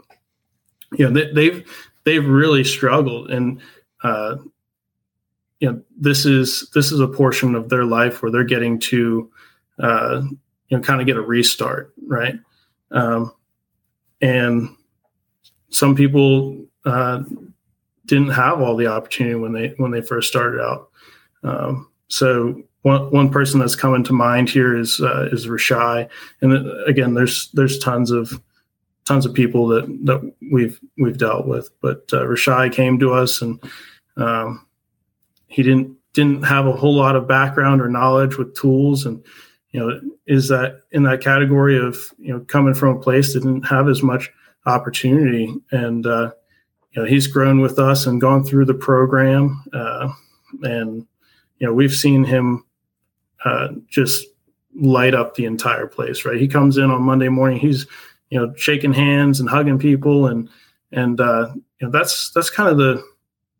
you 0.93 1.09
know 1.09 1.13
they, 1.13 1.25
have 1.25 1.35
they've, 1.35 1.89
they've 2.05 2.27
really 2.27 2.65
struggled, 2.65 3.31
and 3.31 3.61
uh, 4.03 4.37
you 5.61 5.71
know 5.71 5.83
this 5.97 6.27
is 6.27 6.71
this 6.75 6.91
is 6.91 7.01
a 7.01 7.09
portion 7.09 7.55
of 7.55 7.69
their 7.69 7.85
life 7.85 8.23
where 8.23 8.33
they're 8.33 8.45
getting 8.45 8.79
to 8.79 9.31
uh, 9.79 10.23
you 10.69 10.77
know 10.77 10.83
kind 10.83 11.01
of 11.01 11.07
get 11.07 11.17
a 11.17 11.23
restart, 11.23 11.95
right? 12.07 12.35
Um, 12.91 13.33
and 14.21 14.77
some 15.73 15.95
people 15.95 16.65
uh, 16.85 17.23
didn't 18.07 18.31
have 18.31 18.61
all 18.61 18.77
the 18.77 18.87
opportunity 18.87 19.35
when 19.35 19.53
they 19.53 19.69
when 19.79 19.91
they 19.91 20.03
first 20.03 20.29
started 20.29 20.61
out. 20.61 20.91
Um, 21.43 21.89
so 22.09 22.63
one 22.83 23.11
one 23.11 23.31
person 23.31 23.59
that's 23.59 23.75
coming 23.75 24.05
to 24.05 24.13
mind 24.13 24.51
here 24.51 24.77
is 24.77 25.01
uh, 25.01 25.29
is 25.33 25.47
Rashai, 25.47 26.09
and 26.41 26.89
again, 26.89 27.15
there's 27.15 27.51
there's 27.53 27.79
tons 27.79 28.11
of 28.11 28.41
tons 29.05 29.27
of 29.27 29.35
people 29.35 29.67
that 29.69 29.87
that 30.05 30.33
we've 30.53 30.81
we've 30.99 31.19
dealt 31.19 31.47
with, 31.47 31.71
but 31.81 32.05
uh, 32.13 32.23
Rashai 32.25 32.73
came 32.73 32.99
to 32.99 33.13
us 33.13 33.43
and 33.43 33.61
um, 34.17 34.67
he 35.47 35.63
didn't 35.63 35.97
didn't 36.13 36.43
have 36.43 36.67
a 36.67 36.73
whole 36.73 36.95
lot 36.95 37.17
of 37.17 37.27
background 37.27 37.81
or 37.81 37.89
knowledge 37.89 38.37
with 38.37 38.55
tools. 38.55 39.07
And 39.07 39.25
you 39.71 39.81
know 39.81 40.01
is 40.27 40.49
that 40.49 40.81
in 40.91 41.03
that 41.05 41.21
category 41.21 41.79
of 41.79 41.97
you 42.19 42.33
know 42.33 42.41
coming 42.41 42.75
from 42.75 42.97
a 42.97 43.01
place 43.01 43.33
that 43.33 43.41
didn't 43.41 43.63
have 43.63 43.89
as 43.89 44.03
much 44.03 44.31
opportunity. 44.67 45.55
And 45.71 46.07
uh, 46.07 46.33
you 46.93 47.03
know 47.03 47.09
he's 47.09 47.27
grown 47.27 47.61
with 47.61 47.79
us 47.79 48.07
and 48.07 48.21
gone 48.21 48.45
through 48.45 48.67
the 48.67 48.75
program 48.75 49.63
uh, 49.73 50.13
and 50.63 51.07
you 51.59 51.67
know 51.67 51.73
we've 51.73 51.95
seen 51.95 52.25
him 52.25 52.65
uh, 53.45 53.69
just 53.89 54.25
light 54.75 55.15
up 55.15 55.35
the 55.35 55.45
entire 55.45 55.87
place 55.87 56.25
right? 56.25 56.41
He 56.41 56.49
comes 56.49 56.79
in 56.79 56.91
on 56.91 57.03
monday 57.03 57.29
morning 57.29 57.59
he's 57.59 57.87
you 58.31 58.39
know 58.39 58.53
shaking 58.57 58.93
hands 58.93 59.41
and 59.41 59.49
hugging 59.49 59.79
people 59.79 60.27
and 60.27 60.49
and 60.93 61.21
uh, 61.21 61.51
you 61.55 61.87
know 61.87 61.91
that's 61.91 62.31
that's 62.33 62.51
kind 62.51 62.69
of 62.69 62.79
the 62.79 63.03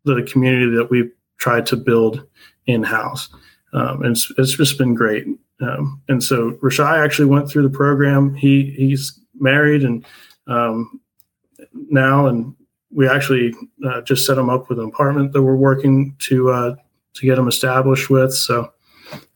the 0.05 0.23
community 0.23 0.75
that 0.75 0.89
we've 0.89 1.11
tried 1.37 1.65
to 1.65 1.75
build 1.75 2.25
in 2.65 2.83
house 2.83 3.29
um, 3.73 4.03
and 4.03 4.11
it's, 4.11 4.31
it's 4.37 4.55
just 4.55 4.77
been 4.77 4.93
great. 4.93 5.25
Um, 5.59 6.01
and 6.07 6.23
so 6.23 6.51
Rashai 6.61 7.03
actually 7.03 7.25
went 7.25 7.49
through 7.49 7.63
the 7.63 7.75
program. 7.75 8.35
He 8.35 8.71
he's 8.77 9.19
married 9.39 9.83
and 9.83 10.05
um, 10.47 10.99
now, 11.73 12.27
and 12.27 12.55
we 12.91 13.07
actually 13.07 13.53
uh, 13.85 14.01
just 14.01 14.25
set 14.25 14.35
them 14.35 14.49
up 14.49 14.69
with 14.69 14.79
an 14.79 14.85
apartment 14.85 15.31
that 15.33 15.41
we're 15.41 15.55
working 15.55 16.15
to 16.19 16.51
uh, 16.51 16.75
to 17.13 17.25
get 17.25 17.35
them 17.35 17.47
established 17.47 18.09
with. 18.09 18.33
So, 18.33 18.71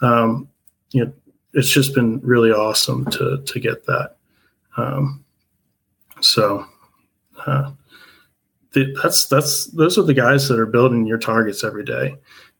um, 0.01 0.47
you 0.91 1.05
know, 1.05 1.13
it's 1.53 1.69
just 1.69 1.95
been 1.95 2.19
really 2.21 2.51
awesome 2.51 3.05
to 3.11 3.41
to 3.43 3.59
get 3.59 3.85
that. 3.85 4.17
Um, 4.77 5.23
so, 6.21 6.65
uh, 7.45 7.71
that's 8.73 9.25
that's 9.27 9.65
those 9.67 9.97
are 9.97 10.03
the 10.03 10.13
guys 10.13 10.47
that 10.47 10.59
are 10.59 10.65
building 10.65 11.05
your 11.05 11.17
targets 11.17 11.63
every 11.63 11.83
day. 11.83 12.15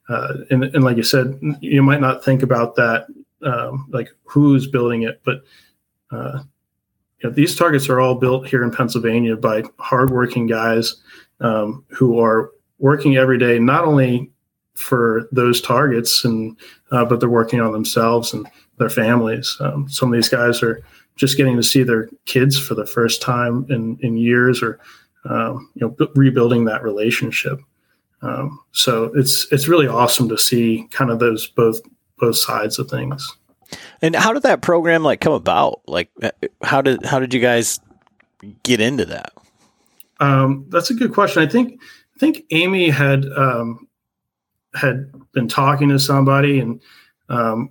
Uh, 0.10 0.36
and, 0.52 0.64
and 0.64 0.84
like 0.86 0.96
you 0.96 1.04
said, 1.04 1.38
you 1.60 1.84
might 1.84 2.00
not 2.00 2.24
think 2.24 2.42
about 2.42 2.76
that 2.76 3.08
um, 3.44 3.88
like 3.90 4.10
who's 4.24 4.68
building 4.68 5.04
it, 5.04 5.22
but 5.24 5.44
uh, 6.12 6.40
you 7.20 7.30
know, 7.30 7.36
these 7.36 7.56
targets 7.56 7.90
are 7.90 8.00
all 8.00 8.16
built 8.16 8.48
here 8.48 8.64
in 8.64 8.72
Pennsylvania 8.72 9.36
by 9.36 9.64
hardworking 9.80 10.48
guys 10.48 10.96
um, 11.40 11.84
who 11.90 12.20
are 12.20 12.52
working 12.80 13.18
every 13.18 13.38
day, 13.38 13.60
not 13.60 13.86
only 13.86 14.32
for 14.76 15.28
those 15.32 15.60
targets, 15.60 16.24
and 16.24 16.56
uh, 16.92 17.04
but 17.04 17.20
they're 17.20 17.30
working 17.30 17.60
on 17.60 17.72
themselves 17.72 18.34
and 18.34 18.48
their 18.78 18.90
families. 18.90 19.58
Um, 19.60 19.90
some 19.90 20.10
of 20.10 20.14
these 20.14 20.30
guys 20.30 20.62
are 20.62 20.84
just 21.16 21.38
getting 21.38 21.56
to 21.58 21.64
see 21.64 21.82
their 21.82 22.10
kids 22.26 22.60
for 22.60 22.76
the 22.76 22.86
first 22.86 23.22
time 23.22 23.66
in 23.70 23.98
in 24.02 24.18
years, 24.18 24.62
or 24.62 24.80
um, 25.26 25.72
you 25.74 25.82
know, 25.82 25.90
b- 25.90 26.12
rebuilding 26.16 26.66
that 26.66 26.84
relationship. 26.84 27.60
Um, 28.22 28.60
so 28.72 29.06
it's 29.16 29.52
it's 29.52 29.68
really 29.68 29.88
awesome 29.88 30.30
to 30.30 30.38
see 30.38 30.88
kind 30.92 31.10
of 31.10 31.20
those 31.20 31.48
both 31.48 31.82
both 32.20 32.38
sides 32.38 32.78
of 32.78 32.90
things. 32.90 33.38
And 34.02 34.16
how 34.16 34.34
did 34.34 34.44
that 34.44 34.62
program 34.62 35.04
like 35.04 35.22
come 35.22 35.34
about? 35.34 35.82
Like, 35.88 36.10
uh, 36.22 36.32
how 36.62 36.82
did 36.82 37.06
how 37.06 37.20
did 37.20 37.34
you 37.34 37.40
guys 37.40 37.80
get 38.64 38.80
into 38.80 39.06
that? 39.06 39.34
Um, 40.20 40.66
that's 40.70 40.90
a 40.90 40.94
good 40.94 41.14
question. 41.14 41.44
I 41.44 41.48
think 41.48 41.82
I 42.16 42.20
think 42.20 42.44
Amy 42.52 42.90
had 42.90 43.26
um, 43.36 43.88
had 44.74 45.12
been 45.32 45.48
talking 45.48 45.90
to 45.90 46.00
somebody 46.00 46.60
and 46.60 46.82
um, 47.30 47.70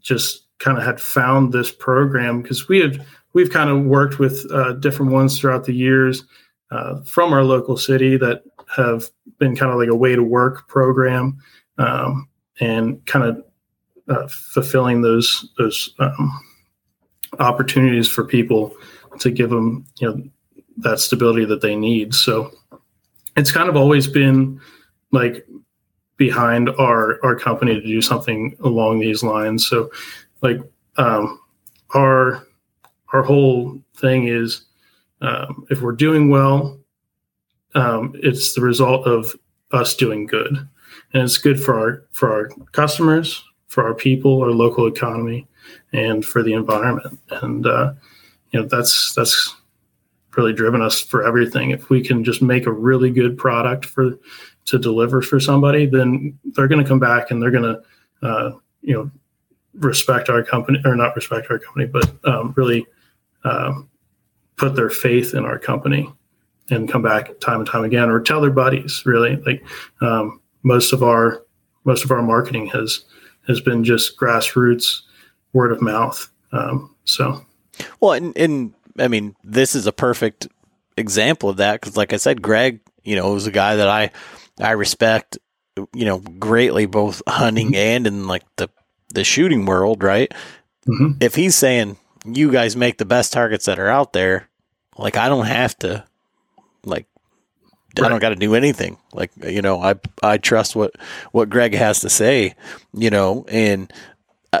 just 0.00 0.46
kind 0.58 0.76
of 0.76 0.84
had 0.84 1.00
found 1.00 1.52
this 1.52 1.70
program 1.70 2.42
because 2.42 2.68
we 2.68 2.80
had 2.80 3.04
we've 3.32 3.50
kind 3.50 3.70
of 3.70 3.84
worked 3.84 4.18
with 4.18 4.46
uh, 4.52 4.72
different 4.74 5.12
ones 5.12 5.38
throughout 5.38 5.64
the 5.64 5.74
years 5.74 6.24
uh, 6.70 7.00
from 7.02 7.32
our 7.32 7.44
local 7.44 7.76
city 7.76 8.16
that 8.16 8.42
have 8.76 9.08
been 9.38 9.56
kind 9.56 9.72
of 9.72 9.78
like 9.78 9.88
a 9.88 9.96
way 9.96 10.14
to 10.14 10.22
work 10.22 10.68
program. 10.68 11.38
Um, 11.78 12.28
and 12.60 13.04
kind 13.06 13.24
of 13.24 13.42
uh, 14.10 14.26
fulfilling 14.28 15.02
those 15.02 15.48
those 15.56 15.94
um, 15.98 16.40
opportunities 17.38 18.08
for 18.08 18.24
people 18.24 18.74
to 19.18 19.30
give 19.30 19.50
them 19.50 19.86
you 19.98 20.08
know 20.08 20.22
that 20.78 20.98
stability 20.98 21.44
that 21.44 21.60
they 21.60 21.76
need. 21.76 22.14
So 22.14 22.50
it's 23.36 23.52
kind 23.52 23.68
of 23.68 23.76
always 23.76 24.06
been 24.06 24.60
like 25.12 25.46
behind 26.16 26.68
our 26.70 27.18
our 27.24 27.36
company 27.36 27.74
to 27.74 27.80
do 27.80 28.02
something 28.02 28.56
along 28.60 29.00
these 29.00 29.22
lines. 29.22 29.66
So 29.66 29.90
like 30.42 30.60
um, 30.96 31.40
our 31.94 32.46
our 33.12 33.22
whole 33.22 33.80
thing 33.96 34.28
is 34.28 34.66
um, 35.20 35.66
if 35.70 35.80
we're 35.82 35.92
doing 35.92 36.30
well, 36.30 36.78
um, 37.74 38.12
it's 38.16 38.54
the 38.54 38.60
result 38.60 39.06
of 39.06 39.34
us 39.72 39.94
doing 39.94 40.26
good 40.26 40.68
and 41.12 41.22
it's 41.22 41.38
good 41.38 41.62
for 41.62 41.78
our 41.78 42.04
for 42.12 42.32
our 42.32 42.48
customers, 42.72 43.42
for 43.70 43.84
our 43.86 43.94
people, 43.94 44.42
our 44.42 44.50
local 44.50 44.86
economy, 44.86 45.46
and 45.92 46.24
for 46.24 46.42
the 46.42 46.52
environment. 46.52 47.18
And 47.30 47.66
uh, 47.66 47.94
you 48.50 48.60
know 48.60 48.66
that's 48.66 49.14
that's 49.14 49.56
really 50.36 50.52
driven 50.52 50.82
us 50.82 51.00
for 51.00 51.24
everything. 51.24 51.70
If 51.70 51.88
we 51.88 52.02
can 52.02 52.22
just 52.22 52.42
make 52.42 52.66
a 52.66 52.72
really 52.72 53.10
good 53.10 53.38
product 53.38 53.86
for 53.86 54.18
to 54.66 54.78
deliver 54.78 55.22
for 55.22 55.40
somebody, 55.40 55.86
then 55.86 56.38
they're 56.52 56.68
going 56.68 56.82
to 56.82 56.88
come 56.88 56.98
back 56.98 57.30
and 57.30 57.40
they're 57.40 57.50
going 57.50 57.74
to 57.74 58.26
uh, 58.26 58.52
you 58.82 58.94
know 58.94 59.10
respect 59.74 60.28
our 60.28 60.42
company 60.42 60.80
or 60.84 60.96
not 60.96 61.14
respect 61.14 61.50
our 61.50 61.58
company, 61.58 61.86
but 61.86 62.12
um, 62.24 62.52
really 62.56 62.84
um, 63.44 63.88
put 64.56 64.74
their 64.74 64.90
faith 64.90 65.32
in 65.32 65.44
our 65.44 65.58
company 65.58 66.12
and 66.70 66.88
come 66.90 67.02
back 67.02 67.38
time 67.38 67.60
and 67.60 67.68
time 67.68 67.84
again 67.84 68.10
or 68.10 68.20
tell 68.20 68.40
their 68.40 68.50
buddies 68.50 69.02
really 69.04 69.36
like 69.46 69.64
um, 70.02 70.40
most 70.62 70.92
of 70.92 71.02
our 71.02 71.44
most 71.84 72.04
of 72.04 72.10
our 72.10 72.22
marketing 72.22 72.66
has 72.66 73.04
has 73.50 73.60
been 73.60 73.84
just 73.84 74.18
grassroots 74.18 75.02
word 75.52 75.72
of 75.72 75.82
mouth. 75.82 76.30
Um, 76.52 76.94
so, 77.04 77.44
well, 78.00 78.12
and, 78.12 78.36
and 78.36 78.74
I 78.98 79.08
mean, 79.08 79.36
this 79.44 79.74
is 79.74 79.86
a 79.86 79.92
perfect 79.92 80.48
example 80.96 81.50
of 81.50 81.58
that 81.58 81.80
because, 81.80 81.96
like 81.96 82.12
I 82.12 82.16
said, 82.16 82.40
Greg, 82.40 82.80
you 83.02 83.16
know, 83.16 83.32
was 83.32 83.46
a 83.46 83.52
guy 83.52 83.76
that 83.76 83.88
I 83.88 84.10
I 84.60 84.72
respect, 84.72 85.38
you 85.92 86.04
know, 86.04 86.18
greatly, 86.18 86.86
both 86.86 87.22
hunting 87.26 87.68
mm-hmm. 87.68 87.76
and 87.76 88.06
in 88.06 88.26
like 88.26 88.44
the 88.56 88.70
the 89.12 89.24
shooting 89.24 89.66
world, 89.66 90.02
right? 90.02 90.32
Mm-hmm. 90.86 91.18
If 91.20 91.34
he's 91.34 91.54
saying 91.54 91.96
you 92.24 92.50
guys 92.52 92.76
make 92.76 92.98
the 92.98 93.04
best 93.04 93.32
targets 93.32 93.66
that 93.66 93.78
are 93.78 93.88
out 93.88 94.12
there, 94.12 94.48
like 94.96 95.16
I 95.16 95.28
don't 95.28 95.46
have 95.46 95.76
to 95.78 96.04
like 96.84 97.06
Right. 97.98 98.06
I 98.06 98.08
don't 98.08 98.20
got 98.20 98.30
to 98.30 98.36
do 98.36 98.54
anything. 98.54 98.98
Like 99.12 99.32
you 99.44 99.62
know, 99.62 99.80
I 99.80 99.94
I 100.22 100.38
trust 100.38 100.76
what 100.76 100.94
what 101.32 101.50
Greg 101.50 101.74
has 101.74 102.00
to 102.00 102.10
say. 102.10 102.54
You 102.94 103.10
know, 103.10 103.44
and 103.48 103.92
uh, 104.52 104.60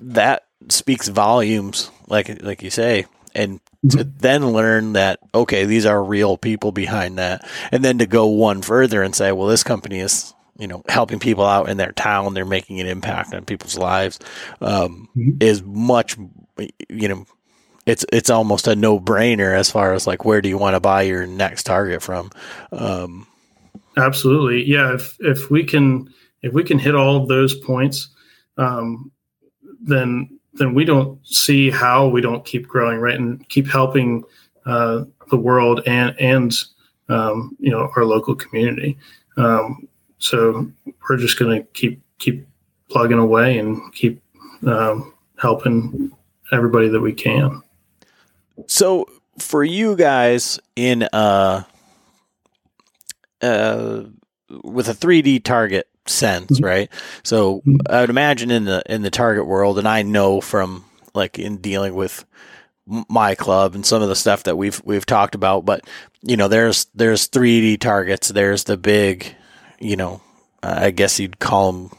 that 0.00 0.46
speaks 0.68 1.08
volumes. 1.08 1.90
Like 2.08 2.42
like 2.42 2.62
you 2.62 2.70
say, 2.70 3.06
and 3.34 3.60
mm-hmm. 3.84 3.98
to 3.98 4.04
then 4.04 4.52
learn 4.52 4.92
that 4.92 5.20
okay, 5.34 5.64
these 5.64 5.86
are 5.86 6.02
real 6.02 6.36
people 6.36 6.72
behind 6.72 7.18
that, 7.18 7.48
and 7.72 7.84
then 7.84 7.98
to 7.98 8.06
go 8.06 8.26
one 8.26 8.62
further 8.62 9.02
and 9.02 9.14
say, 9.14 9.32
well, 9.32 9.48
this 9.48 9.62
company 9.62 10.00
is 10.00 10.34
you 10.58 10.66
know 10.66 10.82
helping 10.88 11.18
people 11.18 11.44
out 11.44 11.68
in 11.68 11.78
their 11.78 11.92
town, 11.92 12.34
they're 12.34 12.44
making 12.44 12.80
an 12.80 12.86
impact 12.86 13.32
on 13.32 13.44
people's 13.44 13.78
lives, 13.78 14.18
um, 14.60 15.08
mm-hmm. 15.16 15.38
is 15.40 15.62
much 15.62 16.18
you 16.88 17.08
know 17.08 17.24
it's 17.90 18.06
it's 18.12 18.30
almost 18.30 18.68
a 18.68 18.76
no 18.76 19.00
brainer 19.00 19.54
as 19.54 19.70
far 19.70 19.92
as 19.94 20.06
like 20.06 20.24
where 20.24 20.40
do 20.40 20.48
you 20.48 20.56
want 20.56 20.74
to 20.74 20.80
buy 20.80 21.02
your 21.02 21.26
next 21.26 21.64
target 21.64 22.02
from. 22.02 22.30
Um, 22.72 23.26
Absolutely, 23.96 24.64
yeah. 24.64 24.94
If 24.94 25.16
if 25.20 25.50
we 25.50 25.64
can 25.64 26.08
if 26.42 26.52
we 26.52 26.62
can 26.62 26.78
hit 26.78 26.94
all 26.94 27.16
of 27.16 27.28
those 27.28 27.54
points, 27.54 28.08
um, 28.56 29.10
then 29.80 30.38
then 30.54 30.74
we 30.74 30.84
don't 30.84 31.18
see 31.26 31.70
how 31.70 32.06
we 32.06 32.20
don't 32.20 32.44
keep 32.44 32.68
growing, 32.68 32.98
right, 32.98 33.16
and 33.16 33.46
keep 33.48 33.66
helping 33.66 34.22
uh, 34.66 35.04
the 35.30 35.36
world 35.36 35.82
and 35.86 36.14
and 36.20 36.52
um, 37.08 37.56
you 37.58 37.70
know 37.70 37.90
our 37.96 38.04
local 38.04 38.36
community. 38.36 38.96
Um, 39.36 39.88
so 40.18 40.70
we're 41.08 41.16
just 41.16 41.38
going 41.38 41.60
to 41.60 41.66
keep 41.72 42.00
keep 42.18 42.46
plugging 42.88 43.18
away 43.18 43.58
and 43.58 43.92
keep 43.94 44.22
um, 44.66 45.12
helping 45.38 46.12
everybody 46.52 46.88
that 46.88 47.00
we 47.00 47.12
can. 47.12 47.62
So 48.66 49.06
for 49.38 49.64
you 49.64 49.96
guys 49.96 50.60
in 50.76 51.04
uh 51.12 51.64
uh 53.40 54.02
with 54.62 54.88
a 54.88 54.94
3D 54.94 55.44
target 55.44 55.88
sense, 56.06 56.52
mm-hmm. 56.52 56.64
right? 56.64 56.92
So 57.22 57.60
mm-hmm. 57.60 57.76
I 57.88 58.00
would 58.00 58.10
imagine 58.10 58.50
in 58.50 58.64
the 58.64 58.82
in 58.86 59.02
the 59.02 59.10
target 59.10 59.46
world, 59.46 59.78
and 59.78 59.88
I 59.88 60.02
know 60.02 60.40
from 60.40 60.84
like 61.14 61.38
in 61.38 61.58
dealing 61.58 61.94
with 61.94 62.24
my 63.08 63.34
club 63.34 63.74
and 63.74 63.86
some 63.86 64.02
of 64.02 64.08
the 64.08 64.16
stuff 64.16 64.44
that 64.44 64.56
we've 64.56 64.80
we've 64.84 65.06
talked 65.06 65.34
about. 65.34 65.64
But 65.64 65.88
you 66.22 66.36
know, 66.36 66.48
there's 66.48 66.86
there's 66.94 67.28
3D 67.28 67.80
targets. 67.80 68.28
There's 68.28 68.64
the 68.64 68.76
big, 68.76 69.34
you 69.78 69.96
know, 69.96 70.20
I 70.62 70.90
guess 70.90 71.18
you'd 71.20 71.38
call 71.38 71.72
them 71.72 71.90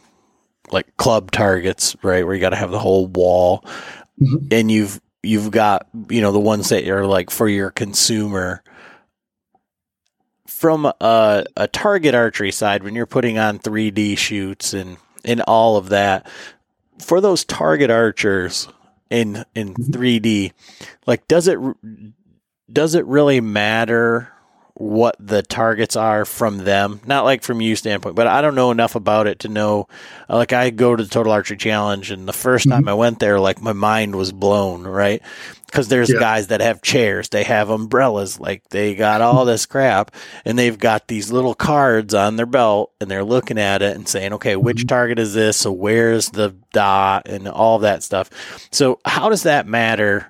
like 0.71 0.95
club 0.97 1.31
targets, 1.31 1.95
right? 2.03 2.25
Where 2.25 2.35
you 2.35 2.41
got 2.41 2.49
to 2.49 2.55
have 2.55 2.71
the 2.71 2.79
whole 2.79 3.07
wall, 3.07 3.65
mm-hmm. 4.21 4.47
and 4.51 4.71
you've 4.71 5.01
you've 5.23 5.51
got 5.51 5.87
you 6.09 6.21
know 6.21 6.31
the 6.31 6.39
ones 6.39 6.69
that 6.69 6.87
are 6.87 7.05
like 7.05 7.29
for 7.29 7.47
your 7.47 7.71
consumer. 7.71 8.63
From 10.47 10.85
a, 10.85 11.45
a 11.57 11.67
target 11.67 12.13
archery 12.13 12.51
side, 12.51 12.83
when 12.83 12.93
you're 12.93 13.07
putting 13.07 13.39
on 13.39 13.57
3D 13.57 14.17
shoots 14.17 14.73
and 14.73 14.97
and 15.25 15.41
all 15.41 15.77
of 15.77 15.89
that, 15.89 16.29
for 16.99 17.19
those 17.19 17.43
target 17.43 17.89
archers 17.89 18.67
in 19.09 19.43
in 19.55 19.73
3D, 19.73 20.21
mm-hmm. 20.21 20.85
like 21.07 21.27
does 21.27 21.47
it 21.47 21.57
does 22.71 22.95
it 22.95 23.05
really 23.05 23.41
matter 23.41 24.31
what 24.81 25.15
the 25.19 25.43
targets 25.43 25.95
are 25.95 26.25
from 26.25 26.57
them. 26.57 26.99
Not 27.05 27.23
like 27.23 27.43
from 27.43 27.61
you 27.61 27.75
standpoint, 27.75 28.15
but 28.15 28.25
I 28.25 28.41
don't 28.41 28.55
know 28.55 28.71
enough 28.71 28.95
about 28.95 29.27
it 29.27 29.39
to 29.39 29.47
know. 29.47 29.87
Like 30.27 30.53
I 30.53 30.71
go 30.71 30.95
to 30.95 31.03
the 31.03 31.09
Total 31.09 31.31
Archery 31.31 31.57
Challenge, 31.57 32.09
and 32.09 32.27
the 32.27 32.33
1st 32.33 32.61
mm-hmm. 32.61 32.71
time 32.71 32.87
I 32.87 32.95
went 32.95 33.19
there, 33.19 33.39
like 33.39 33.61
my 33.61 33.73
mind 33.73 34.15
was 34.15 34.31
blown, 34.31 34.83
right? 34.83 35.21
Because 35.67 35.87
there's 35.87 36.11
yeah. 36.11 36.19
guys 36.19 36.47
that 36.47 36.61
have 36.61 36.81
chairs, 36.81 37.29
they 37.29 37.43
have 37.43 37.69
umbrellas, 37.69 38.39
like 38.39 38.67
they 38.69 38.95
got 38.95 39.21
all 39.21 39.45
this 39.45 39.67
crap, 39.67 40.15
and 40.45 40.57
they've 40.57 40.79
got 40.79 41.07
these 41.07 41.31
little 41.31 41.53
cards 41.53 42.13
on 42.13 42.35
their 42.35 42.47
belt, 42.47 42.91
and 42.99 43.09
they're 43.09 43.23
looking 43.23 43.59
at 43.59 43.83
it 43.83 43.95
and 43.95 44.07
saying, 44.07 44.33
okay, 44.33 44.55
which 44.55 44.79
mm-hmm. 44.79 44.87
target 44.87 45.19
is 45.19 45.33
this? 45.33 45.57
So 45.57 45.71
where's 45.71 46.29
the 46.29 46.55
dot 46.73 47.27
and 47.29 47.47
all 47.47 47.79
that 47.79 48.01
stuff? 48.01 48.31
So 48.71 48.99
how 49.05 49.29
does 49.29 49.43
that 49.43 49.67
matter? 49.67 50.27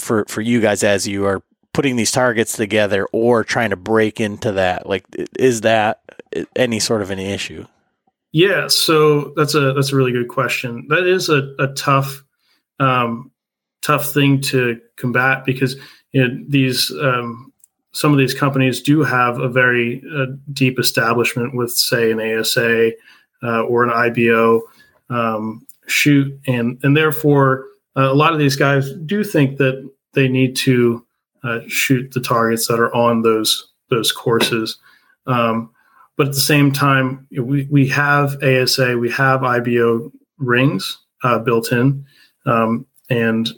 For, 0.00 0.24
for 0.26 0.40
you 0.42 0.60
guys 0.60 0.82
as 0.82 1.06
you 1.06 1.24
are 1.24 1.40
putting 1.74 1.96
these 1.96 2.12
targets 2.12 2.56
together 2.56 3.06
or 3.12 3.44
trying 3.44 3.70
to 3.70 3.76
break 3.76 4.20
into 4.20 4.52
that? 4.52 4.88
Like, 4.88 5.04
is 5.38 5.60
that 5.60 6.00
any 6.56 6.80
sort 6.80 7.02
of 7.02 7.10
an 7.10 7.18
issue? 7.18 7.66
Yeah, 8.32 8.66
so 8.68 9.32
that's 9.36 9.54
a 9.54 9.74
that's 9.74 9.92
a 9.92 9.96
really 9.96 10.12
good 10.12 10.28
question. 10.28 10.86
That 10.88 11.06
is 11.06 11.28
a, 11.28 11.54
a 11.58 11.68
tough 11.74 12.24
um, 12.80 13.30
tough 13.82 14.12
thing 14.12 14.40
to 14.40 14.80
combat 14.96 15.44
because 15.44 15.76
you 16.12 16.26
know, 16.26 16.44
these 16.48 16.90
um, 17.00 17.52
some 17.92 18.12
of 18.12 18.18
these 18.18 18.34
companies 18.34 18.80
do 18.80 19.02
have 19.04 19.38
a 19.38 19.48
very 19.48 20.02
uh, 20.16 20.26
deep 20.52 20.80
establishment 20.80 21.54
with, 21.54 21.70
say, 21.70 22.10
an 22.10 22.20
ASA 22.20 22.90
uh, 23.44 23.62
or 23.62 23.84
an 23.84 23.90
IBO 23.90 24.62
um, 25.10 25.64
shoot, 25.86 26.36
and 26.48 26.78
and 26.82 26.96
therefore 26.96 27.66
uh, 27.96 28.10
a 28.10 28.14
lot 28.14 28.32
of 28.32 28.40
these 28.40 28.56
guys 28.56 28.92
do 29.06 29.22
think 29.22 29.58
that 29.58 29.88
they 30.14 30.28
need 30.28 30.56
to 30.56 31.03
uh, 31.44 31.60
shoot 31.68 32.10
the 32.12 32.20
targets 32.20 32.66
that 32.66 32.80
are 32.80 32.94
on 32.94 33.22
those 33.22 33.70
those 33.90 34.10
courses. 34.10 34.78
Um, 35.26 35.70
but 36.16 36.28
at 36.28 36.34
the 36.34 36.40
same 36.40 36.72
time, 36.72 37.26
we, 37.30 37.66
we 37.70 37.88
have 37.88 38.42
ASA, 38.42 38.96
we 38.98 39.10
have 39.10 39.42
IBO 39.42 40.12
rings 40.38 40.98
uh, 41.22 41.38
built 41.38 41.72
in, 41.72 42.04
um, 42.46 42.86
and 43.10 43.50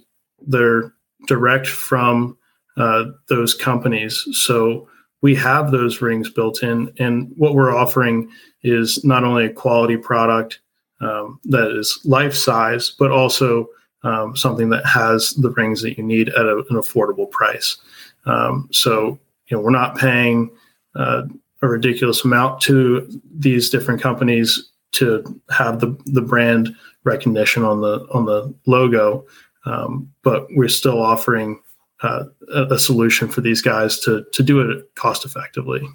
they're 0.46 0.92
direct 1.26 1.66
from 1.66 2.36
uh, 2.76 3.04
those 3.28 3.52
companies. 3.52 4.26
So 4.32 4.88
we 5.22 5.34
have 5.34 5.70
those 5.70 6.00
rings 6.00 6.30
built 6.30 6.62
in, 6.62 6.92
and 6.98 7.32
what 7.36 7.54
we're 7.54 7.74
offering 7.74 8.30
is 8.62 9.04
not 9.04 9.24
only 9.24 9.46
a 9.46 9.52
quality 9.52 9.96
product 9.96 10.60
um, 11.00 11.38
that 11.44 11.70
is 11.76 12.00
life 12.04 12.34
size, 12.34 12.90
but 12.98 13.10
also 13.10 13.68
um, 14.02 14.36
something 14.36 14.70
that 14.70 14.86
has 14.86 15.32
the 15.34 15.50
rings 15.50 15.82
that 15.82 15.96
you 15.96 16.04
need 16.04 16.28
at 16.30 16.46
a, 16.46 16.58
an 16.58 16.76
affordable 16.76 17.30
price. 17.30 17.76
Um, 18.24 18.68
so, 18.72 19.18
you 19.48 19.56
know, 19.56 19.60
we're 19.60 19.70
not 19.70 19.98
paying 19.98 20.50
uh, 20.94 21.22
a 21.62 21.68
ridiculous 21.68 22.24
amount 22.24 22.60
to 22.62 23.08
these 23.34 23.70
different 23.70 24.00
companies 24.00 24.70
to 24.92 25.40
have 25.50 25.80
the 25.80 25.96
the 26.06 26.22
brand 26.22 26.74
recognition 27.04 27.62
on 27.62 27.80
the 27.80 28.06
on 28.12 28.24
the 28.24 28.52
logo, 28.66 29.24
um, 29.64 30.10
but 30.22 30.46
we're 30.50 30.68
still 30.68 31.02
offering 31.02 31.60
uh, 32.02 32.24
a, 32.54 32.62
a 32.74 32.78
solution 32.78 33.28
for 33.28 33.40
these 33.40 33.60
guys 33.60 33.98
to 34.00 34.24
to 34.32 34.42
do 34.42 34.60
it 34.60 34.94
cost 34.94 35.24
effectively. 35.24 35.86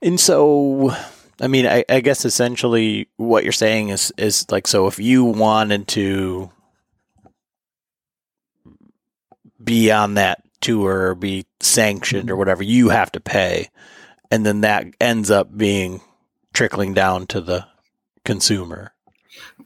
And 0.00 0.18
so, 0.18 0.94
I 1.40 1.46
mean, 1.48 1.66
I, 1.66 1.84
I, 1.88 2.00
guess 2.00 2.24
essentially 2.24 3.08
what 3.16 3.42
you're 3.42 3.52
saying 3.52 3.90
is 3.90 4.12
is 4.16 4.46
like 4.50 4.66
so 4.66 4.86
if 4.86 4.98
you 4.98 5.24
wanted 5.24 5.88
to 5.88 6.50
be 9.68 9.90
on 9.90 10.14
that 10.14 10.42
tour 10.60 11.10
or 11.10 11.14
be 11.14 11.46
sanctioned 11.60 12.30
or 12.30 12.32
mm-hmm. 12.32 12.38
whatever, 12.38 12.62
you 12.62 12.88
have 12.88 13.12
to 13.12 13.20
pay. 13.20 13.68
And 14.30 14.44
then 14.44 14.62
that 14.62 14.86
ends 15.00 15.30
up 15.30 15.56
being 15.56 16.00
trickling 16.52 16.94
down 16.94 17.26
to 17.28 17.40
the 17.40 17.66
consumer. 18.24 18.92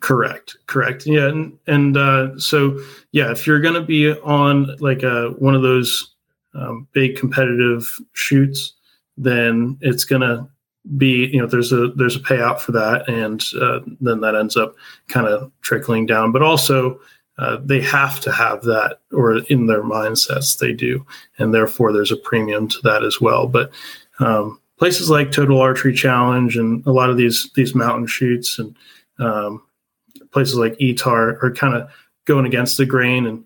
Correct. 0.01 0.57
Correct. 0.67 1.07
Yeah. 1.07 1.29
And, 1.29 1.59
and 1.67 1.97
uh, 1.97 2.39
so, 2.39 2.81
yeah, 3.13 3.31
if 3.31 3.47
you're 3.47 3.61
going 3.61 3.75
to 3.75 3.83
be 3.83 4.13
on 4.13 4.77
like 4.79 5.03
a, 5.03 5.29
uh, 5.29 5.31
one 5.31 5.55
of 5.55 5.63
those 5.63 6.15
um, 6.55 6.87
big 6.93 7.17
competitive 7.17 7.99
shoots, 8.13 8.75
then 9.17 9.79
it's 9.81 10.05
going 10.05 10.23
to 10.23 10.49
be 10.97 11.29
you 11.33 11.41
know 11.41 11.47
there's 11.47 11.73
a 11.73 11.89
there's 11.95 12.17
a 12.17 12.21
payout 12.21 12.59
for 12.59 12.73
that 12.73 13.09
and 13.09 13.45
uh, 13.61 13.79
then 14.01 14.21
that 14.21 14.35
ends 14.35 14.57
up 14.57 14.75
kind 15.09 15.29
of 15.29 15.51
trickling 15.61 16.07
down 16.07 16.33
but 16.33 16.43
also 16.43 16.99
uh, 17.43 17.59
they 17.65 17.81
have 17.81 18.21
to 18.21 18.31
have 18.31 18.63
that, 18.63 19.01
or 19.11 19.39
in 19.49 19.67
their 19.67 19.83
mindsets 19.83 20.59
they 20.59 20.73
do, 20.73 21.05
and 21.39 21.53
therefore 21.53 21.93
there's 21.93 22.13
a 22.13 22.17
premium 22.17 22.69
to 22.69 22.79
that 22.85 23.03
as 23.03 23.21
well. 23.21 23.49
But 23.49 23.73
um, 24.21 24.61
places 24.79 25.11
like 25.11 25.33
Total 25.33 25.61
Archery 25.61 25.93
Challenge 25.93 26.57
and 26.57 26.87
a 26.87 26.93
lot 26.93 27.11
of 27.11 27.17
these 27.17 27.51
these 27.57 27.75
mountain 27.75 28.07
shoots 28.07 28.61
and 28.61 28.77
um, 29.19 29.61
places 30.31 30.57
like 30.57 30.79
ETAR 30.79 31.43
are 31.43 31.53
kind 31.53 31.75
of 31.75 31.91
going 32.27 32.47
against 32.47 32.77
the 32.77 32.87
grain 32.87 33.27
and 33.27 33.45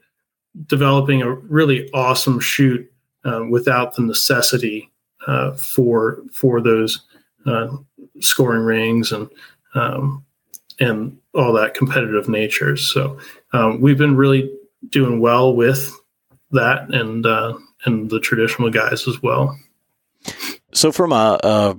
developing 0.67 1.23
a 1.23 1.31
really 1.31 1.91
awesome 1.93 2.39
shoot 2.39 2.91
um, 3.25 3.51
without 3.51 3.95
the 3.95 4.03
necessity 4.03 4.91
uh, 5.27 5.53
for 5.53 6.23
for 6.33 6.61
those 6.61 7.01
uh, 7.47 7.69
scoring 8.21 8.63
rings 8.63 9.11
and 9.11 9.31
um, 9.75 10.23
and 10.81 11.17
all 11.35 11.53
that 11.53 11.75
competitive 11.75 12.29
nature. 12.29 12.77
So 12.77 13.19
um, 13.57 13.81
we've 13.81 13.99
been 13.99 14.17
really 14.17 14.53
doing 14.89 15.21
well 15.21 15.55
with 15.55 15.93
that 16.53 16.93
and 16.95 17.27
uh, 17.27 17.55
and 17.85 18.11
the 18.11 18.21
traditional 18.21 18.71
guys 18.71 19.09
as 19.09 19.23
well. 19.23 19.59
So 20.73 20.93
from 20.93 21.13
a, 21.13 21.41
a, 21.43 21.77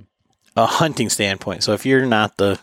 a 0.56 0.66
hunting 0.66 1.08
standpoint, 1.08 1.62
so 1.62 1.72
if 1.72 1.86
you're 1.86 2.06
not 2.06 2.36
the 2.36 2.58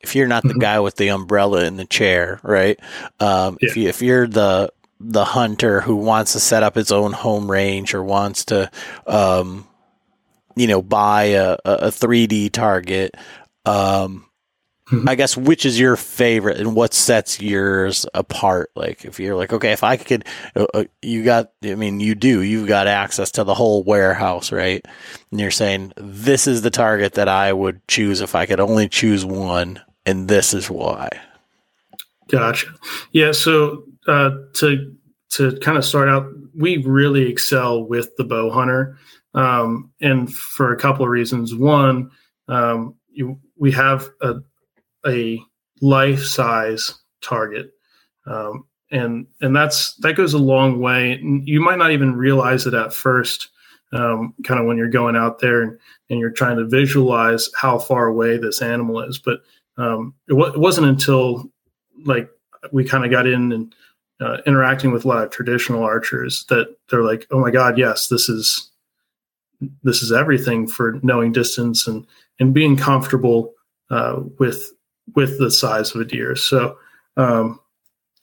if 0.00 0.14
you're 0.14 0.28
not 0.28 0.42
the 0.42 0.50
mm-hmm. 0.50 0.60
guy 0.60 0.80
with 0.80 0.96
the 0.96 1.08
umbrella 1.08 1.64
in 1.64 1.76
the 1.76 1.84
chair, 1.84 2.40
right? 2.42 2.78
Um, 3.20 3.58
yeah. 3.60 3.68
If 3.68 3.76
you 3.76 3.88
if 3.88 4.02
you're 4.02 4.26
the 4.26 4.72
the 5.00 5.24
hunter 5.24 5.80
who 5.80 5.96
wants 5.96 6.32
to 6.32 6.40
set 6.40 6.62
up 6.62 6.74
his 6.74 6.90
own 6.90 7.12
home 7.12 7.50
range 7.50 7.94
or 7.94 8.02
wants 8.02 8.46
to, 8.46 8.70
um, 9.06 9.66
you 10.56 10.66
know, 10.66 10.82
buy 10.82 11.24
a, 11.24 11.56
a 11.64 11.86
3D 11.86 12.50
target, 12.50 13.14
um, 13.64 14.27
Mm-hmm. 14.90 15.08
I 15.08 15.16
guess 15.16 15.36
which 15.36 15.66
is 15.66 15.78
your 15.78 15.96
favorite 15.96 16.58
and 16.58 16.74
what 16.74 16.94
sets 16.94 17.42
yours 17.42 18.06
apart? 18.14 18.70
Like 18.74 19.04
if 19.04 19.20
you're 19.20 19.36
like, 19.36 19.52
okay, 19.52 19.72
if 19.72 19.84
I 19.84 19.98
could, 19.98 20.24
uh, 20.56 20.66
uh, 20.72 20.84
you 21.02 21.24
got, 21.24 21.52
I 21.62 21.74
mean, 21.74 22.00
you 22.00 22.14
do, 22.14 22.40
you've 22.40 22.68
got 22.68 22.86
access 22.86 23.30
to 23.32 23.44
the 23.44 23.52
whole 23.52 23.82
warehouse, 23.82 24.50
right? 24.50 24.82
And 25.30 25.40
you're 25.40 25.50
saying 25.50 25.92
this 25.98 26.46
is 26.46 26.62
the 26.62 26.70
target 26.70 27.14
that 27.14 27.28
I 27.28 27.52
would 27.52 27.86
choose 27.86 28.22
if 28.22 28.34
I 28.34 28.46
could 28.46 28.60
only 28.60 28.88
choose 28.88 29.26
one, 29.26 29.78
and 30.06 30.26
this 30.26 30.54
is 30.54 30.70
why. 30.70 31.10
Gotcha. 32.28 32.68
Yeah. 33.12 33.32
So 33.32 33.84
uh, 34.06 34.30
to 34.54 34.96
to 35.32 35.58
kind 35.58 35.76
of 35.76 35.84
start 35.84 36.08
out, 36.08 36.26
we 36.56 36.78
really 36.78 37.28
excel 37.28 37.84
with 37.84 38.16
the 38.16 38.24
bow 38.24 38.50
hunter, 38.50 38.96
um, 39.34 39.90
and 40.00 40.32
for 40.32 40.72
a 40.72 40.78
couple 40.78 41.04
of 41.04 41.10
reasons. 41.10 41.54
One, 41.54 42.10
um, 42.48 42.94
you, 43.10 43.38
we 43.56 43.70
have 43.72 44.08
a 44.22 44.36
a 45.06 45.40
life 45.80 46.24
size 46.24 46.94
target. 47.22 47.72
Um, 48.26 48.64
and 48.90 49.26
and 49.40 49.54
that's 49.54 49.94
that 49.96 50.16
goes 50.16 50.34
a 50.34 50.38
long 50.38 50.80
way. 50.80 51.20
You 51.22 51.60
might 51.60 51.78
not 51.78 51.92
even 51.92 52.16
realize 52.16 52.66
it 52.66 52.74
at 52.74 52.92
first, 52.92 53.48
um, 53.92 54.34
kind 54.44 54.60
of 54.60 54.66
when 54.66 54.78
you're 54.78 54.88
going 54.88 55.16
out 55.16 55.40
there 55.40 55.62
and, 55.62 55.78
and 56.08 56.18
you're 56.18 56.30
trying 56.30 56.56
to 56.56 56.66
visualize 56.66 57.50
how 57.54 57.78
far 57.78 58.06
away 58.06 58.38
this 58.38 58.62
animal 58.62 59.00
is. 59.02 59.18
But 59.18 59.40
um, 59.76 60.14
it, 60.26 60.32
w- 60.32 60.52
it, 60.52 60.58
wasn't 60.58 60.86
until 60.86 61.50
like 62.04 62.30
we 62.72 62.84
kind 62.84 63.04
of 63.04 63.10
got 63.10 63.26
in 63.26 63.52
and 63.52 63.74
uh, 64.20 64.38
interacting 64.46 64.90
with 64.90 65.04
a 65.04 65.08
lot 65.08 65.22
of 65.22 65.30
traditional 65.30 65.82
archers 65.82 66.44
that 66.48 66.74
they're 66.88 67.04
like, 67.04 67.26
oh 67.30 67.38
my 67.38 67.50
god, 67.50 67.76
yes, 67.76 68.08
this 68.08 68.28
is 68.28 68.70
this 69.82 70.02
is 70.02 70.12
everything 70.12 70.66
for 70.66 70.98
knowing 71.02 71.32
distance 71.32 71.86
and 71.86 72.06
and 72.40 72.54
being 72.54 72.76
comfortable 72.76 73.52
uh, 73.90 74.20
with 74.38 74.72
with 75.14 75.38
the 75.38 75.50
size 75.50 75.94
of 75.94 76.00
a 76.00 76.04
deer. 76.04 76.36
So, 76.36 76.78
um, 77.16 77.60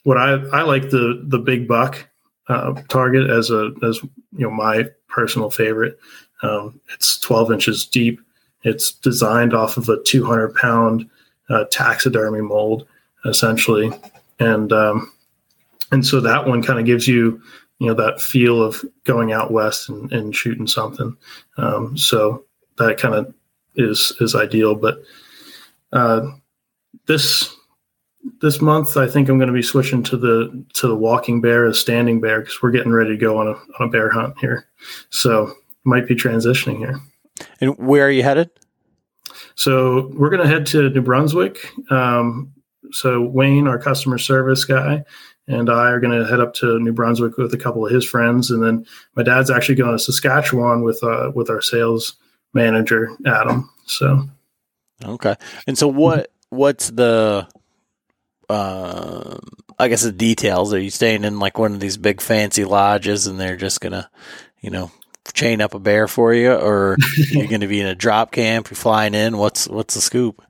what 0.04 0.18
I 0.18 0.34
I 0.54 0.62
like 0.62 0.90
the 0.90 1.24
the 1.28 1.40
big 1.40 1.68
buck 1.68 2.08
uh, 2.48 2.74
target 2.90 3.30
as 3.30 3.50
a 3.50 3.72
as 3.84 4.02
you 4.04 4.46
know 4.46 4.52
my 4.52 4.86
personal 5.08 5.50
favorite. 5.50 6.00
Um, 6.44 6.80
it's 6.94 7.18
12 7.20 7.54
inches 7.54 7.86
deep. 7.86 8.20
It's 8.64 8.92
designed 8.92 9.54
off 9.54 9.78
of 9.78 9.90
a 9.90 10.02
200 10.04 10.54
pound 10.56 11.10
uh, 11.50 11.66
taxidermy 11.72 12.42
mold, 12.42 12.88
essentially, 13.26 13.92
and 14.40 14.72
um, 14.72 15.12
and 15.92 16.06
so 16.06 16.20
that 16.22 16.48
one 16.48 16.62
kind 16.62 16.80
of 16.80 16.86
gives 16.86 17.08
you 17.08 17.42
you 17.80 17.88
know 17.88 17.94
that 17.94 18.22
feel 18.22 18.62
of 18.64 18.84
going 19.04 19.32
out 19.32 19.52
west 19.52 19.90
and, 19.90 20.12
and 20.12 20.36
shooting 20.36 20.68
something. 20.68 21.16
Um, 21.58 21.98
so 21.98 22.46
that 22.78 22.98
kind 22.98 23.16
of 23.16 23.34
is 23.76 24.14
is 24.20 24.36
ideal. 24.36 24.76
But 24.76 25.02
uh, 25.94 26.28
this 27.08 27.56
this 28.42 28.62
month, 28.62 28.98
I 28.98 29.08
think 29.08 29.30
I'm 29.30 29.38
going 29.38 29.48
to 29.48 29.54
be 29.54 29.62
switching 29.62 30.04
to 30.04 30.18
the 30.18 30.66
to 30.74 30.88
the 30.88 30.96
walking 30.96 31.42
bear, 31.42 31.66
as 31.66 31.80
standing 31.80 32.20
bear, 32.20 32.42
because 32.42 32.62
we're 32.62 32.72
getting 32.72 32.92
ready 32.92 33.12
to 33.12 33.18
go 33.18 33.38
on 33.38 33.48
a 33.48 33.52
on 33.52 33.88
a 33.88 33.90
bear 33.90 34.10
hunt 34.10 34.38
here. 34.40 34.68
So 35.10 35.54
might 35.84 36.08
be 36.08 36.16
transitioning 36.16 36.78
here. 36.78 37.00
And 37.62 37.78
where 37.78 38.08
are 38.08 38.12
you 38.12 38.24
headed? 38.24 38.50
So 39.56 40.12
we're 40.14 40.30
going 40.30 40.42
to 40.42 40.48
head 40.48 40.66
to 40.68 40.90
New 40.90 41.02
Brunswick. 41.02 41.58
Um, 41.92 42.54
so 42.92 43.22
Wayne, 43.22 43.68
our 43.68 43.80
customer 43.80 44.18
service 44.18 44.66
guy, 44.66 45.04
and 45.48 45.70
I 45.70 45.90
are 45.92 46.00
going 46.00 46.18
to 46.18 46.28
head 46.28 46.40
up 46.40 46.54
to 46.56 46.80
New 46.80 46.94
Brunswick 46.94 47.38
with 47.38 47.54
a 47.54 47.58
couple 47.58 47.86
of 47.86 47.92
his 47.92 48.06
friends, 48.06 48.52
and 48.52 48.64
then 48.64 48.86
my 49.16 49.24
dad's 49.24 49.50
actually 49.50 49.76
going 49.76 49.92
to 49.92 50.00
Saskatchewan 50.00 50.84
with 50.84 51.04
uh, 51.04 51.32
with 51.34 51.50
our 51.50 51.62
sales 51.62 52.16
manager 52.54 53.10
Adam. 53.26 53.70
So 53.86 54.28
okay, 55.04 55.36
and 55.68 55.78
so 55.78 55.88
what 55.88 56.32
what's 56.56 56.90
the 56.90 57.48
uh, 58.50 59.38
I 59.78 59.88
guess 59.88 60.04
the 60.04 60.12
details? 60.12 60.74
Are 60.74 60.80
you 60.80 60.90
staying 60.90 61.24
in 61.24 61.40
like 61.40 61.58
one 61.58 61.74
of 61.74 61.80
these 61.80 61.98
big 61.98 62.22
fancy 62.22 62.66
lodges, 62.66 63.28
and 63.28 63.40
they're 63.40 63.58
just 63.58 63.82
gonna 63.82 64.10
you 64.62 64.70
know 64.70 64.92
chain 65.34 65.62
up 65.62 65.74
a 65.74 65.80
bear 65.80 66.08
for 66.08 66.34
you, 66.34 66.54
or 66.54 66.98
you're 67.32 67.48
going 67.48 67.62
to 67.62 67.68
be 67.68 67.82
in 67.82 67.88
a 67.88 67.96
drop 67.96 68.32
camp? 68.32 68.70
You're 68.70 68.76
flying 68.76 69.14
in. 69.14 69.38
What's 69.38 69.68
what's 69.68 69.96
the 69.96 70.02
scoop? 70.02 70.42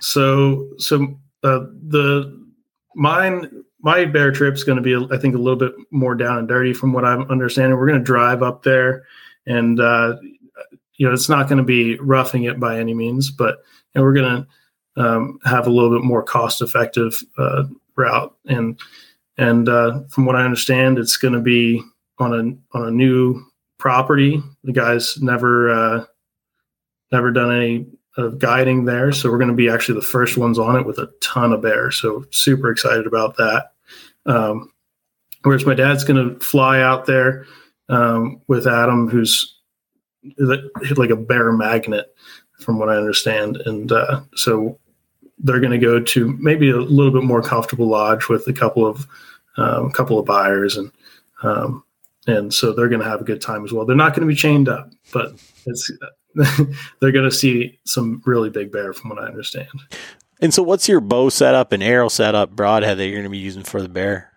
So 0.00 0.68
so 0.78 1.18
uh, 1.42 1.60
the 1.88 2.44
mine 2.94 3.64
my 3.80 4.06
bear 4.06 4.32
trip's 4.32 4.64
going 4.64 4.82
to 4.82 4.82
be 4.82 5.14
I 5.14 5.18
think 5.18 5.34
a 5.34 5.38
little 5.38 5.58
bit 5.58 5.72
more 5.90 6.14
down 6.14 6.38
and 6.38 6.48
dirty 6.48 6.72
from 6.72 6.92
what 6.92 7.04
I'm 7.04 7.22
understanding. 7.30 7.78
We're 7.78 7.88
going 7.88 8.00
to 8.00 8.04
drive 8.04 8.42
up 8.42 8.62
there, 8.62 9.04
and 9.46 9.78
uh, 9.78 10.16
you 10.96 11.06
know 11.06 11.12
it's 11.12 11.28
not 11.28 11.48
going 11.48 11.58
to 11.58 11.64
be 11.64 11.96
roughing 11.98 12.44
it 12.44 12.58
by 12.58 12.78
any 12.78 12.94
means, 12.94 13.30
but 13.30 13.58
know, 13.94 14.02
we're 14.02 14.14
going 14.14 14.42
to 14.42 14.46
um, 14.96 15.38
have 15.44 15.66
a 15.66 15.70
little 15.70 15.90
bit 15.90 16.04
more 16.04 16.22
cost 16.22 16.62
effective 16.62 17.22
uh, 17.38 17.64
route 17.96 18.34
and 18.46 18.78
and 19.36 19.68
uh, 19.68 20.00
from 20.10 20.26
what 20.26 20.36
I 20.36 20.44
understand, 20.44 20.98
it's 20.98 21.16
going 21.16 21.34
to 21.34 21.40
be 21.40 21.82
on 22.18 22.32
a 22.32 22.76
on 22.78 22.88
a 22.88 22.90
new 22.90 23.42
property. 23.78 24.42
The 24.62 24.72
guy's 24.72 25.20
never 25.20 25.70
uh, 25.70 26.04
never 27.10 27.32
done 27.32 27.54
any 27.54 27.86
of 28.16 28.38
guiding 28.38 28.84
there, 28.84 29.10
so 29.10 29.30
we're 29.30 29.38
going 29.38 29.50
to 29.50 29.56
be 29.56 29.68
actually 29.68 29.98
the 29.98 30.06
first 30.06 30.36
ones 30.36 30.58
on 30.58 30.76
it 30.76 30.86
with 30.86 30.98
a 30.98 31.10
ton 31.20 31.52
of 31.52 31.62
bears. 31.62 31.96
So 31.96 32.24
super 32.30 32.70
excited 32.70 33.06
about 33.06 33.36
that. 33.38 33.72
Um, 34.26 34.72
whereas 35.42 35.66
my 35.66 35.74
dad's 35.74 36.04
going 36.04 36.28
to 36.28 36.38
fly 36.44 36.80
out 36.80 37.06
there 37.06 37.44
um, 37.88 38.40
with 38.46 38.68
Adam, 38.68 39.08
who's 39.08 39.58
like 40.38 41.10
a 41.10 41.16
bear 41.16 41.52
magnet, 41.52 42.14
from 42.60 42.78
what 42.78 42.88
I 42.88 42.96
understand, 42.96 43.56
and 43.66 43.90
uh, 43.90 44.20
so 44.36 44.78
they're 45.38 45.60
going 45.60 45.72
to 45.72 45.78
go 45.78 46.00
to 46.00 46.36
maybe 46.38 46.70
a 46.70 46.76
little 46.76 47.12
bit 47.12 47.24
more 47.24 47.42
comfortable 47.42 47.88
lodge 47.88 48.28
with 48.28 48.46
a 48.46 48.52
couple 48.52 48.86
of 48.86 49.06
um, 49.56 49.90
couple 49.90 50.18
of 50.18 50.26
buyers 50.26 50.76
and 50.76 50.90
um, 51.42 51.84
and 52.26 52.52
so 52.52 52.72
they're 52.72 52.88
going 52.88 53.02
to 53.02 53.08
have 53.08 53.20
a 53.20 53.24
good 53.24 53.40
time 53.40 53.64
as 53.64 53.72
well. 53.72 53.84
They're 53.84 53.96
not 53.96 54.14
going 54.14 54.26
to 54.26 54.32
be 54.32 54.34
chained 54.34 54.68
up, 54.68 54.90
but 55.12 55.32
it's 55.66 55.90
they're 57.00 57.12
going 57.12 57.28
to 57.28 57.30
see 57.30 57.78
some 57.84 58.22
really 58.26 58.50
big 58.50 58.72
bear, 58.72 58.92
from 58.92 59.10
what 59.10 59.18
I 59.18 59.26
understand. 59.26 59.68
And 60.40 60.52
so, 60.52 60.62
what's 60.62 60.88
your 60.88 61.00
bow 61.00 61.28
setup 61.28 61.72
and 61.72 61.82
arrow 61.82 62.08
setup, 62.08 62.50
broadhead 62.50 62.98
that 62.98 63.04
you're 63.04 63.14
going 63.14 63.24
to 63.24 63.30
be 63.30 63.38
using 63.38 63.62
for 63.62 63.80
the 63.80 63.88
bear? 63.88 64.32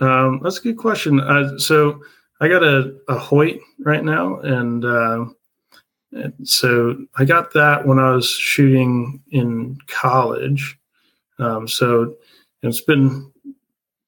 Um, 0.00 0.40
that's 0.42 0.58
a 0.58 0.62
good 0.62 0.76
question. 0.76 1.20
Uh, 1.20 1.58
so, 1.58 2.02
I 2.40 2.48
got 2.48 2.62
a, 2.62 2.94
a 3.08 3.18
Hoyt 3.18 3.60
right 3.78 4.04
now, 4.04 4.40
and, 4.40 4.84
uh, 4.84 5.24
and 6.16 6.48
so 6.48 6.96
I 7.16 7.24
got 7.24 7.52
that 7.52 7.86
when 7.86 7.98
I 7.98 8.10
was 8.10 8.28
shooting 8.28 9.22
in 9.30 9.78
college. 9.86 10.78
Um, 11.38 11.68
so 11.68 12.16
it's 12.62 12.80
been 12.80 13.30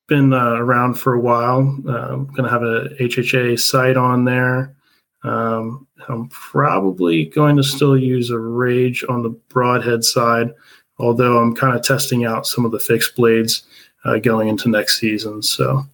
been 0.09 0.32
uh, 0.32 0.54
around 0.54 0.94
for 0.94 1.12
a 1.12 1.20
while. 1.20 1.59
I'm 1.59 2.26
going 2.28 2.44
to 2.44 2.48
have 2.48 2.62
a 2.62 2.88
HHA 2.98 3.61
sight 3.61 3.96
on 3.98 4.24
there. 4.24 4.74
Um, 5.22 5.86
I'm 6.09 6.28
probably 6.28 7.26
going 7.26 7.56
to 7.56 7.62
still 7.62 7.96
use 7.96 8.30
a 8.30 8.38
Rage 8.38 9.04
on 9.09 9.22
the 9.22 9.30
broadhead 9.50 10.04
side, 10.04 10.54
although 10.98 11.38
I'm 11.38 11.54
kind 11.54 11.76
of 11.76 11.82
testing 11.82 12.24
out 12.24 12.46
some 12.46 12.64
of 12.64 12.72
the 12.72 12.78
fixed 12.78 13.16
blades 13.16 13.64
uh, 14.06 14.18
going 14.18 14.48
into 14.48 14.70
next 14.70 14.98
season. 14.98 15.42
So, 15.42 15.84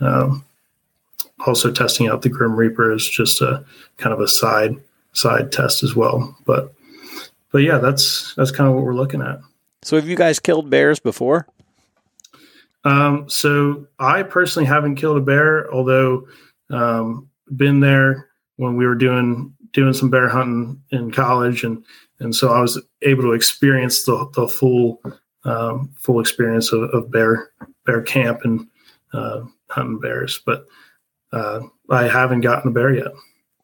um, 0.00 0.44
also 1.46 1.72
testing 1.72 2.08
out 2.08 2.20
the 2.20 2.28
Grim 2.28 2.56
Reaper 2.56 2.92
is 2.92 3.08
just 3.08 3.40
a 3.40 3.64
kind 3.96 4.12
of 4.12 4.20
a 4.20 4.28
side 4.28 4.76
side 5.16 5.50
test 5.52 5.82
as 5.82 5.96
well. 5.96 6.36
But 6.44 6.72
but 7.52 7.58
yeah, 7.58 7.78
that's 7.78 8.34
that's 8.34 8.50
kind 8.50 8.68
of 8.68 8.74
what 8.74 8.84
we're 8.84 8.94
looking 8.94 9.22
at. 9.22 9.40
So, 9.82 9.96
have 9.96 10.08
you 10.08 10.16
guys 10.16 10.38
killed 10.38 10.70
bears 10.70 10.98
before? 10.98 11.46
Um, 12.84 13.28
so 13.28 13.86
I 13.98 14.22
personally 14.22 14.66
haven't 14.66 14.94
killed 14.94 15.16
a 15.16 15.20
bear, 15.20 15.72
although 15.72 16.26
um, 16.70 17.28
been 17.56 17.80
there 17.80 18.28
when 18.56 18.76
we 18.76 18.86
were 18.86 18.94
doing 18.94 19.52
doing 19.72 19.92
some 19.92 20.10
bear 20.10 20.28
hunting 20.28 20.80
in 20.90 21.10
college, 21.10 21.64
and 21.64 21.84
and 22.20 22.34
so 22.34 22.52
I 22.52 22.60
was 22.60 22.80
able 23.02 23.24
to 23.24 23.32
experience 23.32 24.04
the 24.04 24.28
the 24.34 24.48
full 24.48 25.02
um, 25.44 25.92
full 25.98 26.20
experience 26.20 26.72
of, 26.72 26.82
of, 26.94 27.10
bear 27.10 27.50
bear 27.84 28.02
camp 28.02 28.40
and 28.44 28.66
uh, 29.12 29.42
hunting 29.68 29.98
bears. 29.98 30.40
But 30.44 30.66
uh, 31.32 31.60
I 31.90 32.04
haven't 32.04 32.40
gotten 32.40 32.70
a 32.70 32.74
bear 32.74 32.94
yet, 32.94 33.12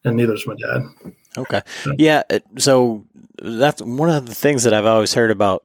and 0.04 0.16
neither 0.16 0.32
neither's 0.32 0.46
my 0.46 0.54
dad. 0.54 1.14
Okay, 1.36 1.62
yeah. 1.98 2.22
So 2.58 3.06
that's 3.40 3.80
one 3.80 4.10
of 4.10 4.26
the 4.26 4.34
things 4.34 4.64
that 4.64 4.74
I've 4.74 4.86
always 4.86 5.14
heard 5.14 5.30
about 5.30 5.64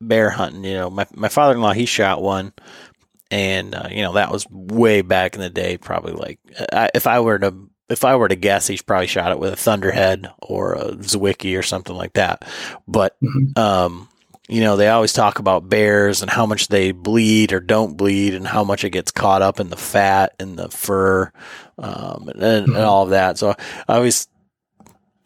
bear 0.00 0.30
hunting. 0.30 0.64
You 0.64 0.74
know, 0.74 0.90
my 0.90 1.06
my 1.14 1.28
father 1.28 1.54
in 1.54 1.60
law 1.60 1.72
he 1.72 1.86
shot 1.86 2.22
one, 2.22 2.52
and 3.30 3.74
uh, 3.74 3.88
you 3.90 4.02
know 4.02 4.14
that 4.14 4.32
was 4.32 4.46
way 4.50 5.02
back 5.02 5.34
in 5.34 5.40
the 5.40 5.50
day. 5.50 5.76
Probably 5.76 6.12
like 6.12 6.38
I, 6.72 6.90
if 6.94 7.06
I 7.06 7.20
were 7.20 7.38
to 7.38 7.68
if 7.88 8.04
I 8.04 8.16
were 8.16 8.28
to 8.28 8.36
guess, 8.36 8.66
he's 8.66 8.82
probably 8.82 9.06
shot 9.06 9.32
it 9.32 9.38
with 9.38 9.52
a 9.52 9.56
Thunderhead 9.56 10.30
or 10.42 10.74
a 10.74 10.92
Zwickey 10.92 11.58
or 11.58 11.62
something 11.62 11.94
like 11.94 12.14
that. 12.14 12.44
But 12.88 13.16
mm-hmm. 13.22 13.58
um, 13.58 14.08
you 14.48 14.60
know, 14.60 14.76
they 14.76 14.88
always 14.88 15.12
talk 15.12 15.38
about 15.38 15.68
bears 15.68 16.22
and 16.22 16.30
how 16.30 16.46
much 16.46 16.68
they 16.68 16.92
bleed 16.92 17.52
or 17.52 17.60
don't 17.60 17.96
bleed, 17.96 18.34
and 18.34 18.46
how 18.46 18.64
much 18.64 18.84
it 18.84 18.90
gets 18.90 19.10
caught 19.10 19.42
up 19.42 19.60
in 19.60 19.68
the 19.68 19.76
fat 19.76 20.34
and 20.38 20.58
the 20.58 20.68
fur, 20.68 21.32
um, 21.78 22.28
and, 22.28 22.40
mm-hmm. 22.40 22.76
and 22.76 22.84
all 22.84 23.04
of 23.04 23.10
that. 23.10 23.38
So 23.38 23.54
I 23.88 23.96
always 23.96 24.28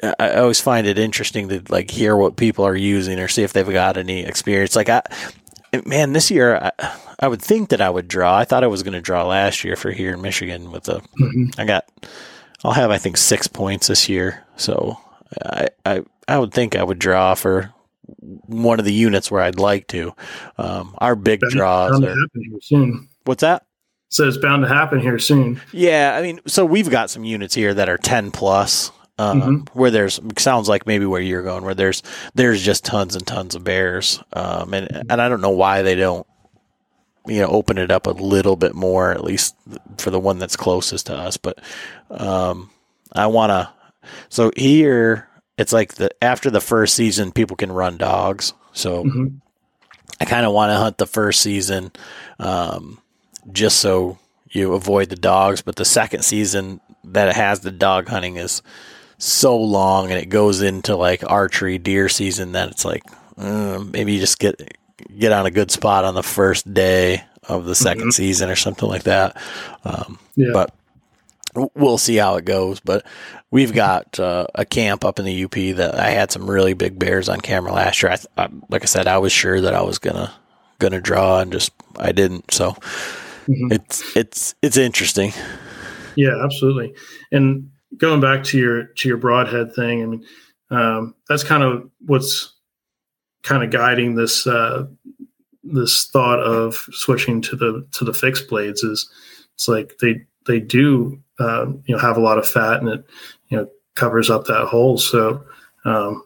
I 0.02 0.34
always 0.36 0.60
find 0.60 0.86
it 0.86 0.98
interesting 0.98 1.48
to 1.48 1.62
like 1.68 1.90
hear 1.90 2.16
what 2.16 2.36
people 2.36 2.64
are 2.66 2.76
using 2.76 3.18
or 3.18 3.28
see 3.28 3.42
if 3.42 3.52
they've 3.52 3.68
got 3.68 3.96
any 3.96 4.20
experience. 4.20 4.74
Like 4.74 4.88
I, 4.88 5.02
man, 5.84 6.12
this 6.12 6.30
year 6.30 6.56
I, 6.56 6.98
I 7.18 7.28
would 7.28 7.42
think 7.42 7.68
that 7.70 7.80
I 7.80 7.90
would 7.90 8.08
draw. 8.08 8.36
I 8.36 8.44
thought 8.44 8.64
I 8.64 8.68
was 8.68 8.82
going 8.82 8.94
to 8.94 9.00
draw 9.00 9.26
last 9.26 9.62
year 9.62 9.76
for 9.76 9.90
here 9.90 10.14
in 10.14 10.22
Michigan 10.22 10.70
with 10.70 10.88
a. 10.88 11.02
Mm-hmm. 11.20 11.60
I 11.60 11.64
got, 11.64 11.88
I'll 12.64 12.72
have 12.72 12.90
I 12.90 12.98
think 12.98 13.16
six 13.16 13.46
points 13.46 13.88
this 13.88 14.08
year. 14.08 14.44
So 14.56 14.98
I, 15.42 15.68
I 15.84 16.02
I 16.28 16.38
would 16.38 16.52
think 16.52 16.76
I 16.76 16.82
would 16.82 16.98
draw 16.98 17.34
for 17.34 17.72
one 18.16 18.78
of 18.78 18.84
the 18.84 18.92
units 18.92 19.30
where 19.30 19.42
I'd 19.42 19.58
like 19.58 19.86
to. 19.88 20.14
Um, 20.58 20.94
our 20.98 21.14
big 21.14 21.40
draws 21.40 22.02
are. 22.02 22.16
What's 23.24 23.42
that? 23.42 23.66
So 24.08 24.26
it's 24.26 24.38
bound 24.38 24.62
to 24.62 24.68
happen 24.68 24.98
here 24.98 25.18
soon. 25.20 25.60
Yeah, 25.72 26.16
I 26.18 26.22
mean, 26.22 26.40
so 26.46 26.64
we've 26.64 26.90
got 26.90 27.10
some 27.10 27.22
units 27.22 27.54
here 27.54 27.74
that 27.74 27.88
are 27.88 27.98
ten 27.98 28.30
plus 28.30 28.90
um, 29.20 29.42
mm-hmm. 29.42 29.78
where 29.78 29.90
there's 29.90 30.18
sounds 30.38 30.66
like 30.66 30.86
maybe 30.86 31.04
where 31.04 31.20
you're 31.20 31.42
going, 31.42 31.62
where 31.62 31.74
there's 31.74 32.02
there's 32.34 32.62
just 32.62 32.86
tons 32.86 33.14
and 33.14 33.26
tons 33.26 33.54
of 33.54 33.62
bears, 33.62 34.22
um, 34.32 34.72
and 34.72 34.88
and 35.10 35.20
I 35.20 35.28
don't 35.28 35.42
know 35.42 35.50
why 35.50 35.82
they 35.82 35.94
don't, 35.94 36.26
you 37.26 37.42
know, 37.42 37.48
open 37.48 37.76
it 37.76 37.90
up 37.90 38.06
a 38.06 38.12
little 38.12 38.56
bit 38.56 38.74
more, 38.74 39.12
at 39.12 39.22
least 39.22 39.54
for 39.98 40.10
the 40.10 40.18
one 40.18 40.38
that's 40.38 40.56
closest 40.56 41.06
to 41.06 41.14
us. 41.14 41.36
But 41.36 41.60
um, 42.10 42.70
I 43.12 43.26
want 43.26 43.50
to. 43.50 43.70
So 44.30 44.52
here, 44.56 45.28
it's 45.58 45.74
like 45.74 45.96
the 45.96 46.10
after 46.24 46.50
the 46.50 46.62
first 46.62 46.94
season, 46.94 47.30
people 47.30 47.56
can 47.56 47.70
run 47.70 47.98
dogs. 47.98 48.54
So 48.72 49.04
mm-hmm. 49.04 49.26
I 50.18 50.24
kind 50.24 50.46
of 50.46 50.54
want 50.54 50.70
to 50.70 50.76
hunt 50.76 50.96
the 50.96 51.06
first 51.06 51.42
season, 51.42 51.92
um, 52.38 53.02
just 53.52 53.80
so 53.80 54.18
you 54.48 54.72
avoid 54.72 55.10
the 55.10 55.16
dogs. 55.16 55.60
But 55.60 55.76
the 55.76 55.84
second 55.84 56.24
season 56.24 56.80
that 57.04 57.28
it 57.28 57.36
has 57.36 57.60
the 57.60 57.70
dog 57.70 58.08
hunting 58.08 58.36
is 58.36 58.62
so 59.22 59.56
long 59.56 60.10
and 60.10 60.18
it 60.18 60.26
goes 60.30 60.62
into 60.62 60.96
like 60.96 61.22
archery 61.30 61.76
deer 61.78 62.08
season 62.08 62.52
that 62.52 62.70
it's 62.70 62.84
like 62.86 63.02
uh, 63.36 63.78
maybe 63.92 64.14
you 64.14 64.18
just 64.20 64.38
get 64.38 64.76
get 65.18 65.30
on 65.30 65.44
a 65.46 65.50
good 65.50 65.70
spot 65.70 66.04
on 66.04 66.14
the 66.14 66.22
first 66.22 66.72
day 66.72 67.22
of 67.48 67.64
the 67.66 67.74
2nd 67.74 68.06
Mhm. 68.08 68.12
season 68.12 68.48
or 68.50 68.56
something 68.56 68.88
like 68.88 69.02
that. 69.04 69.36
Um, 69.84 70.18
Yeah. 70.36 70.50
But 70.54 70.74
we'll 71.74 71.98
see 71.98 72.16
how 72.16 72.36
it 72.36 72.44
goes. 72.44 72.80
But 72.80 73.04
we've 73.50 73.72
got 73.74 74.18
uh, 74.20 74.46
a 74.54 74.64
camp 74.64 75.04
up 75.04 75.18
in 75.18 75.24
the 75.26 75.44
UP 75.44 75.54
that 75.76 75.94
I 75.98 76.10
had 76.10 76.30
some 76.30 76.48
really 76.50 76.74
big 76.74 76.98
bears 76.98 77.28
on 77.28 77.40
camera 77.40 77.72
last 77.72 78.02
year. 78.02 78.12
I, 78.12 78.44
I 78.44 78.48
like 78.70 78.82
I 78.82 78.86
said, 78.86 79.06
I 79.06 79.18
was 79.18 79.32
sure 79.32 79.60
that 79.60 79.74
I 79.74 79.82
was 79.82 79.98
gonna 79.98 80.32
gonna 80.78 81.00
draw 81.00 81.40
and 81.40 81.52
just 81.52 81.72
I 81.98 82.12
didn't. 82.12 82.52
So 82.52 82.72
Mhm. 83.48 83.72
it's 83.72 84.16
it's 84.16 84.54
it's 84.62 84.76
interesting. 84.78 85.32
Yeah, 86.16 86.42
absolutely. 86.44 86.92
And 87.32 87.70
going 87.96 88.20
back 88.20 88.44
to 88.44 88.58
your 88.58 88.84
to 88.84 89.08
your 89.08 89.18
broadhead 89.18 89.74
thing, 89.74 90.02
I 90.02 90.06
mean, 90.06 90.24
um, 90.70 91.14
that's 91.28 91.44
kind 91.44 91.62
of 91.62 91.90
what's 92.06 92.54
kind 93.42 93.62
of 93.62 93.70
guiding 93.70 94.14
this 94.14 94.46
uh, 94.46 94.86
this 95.64 96.06
thought 96.06 96.40
of 96.40 96.74
switching 96.92 97.40
to 97.42 97.56
the 97.56 97.86
to 97.92 98.04
the 98.04 98.14
fixed 98.14 98.48
blades. 98.48 98.82
Is 98.82 99.10
it's 99.54 99.68
like 99.68 99.98
they 100.00 100.26
they 100.46 100.60
do 100.60 101.20
um, 101.38 101.82
you 101.86 101.94
know 101.94 102.00
have 102.00 102.16
a 102.16 102.20
lot 102.22 102.38
of 102.38 102.48
fat 102.48 102.80
and 102.80 102.88
it 102.88 103.04
you 103.48 103.56
know 103.56 103.68
covers 103.94 104.30
up 104.30 104.46
that 104.46 104.66
hole. 104.66 104.98
So 104.98 105.44
um, 105.84 106.24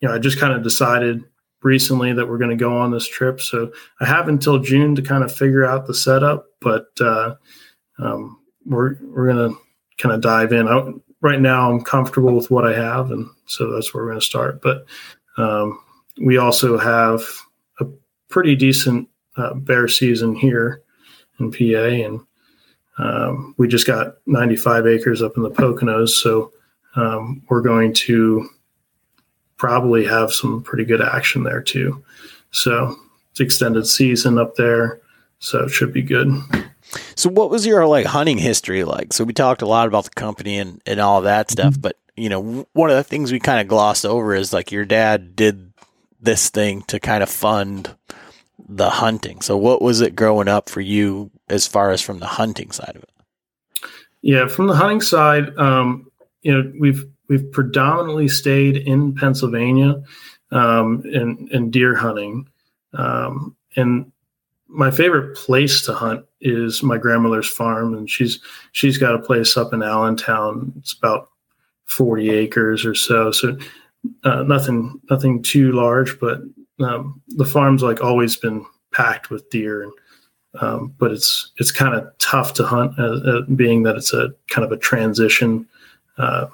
you 0.00 0.08
know, 0.08 0.14
I 0.14 0.18
just 0.18 0.38
kind 0.38 0.52
of 0.52 0.62
decided 0.62 1.24
recently 1.62 2.12
that 2.12 2.28
we're 2.28 2.38
going 2.38 2.50
to 2.50 2.56
go 2.56 2.76
on 2.76 2.90
this 2.90 3.06
trip. 3.06 3.40
So 3.40 3.72
I 4.00 4.06
have 4.06 4.28
until 4.28 4.58
June 4.58 4.94
to 4.96 5.02
kind 5.02 5.22
of 5.22 5.34
figure 5.34 5.64
out 5.64 5.86
the 5.86 5.94
setup, 5.94 6.46
but 6.60 6.88
uh, 7.00 7.36
um, 7.98 8.40
we're 8.66 8.96
we're 9.02 9.28
gonna 9.28 9.54
kind 10.02 10.14
of 10.14 10.20
dive 10.20 10.52
in. 10.52 10.66
I, 10.66 10.92
right 11.20 11.40
now, 11.40 11.70
I'm 11.70 11.80
comfortable 11.80 12.34
with 12.34 12.50
what 12.50 12.66
I 12.66 12.74
have, 12.74 13.10
and 13.10 13.28
so 13.46 13.70
that's 13.70 13.94
where 13.94 14.04
we're 14.04 14.10
gonna 14.10 14.20
start. 14.20 14.60
But 14.60 14.84
um, 15.36 15.80
we 16.20 16.36
also 16.36 16.76
have 16.76 17.22
a 17.80 17.86
pretty 18.28 18.56
decent 18.56 19.08
uh, 19.36 19.54
bear 19.54 19.88
season 19.88 20.34
here 20.34 20.82
in 21.38 21.52
PA, 21.52 21.86
and 21.86 22.20
um, 22.98 23.54
we 23.56 23.68
just 23.68 23.86
got 23.86 24.16
95 24.26 24.86
acres 24.86 25.22
up 25.22 25.36
in 25.36 25.42
the 25.42 25.50
Poconos, 25.50 26.10
so 26.10 26.52
um, 26.96 27.42
we're 27.48 27.62
going 27.62 27.92
to 27.94 28.48
probably 29.56 30.04
have 30.04 30.32
some 30.32 30.62
pretty 30.62 30.84
good 30.84 31.00
action 31.00 31.44
there 31.44 31.62
too. 31.62 32.04
So 32.50 32.96
it's 33.30 33.40
extended 33.40 33.86
season 33.86 34.36
up 34.38 34.56
there, 34.56 35.00
so 35.42 35.64
it 35.64 35.70
should 35.70 35.92
be 35.92 36.02
good. 36.02 36.40
So 37.16 37.28
what 37.28 37.50
was 37.50 37.66
your 37.66 37.86
like 37.86 38.06
hunting 38.06 38.38
history 38.38 38.84
like? 38.84 39.12
So 39.12 39.24
we 39.24 39.32
talked 39.32 39.60
a 39.60 39.66
lot 39.66 39.88
about 39.88 40.04
the 40.04 40.10
company 40.10 40.58
and, 40.58 40.80
and 40.86 41.00
all 41.00 41.22
that 41.22 41.50
stuff, 41.50 41.78
but 41.80 41.96
you 42.16 42.28
know, 42.28 42.66
one 42.74 42.90
of 42.90 42.96
the 42.96 43.04
things 43.04 43.32
we 43.32 43.40
kind 43.40 43.60
of 43.60 43.66
glossed 43.66 44.06
over 44.06 44.34
is 44.34 44.52
like 44.52 44.70
your 44.70 44.84
dad 44.84 45.34
did 45.34 45.72
this 46.20 46.48
thing 46.48 46.82
to 46.82 47.00
kind 47.00 47.22
of 47.22 47.28
fund 47.28 47.96
the 48.68 48.88
hunting. 48.88 49.40
So 49.40 49.56
what 49.56 49.82
was 49.82 50.00
it 50.00 50.14
growing 50.14 50.46
up 50.48 50.68
for 50.68 50.80
you 50.80 51.30
as 51.48 51.66
far 51.66 51.90
as 51.90 52.00
from 52.00 52.20
the 52.20 52.26
hunting 52.26 52.70
side 52.70 52.94
of 52.94 53.02
it? 53.02 53.10
Yeah, 54.20 54.46
from 54.46 54.68
the 54.68 54.76
hunting 54.76 55.00
side, 55.00 55.56
um, 55.58 56.08
you 56.42 56.52
know, 56.52 56.72
we've 56.78 57.04
we've 57.28 57.50
predominantly 57.50 58.28
stayed 58.28 58.76
in 58.76 59.14
Pennsylvania 59.14 60.02
um, 60.52 61.02
in, 61.04 61.48
and 61.52 61.72
deer 61.72 61.96
hunting, 61.96 62.48
um, 62.92 63.56
and 63.74 64.12
my 64.72 64.90
favorite 64.90 65.36
place 65.36 65.82
to 65.82 65.92
hunt 65.92 66.24
is 66.40 66.82
my 66.82 66.98
grandmother's 66.98 67.48
farm, 67.48 67.94
and 67.94 68.08
she's 68.08 68.40
she's 68.72 68.98
got 68.98 69.14
a 69.14 69.18
place 69.18 69.56
up 69.56 69.72
in 69.72 69.82
Allentown. 69.82 70.72
It's 70.78 70.94
about 70.94 71.28
forty 71.84 72.30
acres 72.30 72.84
or 72.84 72.94
so, 72.94 73.30
so 73.30 73.56
uh, 74.24 74.42
nothing 74.42 75.00
nothing 75.10 75.42
too 75.42 75.72
large, 75.72 76.18
but 76.18 76.40
um, 76.80 77.20
the 77.28 77.44
farm's 77.44 77.82
like 77.82 78.02
always 78.02 78.36
been 78.36 78.64
packed 78.92 79.30
with 79.30 79.48
deer 79.50 79.82
and 79.82 79.92
um, 80.60 80.94
but 80.98 81.10
it's 81.10 81.52
it's 81.58 81.70
kind 81.70 81.94
of 81.94 82.06
tough 82.18 82.52
to 82.54 82.64
hunt, 82.64 82.98
uh, 82.98 83.20
uh, 83.24 83.40
being 83.56 83.84
that 83.84 83.96
it's 83.96 84.12
a 84.12 84.30
kind 84.48 84.64
of 84.64 84.72
a 84.72 84.76
transition 84.76 85.66
uh, 86.18 86.46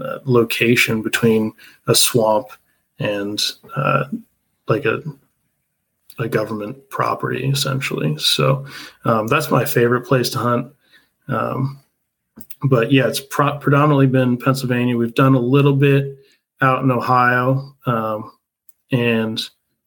uh, 0.00 0.18
location 0.24 1.02
between 1.02 1.52
a 1.86 1.94
swamp 1.94 2.48
and 2.98 3.42
like 4.68 4.84
a 4.86 5.02
a 6.18 6.28
government 6.28 6.88
property, 6.88 7.46
essentially. 7.48 8.16
So 8.18 8.66
um, 9.04 9.26
that's 9.26 9.50
my 9.50 9.64
favorite 9.64 10.02
place 10.02 10.30
to 10.30 10.38
hunt. 10.38 10.72
Um, 11.28 11.80
but 12.64 12.90
yeah, 12.90 13.06
it's 13.06 13.20
pro- 13.20 13.58
predominantly 13.58 14.06
been 14.06 14.38
Pennsylvania. 14.38 14.96
We've 14.96 15.14
done 15.14 15.34
a 15.34 15.40
little 15.40 15.74
bit 15.74 16.18
out 16.60 16.82
in 16.82 16.90
Ohio 16.90 17.76
um, 17.84 18.32
and 18.90 19.40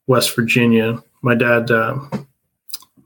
West 0.08 0.36
Virginia. 0.36 1.04
My 1.22 1.36
dad. 1.36 1.72
Um, 1.72 2.28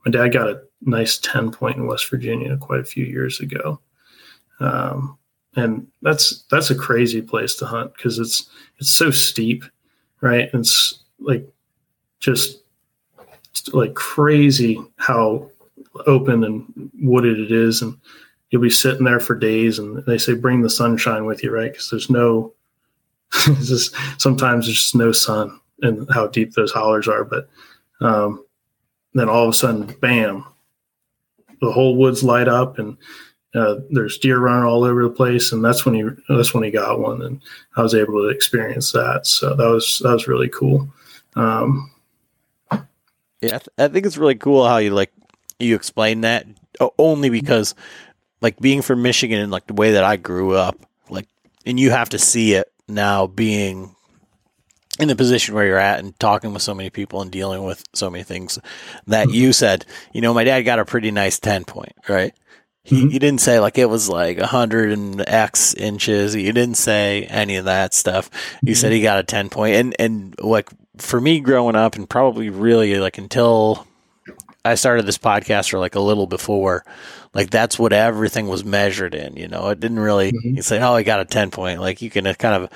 my 0.04 0.10
dad 0.10 0.28
got 0.32 0.48
a 0.48 0.62
nice 0.82 1.18
10 1.18 1.50
point 1.50 1.76
in 1.76 1.86
West 1.86 2.10
Virginia 2.10 2.56
quite 2.56 2.80
a 2.80 2.84
few 2.84 3.04
years 3.04 3.40
ago. 3.40 3.80
Um, 4.60 5.18
and 5.56 5.86
that's, 6.02 6.44
that's 6.50 6.70
a 6.70 6.74
crazy 6.74 7.22
place 7.22 7.54
to 7.56 7.66
hunt 7.66 7.94
because 7.94 8.18
it's, 8.18 8.48
it's 8.78 8.90
so 8.90 9.10
steep, 9.10 9.64
right? 10.20 10.50
It's 10.52 11.02
like, 11.20 11.48
just 12.20 12.63
like 13.72 13.94
crazy 13.94 14.80
how 14.96 15.50
open 16.06 16.44
and 16.44 16.90
wooded 17.00 17.38
it 17.38 17.52
is. 17.52 17.82
And 17.82 17.96
you'll 18.50 18.62
be 18.62 18.70
sitting 18.70 19.04
there 19.04 19.20
for 19.20 19.34
days 19.34 19.78
and 19.78 20.04
they 20.04 20.18
say, 20.18 20.34
bring 20.34 20.62
the 20.62 20.70
sunshine 20.70 21.24
with 21.24 21.42
you, 21.42 21.50
right? 21.50 21.72
Because 21.72 21.90
there's 21.90 22.10
no, 22.10 22.52
just, 23.62 23.94
sometimes 24.18 24.66
there's 24.66 24.80
just 24.80 24.94
no 24.94 25.12
sun 25.12 25.58
and 25.82 26.08
how 26.12 26.26
deep 26.26 26.52
those 26.52 26.72
hollers 26.72 27.08
are. 27.08 27.24
But, 27.24 27.48
um, 28.00 28.44
then 29.14 29.28
all 29.28 29.44
of 29.44 29.50
a 29.50 29.52
sudden, 29.52 29.94
bam, 30.00 30.44
the 31.60 31.70
whole 31.70 31.96
woods 31.96 32.24
light 32.24 32.48
up 32.48 32.78
and 32.78 32.96
uh, 33.54 33.76
there's 33.90 34.18
deer 34.18 34.40
running 34.40 34.64
all 34.64 34.82
over 34.82 35.04
the 35.04 35.10
place. 35.10 35.52
And 35.52 35.64
that's 35.64 35.86
when 35.86 35.94
he, 35.94 36.04
that's 36.28 36.52
when 36.52 36.64
he 36.64 36.72
got 36.72 36.98
one. 36.98 37.22
And 37.22 37.40
I 37.76 37.82
was 37.82 37.94
able 37.94 38.14
to 38.22 38.28
experience 38.28 38.90
that. 38.92 39.26
So 39.26 39.54
that 39.54 39.68
was, 39.68 40.00
that 40.02 40.12
was 40.12 40.26
really 40.26 40.48
cool. 40.48 40.92
Um, 41.36 41.90
I, 43.46 43.58
th- 43.58 43.68
I 43.78 43.88
think 43.88 44.06
it's 44.06 44.16
really 44.16 44.34
cool 44.36 44.66
how 44.66 44.78
you 44.78 44.90
like 44.90 45.12
you 45.58 45.74
explain 45.74 46.22
that 46.22 46.46
only 46.98 47.30
because 47.30 47.74
like 48.40 48.58
being 48.58 48.82
from 48.82 49.02
Michigan 49.02 49.40
and 49.40 49.50
like 49.52 49.66
the 49.66 49.74
way 49.74 49.92
that 49.92 50.04
I 50.04 50.16
grew 50.16 50.52
up, 50.54 50.76
like 51.08 51.28
and 51.66 51.78
you 51.78 51.90
have 51.90 52.10
to 52.10 52.18
see 52.18 52.54
it 52.54 52.70
now 52.88 53.26
being 53.26 53.94
in 55.00 55.08
the 55.08 55.16
position 55.16 55.54
where 55.54 55.66
you're 55.66 55.78
at 55.78 55.98
and 55.98 56.18
talking 56.20 56.52
with 56.52 56.62
so 56.62 56.74
many 56.74 56.88
people 56.90 57.20
and 57.20 57.30
dealing 57.30 57.64
with 57.64 57.82
so 57.94 58.08
many 58.10 58.22
things 58.22 58.58
that 59.08 59.30
you 59.30 59.52
said, 59.52 59.84
you 60.12 60.20
know, 60.20 60.32
my 60.32 60.44
dad 60.44 60.62
got 60.62 60.78
a 60.78 60.84
pretty 60.84 61.10
nice 61.10 61.38
10 61.40 61.64
point, 61.64 61.92
right? 62.08 62.32
He, 62.84 63.02
Mhm. 63.04 63.10
he 63.12 63.18
didn't 63.18 63.40
say 63.40 63.58
like 63.60 63.78
it 63.78 63.86
was 63.88 64.08
like 64.10 64.38
a 64.38 64.46
hundred 64.46 64.92
and 64.92 65.26
X 65.26 65.72
inches. 65.74 66.34
He 66.34 66.44
didn't 66.44 66.74
say 66.76 67.24
any 67.24 67.56
of 67.56 67.64
that 67.64 67.94
stuff. 67.94 68.30
He 68.64 68.74
said 68.74 68.92
he 68.92 69.00
got 69.00 69.18
a 69.18 69.22
10 69.24 69.48
point 69.48 69.74
and, 69.76 69.96
and 69.98 70.34
like 70.38 70.68
for 70.98 71.20
me 71.20 71.40
growing 71.40 71.76
up 71.76 71.96
and 71.96 72.08
probably 72.08 72.50
really 72.50 72.96
like 72.98 73.18
until 73.18 73.86
I 74.64 74.76
started 74.76 75.06
this 75.06 75.18
podcast 75.18 75.72
or 75.74 75.78
like 75.78 75.94
a 75.94 76.00
little 76.00 76.26
before, 76.26 76.84
like 77.34 77.50
that's 77.50 77.78
what 77.78 77.92
everything 77.92 78.48
was 78.48 78.64
measured 78.64 79.14
in, 79.14 79.36
you 79.36 79.48
know, 79.48 79.68
it 79.70 79.80
didn't 79.80 79.98
really, 79.98 80.32
Mhm. 80.32 80.56
you 80.56 80.62
say, 80.62 80.80
Oh, 80.80 80.94
I 80.94 81.02
got 81.02 81.20
a 81.20 81.24
10 81.24 81.50
point. 81.50 81.80
Like 81.80 82.00
you 82.00 82.10
can 82.10 82.26
uh, 82.26 82.34
kind 82.34 82.62
of 82.62 82.70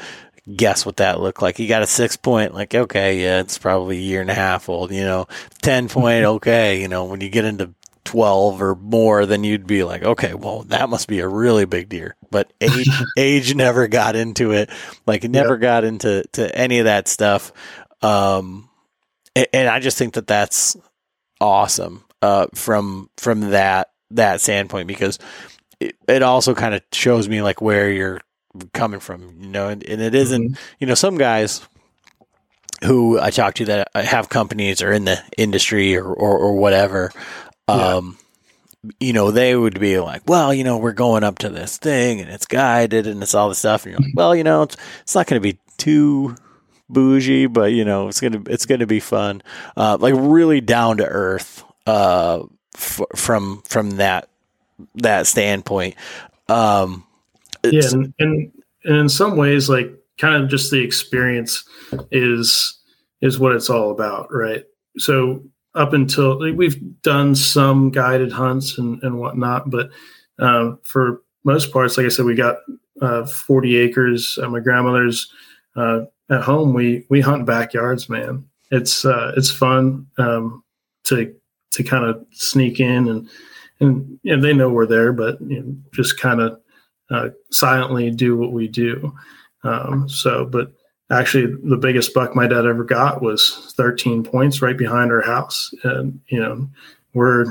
guess 0.57 0.85
what 0.85 0.97
that 0.99 1.21
looked 1.21 1.43
like. 1.43 1.59
You 1.59 1.69
got 1.69 1.83
a 1.83 1.87
six 1.87 2.17
point, 2.17 2.55
like, 2.55 2.75
okay, 2.75 3.23
yeah, 3.23 3.41
it's 3.41 3.59
probably 3.59 3.99
a 3.99 4.01
year 4.03 4.21
and 4.21 4.31
a 4.31 4.35
half 4.35 4.69
old, 4.69 4.91
you 4.91 5.05
know, 5.05 5.27
10 5.63 5.89
point. 5.89 6.25
Okay. 6.25 6.81
You 6.83 6.89
know, 6.89 7.05
when 7.05 7.21
you 7.21 7.29
get 7.31 7.45
into 7.45 7.73
12 8.05 8.63
or 8.63 8.75
more, 8.75 9.27
then 9.27 9.45
you'd 9.45 9.67
be 9.67 9.85
like, 9.85 10.03
okay, 10.03 10.33
well, 10.35 10.63
that 10.65 10.89
must 10.89 11.09
be 11.09 11.21
a 11.21 11.29
really 11.29 11.67
big 11.67 11.89
deer. 11.91 12.17
But 12.31 12.51
age, 12.61 12.89
age 13.17 13.55
never 13.55 13.87
got 13.87 14.17
into 14.17 14.53
it. 14.53 14.71
Like 15.07 15.25
it 15.25 15.31
never 15.31 15.57
got 15.59 15.85
into, 15.85 16.25
to 16.33 16.55
any 16.57 16.79
of 16.81 16.85
that 16.87 17.07
stuff. 17.09 17.53
Um, 18.03 18.69
a- 19.37 19.55
and 19.55 19.69
I 19.69 19.81
just 19.81 19.99
think 19.99 20.15
that 20.15 20.27
that's 20.27 20.77
awesome, 21.41 22.05
uh, 22.23 22.47
from, 22.55 23.11
from 23.17 23.51
that, 23.51 23.91
that 24.11 24.41
standpoint, 24.41 24.89
because 24.89 25.19
it, 25.81 25.97
it 26.09 26.23
also 26.23 26.55
kind 26.55 26.75
of 26.75 26.83
shows 26.93 27.29
me 27.29 27.43
like 27.43 27.61
where 27.61 27.91
you're 27.91 28.21
coming 28.73 29.01
from, 29.01 29.37
you 29.41 29.49
know, 29.49 29.69
and, 29.69 29.85
and 29.85 30.01
it 30.01 30.15
isn't, 30.15 30.59
you 30.79 30.87
know, 30.87 30.95
some 30.95 31.19
guys 31.19 31.61
who 32.85 33.19
I 33.21 33.31
talk 33.31 33.55
to 33.55 33.65
that 33.67 33.89
have 33.95 34.29
companies 34.29 34.83
or 34.83 34.93
in 34.93 35.05
the 35.05 35.23
industry 35.37 35.97
or, 35.97 36.05
or, 36.07 36.39
or 36.39 36.57
whatever, 36.57 37.11
Yeah. 37.69 37.97
um, 37.97 38.19
you 39.01 39.13
know, 39.13 39.33
they 39.33 39.57
would 39.57 39.81
be 39.81 39.99
like, 39.99 40.23
well, 40.29 40.55
you 40.55 40.63
know, 40.63 40.79
we're 40.79 40.93
going 40.93 41.25
up 41.25 41.39
to 41.41 41.49
this 41.49 41.77
thing 41.79 42.21
and 42.21 42.31
it's 42.31 42.47
guided 42.47 43.09
and 43.09 43.21
it's 43.23 43.35
all 43.35 43.49
this 43.49 43.59
stuff. 43.59 43.85
And 43.85 43.93
you're 43.93 44.01
like, 44.01 44.15
well, 44.15 44.35
you 44.37 44.45
know, 44.45 44.63
it's, 44.63 44.77
it's 45.03 45.15
not 45.17 45.27
going 45.27 45.43
to 45.43 45.53
be 45.53 45.59
too 45.77 46.37
bougie, 46.89 47.47
but 47.47 47.73
you 47.73 47.85
know, 47.85 48.09
it's 48.09 48.21
to, 48.21 48.43
it's 48.47 48.67
to 48.67 48.87
be 48.87 49.01
fun. 49.01 49.43
Uh, 49.77 49.97
like 50.01 50.15
really 50.17 50.61
down 50.61 50.99
to 50.99 51.07
earth, 51.07 51.65
uh, 51.87 52.43
f- 52.75 53.01
from, 53.15 53.63
from 53.67 53.93
that, 53.93 54.29
that 54.97 55.27
standpoint. 55.27 55.95
Um, 56.49 57.05
yeah 57.65 57.83
and, 57.93 58.15
and 58.21 58.53
and 58.85 58.97
in 58.97 59.09
some 59.09 59.37
ways 59.37 59.69
like 59.69 59.91
kind 60.17 60.43
of 60.43 60.49
just 60.49 60.71
the 60.71 60.81
experience 60.81 61.65
is 62.13 62.79
is 63.21 63.39
what 63.39 63.53
it's 63.53 63.69
all 63.69 63.91
about 63.91 64.33
right 64.33 64.65
so 64.97 65.43
up 65.75 65.93
until 65.93 66.39
we've 66.39 66.81
done 67.03 67.35
some 67.35 67.91
guided 67.91 68.33
hunts 68.33 68.79
and, 68.79 69.03
and 69.03 69.19
whatnot, 69.19 69.71
but 69.71 69.91
uh, 70.39 70.73
for 70.83 71.23
most 71.45 71.73
parts, 71.73 71.97
like 71.97 72.07
I 72.07 72.09
said, 72.09 72.25
we 72.25 72.35
got 72.35 72.57
uh, 73.01 73.25
40 73.27 73.77
acres 73.77 74.39
at 74.43 74.51
my 74.51 74.61
grandmother's 74.61 75.33
uh, 75.77 76.01
at 76.31 76.43
home. 76.43 76.75
We 76.75 77.05
we 77.09 77.21
hunt 77.21 77.47
backyards, 77.47 78.09
man. 78.09 78.47
It's 78.71 79.05
uh, 79.05 79.33
it's 79.37 79.51
fun 79.51 80.07
um, 80.19 80.63
to 81.05 81.35
to 81.73 81.83
kind 81.83 82.05
of 82.05 82.25
sneak 82.33 82.81
in 82.81 83.09
and 83.09 83.29
and 83.81 84.19
you 84.23 84.37
know, 84.37 84.43
they 84.43 84.53
know 84.53 84.71
we're 84.71 84.87
there, 84.87 85.13
but 85.13 85.41
you 85.41 85.63
know, 85.63 85.77
just 85.93 86.19
kind 86.19 86.41
of 86.41 86.61
uh, 87.11 87.29
silently 87.51 88.11
do 88.11 88.37
what 88.37 88.53
we 88.53 88.69
do. 88.69 89.15
Um, 89.65 90.09
so, 90.09 90.45
but 90.45 90.73
actually, 91.11 91.55
the 91.65 91.77
biggest 91.77 92.13
buck 92.15 92.35
my 92.35 92.47
dad 92.47 92.67
ever 92.67 92.85
got 92.85 93.23
was 93.23 93.73
13 93.77 94.25
points 94.25 94.63
right 94.63 94.77
behind 94.77 95.11
our 95.11 95.23
house, 95.23 95.73
and 95.85 96.21
you 96.29 96.41
know, 96.41 96.69
we're 97.15 97.45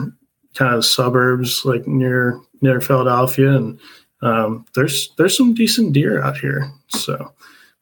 kind 0.56 0.76
of 0.76 0.86
suburbs 0.86 1.64
like 1.66 1.88
near 1.88 2.40
near 2.62 2.82
Philadelphia, 2.82 3.56
and 3.56 3.80
um, 4.22 4.66
there's 4.76 5.14
there's 5.18 5.38
some 5.38 5.54
decent 5.54 5.94
deer 5.94 6.22
out 6.22 6.38
here. 6.38 6.70
So, 6.90 7.34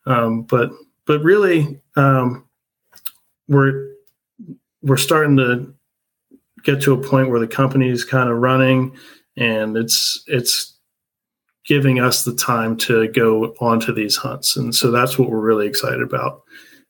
um, 0.06 0.44
but 0.44 0.72
but 1.06 1.22
really, 1.24 1.80
um, 1.96 2.48
we're 3.48 3.92
we're 4.82 4.98
starting 4.98 5.38
to 5.38 5.74
get 6.64 6.82
to 6.82 6.94
a 6.94 7.02
point 7.02 7.30
where 7.30 7.40
the 7.40 7.48
company 7.48 7.90
is 7.90 8.04
kind 8.04 8.30
of 8.30 8.38
running, 8.38 8.96
and 9.38 9.78
it's 9.78 10.24
it's 10.28 10.74
giving 11.66 12.00
us 12.00 12.24
the 12.24 12.36
time 12.36 12.78
to 12.78 13.08
go 13.10 13.56
onto 13.60 13.94
these 13.94 14.16
hunts, 14.16 14.56
and 14.56 14.74
so 14.74 14.92
that's 14.92 15.18
what 15.18 15.30
we're 15.30 15.40
really 15.40 15.68
excited 15.68 16.02
about. 16.02 16.44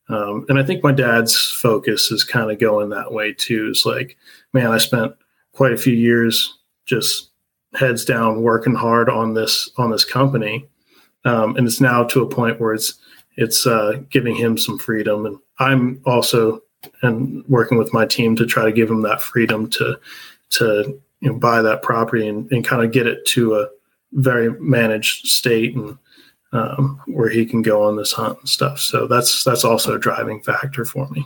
Um, 0.08 0.46
and 0.50 0.60
I 0.60 0.64
think 0.64 0.84
my 0.84 0.92
dad's 0.92 1.52
focus 1.60 2.12
is 2.12 2.24
kind 2.24 2.52
of 2.52 2.60
going 2.60 2.90
that 2.90 3.12
way 3.12 3.34
too. 3.34 3.70
Is 3.70 3.86
like, 3.86 4.18
man, 4.54 4.68
I 4.68 4.78
spent 4.78 5.14
quite 5.54 5.74
a 5.74 5.78
few 5.78 5.94
years 5.94 6.58
just 6.86 7.32
heads 7.74 8.06
down 8.06 8.42
working 8.42 8.76
hard 8.76 9.10
on 9.10 9.34
this 9.34 9.70
on 9.78 9.92
this 9.92 10.06
company 10.06 10.68
um, 11.26 11.58
and 11.58 11.68
it's 11.68 11.82
now 11.82 12.04
to 12.04 12.22
a 12.22 12.30
point 12.30 12.62
where 12.62 12.74
it's 12.74 12.94
it's 13.38 13.68
uh, 13.68 14.02
giving 14.10 14.36
him 14.36 14.58
some 14.58 14.78
freedom. 14.78 15.26
And 15.26 15.38
i'm 15.60 16.02
also 16.06 16.62
and 17.02 17.44
working 17.48 17.78
with 17.78 17.94
my 17.94 18.06
team 18.06 18.36
to 18.36 18.46
try 18.46 18.64
to 18.66 18.72
give 18.72 18.90
him 18.90 19.02
that 19.02 19.22
freedom 19.22 19.70
to 19.72 20.00
to 20.52 21.00
you 21.22 21.30
know, 21.30 21.38
buy 21.38 21.62
that 21.62 21.82
property 21.82 22.28
and, 22.28 22.52
and 22.52 22.64
kind 22.64 22.84
of 22.84 22.92
get 22.92 23.08
it 23.08 23.26
to 23.26 23.56
a 23.56 23.68
very 24.14 24.52
managed 24.62 25.28
state 25.28 25.76
and 25.76 25.98
um, 26.54 27.02
where 27.08 27.30
he 27.30 27.46
can 27.46 27.62
go 27.62 27.84
on 27.84 27.96
this 27.96 28.14
hunt 28.14 28.40
and 28.40 28.50
stuff. 28.50 28.80
So 28.80 29.08
that's 29.08 29.44
that's 29.44 29.66
also 29.66 29.96
a 29.96 30.00
driving 30.00 30.42
factor 30.42 30.86
for 30.86 31.10
me 31.10 31.26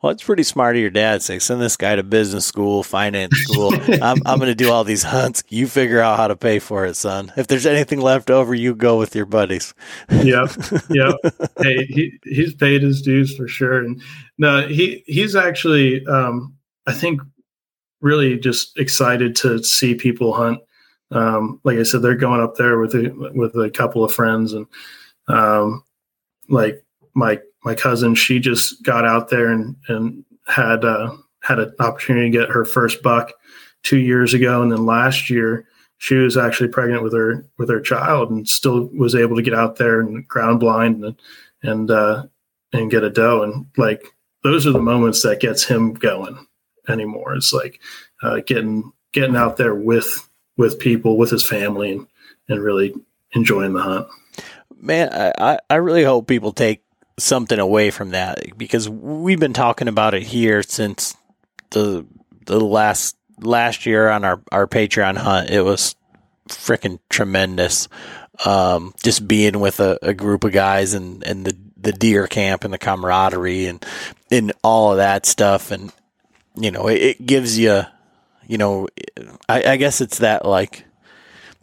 well, 0.00 0.12
it's 0.12 0.22
pretty 0.22 0.44
smart 0.44 0.76
of 0.76 0.80
your 0.80 0.90
dad 0.90 1.22
say, 1.22 1.38
send 1.38 1.60
this 1.60 1.76
guy 1.76 1.96
to 1.96 2.02
business 2.02 2.46
school, 2.46 2.82
finance 2.82 3.36
school. 3.36 3.72
I'm, 4.02 4.18
I'm 4.24 4.38
going 4.38 4.50
to 4.50 4.54
do 4.54 4.70
all 4.70 4.84
these 4.84 5.02
hunts. 5.02 5.42
You 5.48 5.66
figure 5.66 6.00
out 6.00 6.18
how 6.18 6.28
to 6.28 6.36
pay 6.36 6.60
for 6.60 6.86
it, 6.86 6.94
son. 6.94 7.32
If 7.36 7.48
there's 7.48 7.66
anything 7.66 8.00
left 8.00 8.30
over, 8.30 8.54
you 8.54 8.74
go 8.74 8.96
with 8.98 9.16
your 9.16 9.26
buddies. 9.26 9.74
yep. 10.10 10.50
Yep. 10.90 11.16
hey, 11.60 11.84
he, 11.86 12.18
he's 12.22 12.54
paid 12.54 12.82
his 12.82 13.02
dues 13.02 13.36
for 13.36 13.48
sure. 13.48 13.78
And 13.78 14.00
no, 14.38 14.68
he, 14.68 15.02
he's 15.06 15.34
actually, 15.34 16.06
um, 16.06 16.54
I 16.86 16.92
think, 16.92 17.20
really 18.00 18.38
just 18.38 18.78
excited 18.78 19.34
to 19.36 19.62
see 19.64 19.96
people 19.96 20.32
hunt. 20.32 20.60
Um, 21.10 21.60
like 21.64 21.78
I 21.78 21.82
said, 21.82 22.02
they're 22.02 22.14
going 22.14 22.40
up 22.40 22.54
there 22.54 22.78
with 22.78 22.94
a, 22.94 23.32
with 23.34 23.56
a 23.56 23.70
couple 23.70 24.04
of 24.04 24.12
friends 24.12 24.52
and, 24.52 24.66
um, 25.26 25.82
like 26.48 26.84
my 27.14 27.40
my 27.64 27.74
cousin, 27.74 28.14
she 28.14 28.38
just 28.38 28.82
got 28.82 29.04
out 29.04 29.28
there 29.28 29.50
and 29.50 29.76
and 29.88 30.24
had 30.46 30.84
uh, 30.84 31.14
had 31.42 31.58
an 31.58 31.72
opportunity 31.80 32.30
to 32.30 32.38
get 32.38 32.50
her 32.50 32.64
first 32.64 33.02
buck 33.02 33.32
two 33.82 33.98
years 33.98 34.34
ago, 34.34 34.62
and 34.62 34.72
then 34.72 34.86
last 34.86 35.30
year 35.30 35.66
she 35.98 36.14
was 36.14 36.36
actually 36.36 36.68
pregnant 36.68 37.02
with 37.02 37.12
her 37.12 37.44
with 37.58 37.68
her 37.68 37.80
child, 37.80 38.30
and 38.30 38.48
still 38.48 38.88
was 38.94 39.14
able 39.14 39.36
to 39.36 39.42
get 39.42 39.54
out 39.54 39.76
there 39.76 40.00
and 40.00 40.26
ground 40.28 40.60
blind 40.60 41.04
and 41.04 41.20
and 41.62 41.90
uh, 41.90 42.24
and 42.72 42.90
get 42.90 43.04
a 43.04 43.10
doe, 43.10 43.42
and 43.42 43.66
like 43.76 44.04
those 44.42 44.66
are 44.66 44.72
the 44.72 44.78
moments 44.78 45.22
that 45.22 45.40
gets 45.40 45.64
him 45.64 45.94
going 45.94 46.46
anymore. 46.88 47.34
It's 47.34 47.52
like 47.52 47.80
uh, 48.22 48.40
getting 48.46 48.92
getting 49.12 49.36
out 49.36 49.56
there 49.56 49.74
with 49.74 50.28
with 50.56 50.78
people, 50.78 51.16
with 51.16 51.30
his 51.30 51.46
family, 51.46 51.92
and 51.92 52.06
and 52.48 52.62
really 52.62 52.94
enjoying 53.32 53.74
the 53.74 53.82
hunt. 53.82 54.06
Man, 54.80 55.10
I 55.12 55.58
I 55.68 55.74
really 55.76 56.04
hope 56.04 56.28
people 56.28 56.52
take 56.52 56.82
something 57.18 57.58
away 57.58 57.90
from 57.90 58.10
that 58.10 58.56
because 58.56 58.88
we've 58.88 59.40
been 59.40 59.52
talking 59.52 59.88
about 59.88 60.14
it 60.14 60.22
here 60.22 60.62
since 60.62 61.16
the 61.70 62.06
the 62.46 62.60
last 62.60 63.16
last 63.40 63.86
year 63.86 64.08
on 64.08 64.24
our 64.24 64.40
our 64.50 64.66
Patreon 64.66 65.16
hunt. 65.16 65.50
It 65.50 65.62
was 65.62 65.94
freaking 66.48 66.98
tremendous. 67.08 67.88
Um, 68.44 68.94
just 69.02 69.26
being 69.26 69.58
with 69.58 69.80
a, 69.80 69.98
a, 70.00 70.14
group 70.14 70.44
of 70.44 70.52
guys 70.52 70.94
and, 70.94 71.24
and 71.24 71.44
the, 71.44 71.56
the 71.76 71.90
deer 71.90 72.28
camp 72.28 72.62
and 72.62 72.72
the 72.72 72.78
camaraderie 72.78 73.66
and, 73.66 73.84
and 74.30 74.52
all 74.62 74.92
of 74.92 74.98
that 74.98 75.26
stuff. 75.26 75.72
And, 75.72 75.92
you 76.54 76.70
know, 76.70 76.86
it, 76.86 77.02
it 77.02 77.26
gives 77.26 77.58
you, 77.58 77.82
you 78.46 78.56
know, 78.56 78.86
I, 79.48 79.72
I, 79.72 79.76
guess 79.76 80.00
it's 80.00 80.18
that 80.18 80.46
like 80.46 80.84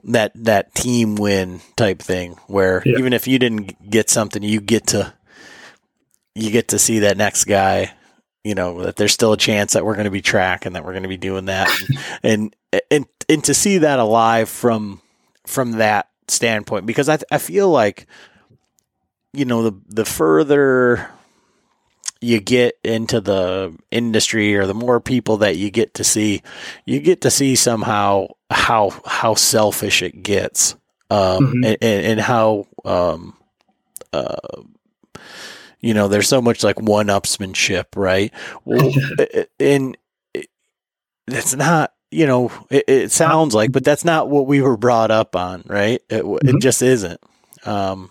that, 0.04 0.34
that 0.36 0.76
team 0.76 1.16
win 1.16 1.62
type 1.78 2.00
thing 2.00 2.34
where 2.48 2.84
yeah. 2.86 2.98
even 2.98 3.14
if 3.14 3.26
you 3.26 3.40
didn't 3.40 3.90
get 3.90 4.10
something, 4.10 4.44
you 4.44 4.60
get 4.60 4.88
to, 4.88 5.14
you 6.36 6.52
get 6.52 6.70
to 6.70 6.80
see 6.80 7.00
that 7.00 7.18
next 7.18 7.46
guy 7.46 7.92
you 8.44 8.54
know 8.54 8.84
that 8.84 8.96
there's 8.96 9.14
still 9.14 9.34
a 9.34 9.38
chance 9.38 9.74
that 9.74 9.86
we're 9.86 9.96
going 9.96 10.06
to 10.06 10.12
be 10.12 10.22
tracking 10.22 10.74
that 10.74 10.86
we're 10.86 10.92
going 10.94 11.04
to 11.04 11.10
be 11.10 11.18
doing 11.18 11.46
that 11.46 11.70
and, 11.80 11.98
and 12.72 12.82
and 12.92 13.06
and 13.28 13.44
to 13.44 13.54
see 13.54 13.80
that 13.80 14.00
alive 14.00 14.48
from 14.48 15.02
from 15.46 15.74
that 15.74 16.10
standpoint 16.28 16.86
because 16.86 17.10
I 17.10 17.18
I 17.32 17.40
feel 17.40 17.70
like 17.70 18.08
you 19.34 19.46
know 19.46 19.64
the 19.64 19.80
the 19.88 20.06
further 20.06 21.10
you 22.22 22.40
get 22.40 22.78
into 22.84 23.20
the 23.20 23.76
industry 23.92 24.56
or 24.56 24.66
the 24.66 24.74
more 24.74 25.00
people 25.00 25.38
that 25.38 25.58
you 25.58 25.70
get 25.70 25.96
to 25.96 26.04
see 26.04 26.42
you 26.86 27.00
get 27.00 27.22
to 27.22 27.32
see 27.32 27.56
somehow 27.56 28.28
how 28.50 28.92
how 29.06 29.34
selfish 29.34 30.02
it 30.02 30.24
gets 30.24 30.76
um, 31.10 31.20
mm-hmm. 31.20 31.64
and, 31.64 31.78
and, 31.82 32.20
how 32.20 32.66
um, 32.84 33.38
uh, 34.12 34.64
you 35.86 35.94
know, 35.94 36.08
there's 36.08 36.28
so 36.28 36.42
much 36.42 36.64
like 36.64 36.82
one 36.82 37.08
upsmanship, 37.08 37.86
right? 37.96 38.34
Well, 38.66 38.92
and 39.60 39.96
it's 41.28 41.56
not, 41.56 41.94
you 42.10 42.26
know, 42.26 42.52
it, 42.72 42.86
it, 42.88 43.12
sounds 43.12 43.54
like, 43.54 43.72
but 43.72 43.84
that's 43.84 44.04
not 44.04 44.28
what 44.28 44.48
we 44.48 44.62
were 44.62 44.78
brought 44.78 45.12
up 45.12 45.36
on, 45.36 45.64
right? 45.68 46.02
It, 46.10 46.24
mm-hmm. 46.24 46.48
it 46.48 46.60
just 46.60 46.82
isn't. 46.82 47.22
Um, 47.66 48.10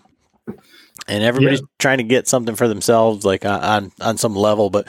and 1.08 1.24
everybody's 1.24 1.62
yeah. 1.62 1.66
trying 1.80 1.98
to 1.98 2.04
get 2.04 2.28
something 2.28 2.54
for 2.54 2.68
themselves, 2.68 3.24
like 3.24 3.44
on, 3.44 3.90
on 4.00 4.18
some 4.18 4.36
level, 4.36 4.70
but, 4.70 4.86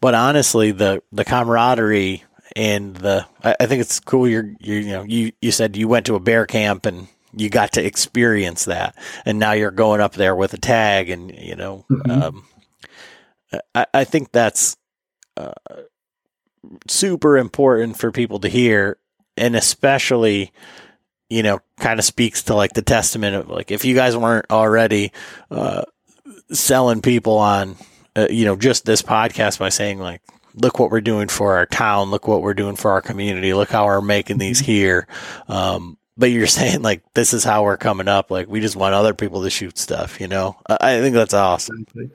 but 0.00 0.14
honestly, 0.14 0.72
the, 0.72 1.04
the 1.12 1.24
camaraderie 1.24 2.24
and 2.56 2.96
the, 2.96 3.24
I, 3.44 3.54
I 3.60 3.66
think 3.66 3.82
it's 3.82 4.00
cool. 4.00 4.26
You're, 4.26 4.52
you 4.58 4.74
you 4.74 4.92
know, 4.92 5.04
you, 5.04 5.30
you 5.40 5.52
said 5.52 5.76
you 5.76 5.86
went 5.86 6.06
to 6.06 6.16
a 6.16 6.20
bear 6.20 6.44
camp 6.44 6.86
and 6.86 7.06
you 7.36 7.50
got 7.50 7.72
to 7.72 7.84
experience 7.84 8.64
that, 8.64 8.96
and 9.24 9.38
now 9.38 9.52
you're 9.52 9.70
going 9.70 10.00
up 10.00 10.14
there 10.14 10.34
with 10.34 10.54
a 10.54 10.58
tag, 10.58 11.10
and 11.10 11.30
you 11.30 11.54
know, 11.54 11.84
mm-hmm. 11.90 12.10
um, 12.10 12.44
I, 13.74 13.86
I, 13.92 14.04
think 14.04 14.32
that's 14.32 14.76
uh, 15.36 15.52
super 16.88 17.36
important 17.36 17.98
for 17.98 18.10
people 18.10 18.40
to 18.40 18.48
hear, 18.48 18.98
and 19.36 19.54
especially, 19.54 20.52
you 21.28 21.42
know, 21.42 21.60
kind 21.78 21.98
of 21.98 22.04
speaks 22.04 22.44
to 22.44 22.54
like 22.54 22.72
the 22.72 22.82
testament 22.82 23.36
of 23.36 23.48
like 23.48 23.70
if 23.70 23.84
you 23.84 23.94
guys 23.94 24.16
weren't 24.16 24.50
already 24.50 25.12
uh, 25.50 25.84
selling 26.50 27.02
people 27.02 27.36
on, 27.36 27.76
uh, 28.16 28.28
you 28.30 28.46
know, 28.46 28.56
just 28.56 28.86
this 28.86 29.02
podcast 29.02 29.58
by 29.58 29.68
saying 29.68 29.98
like 29.98 30.22
look 30.54 30.78
what 30.78 30.90
we're 30.90 31.00
doing 31.00 31.28
for 31.28 31.56
our 31.56 31.66
town, 31.66 32.10
look 32.10 32.26
what 32.26 32.42
we're 32.42 32.54
doing 32.54 32.76
for 32.76 32.90
our 32.90 33.02
community, 33.02 33.52
look 33.54 33.70
how 33.70 33.84
we're 33.84 34.00
making 34.00 34.38
these 34.38 34.62
mm-hmm. 34.62 34.72
here. 34.72 35.06
Um, 35.48 35.98
but 36.16 36.30
you're 36.30 36.46
saying 36.46 36.82
like 36.82 37.02
this 37.14 37.32
is 37.32 37.44
how 37.44 37.64
we're 37.64 37.76
coming 37.76 38.08
up. 38.08 38.30
Like 38.30 38.48
we 38.48 38.60
just 38.60 38.76
want 38.76 38.94
other 38.94 39.14
people 39.14 39.42
to 39.42 39.50
shoot 39.50 39.78
stuff 39.78 40.20
you 40.20 40.28
know? 40.28 40.56
I 40.68 41.00
think 41.00 41.14
that's 41.14 41.34
awesome. 41.34 41.86
Exactly, 41.88 42.10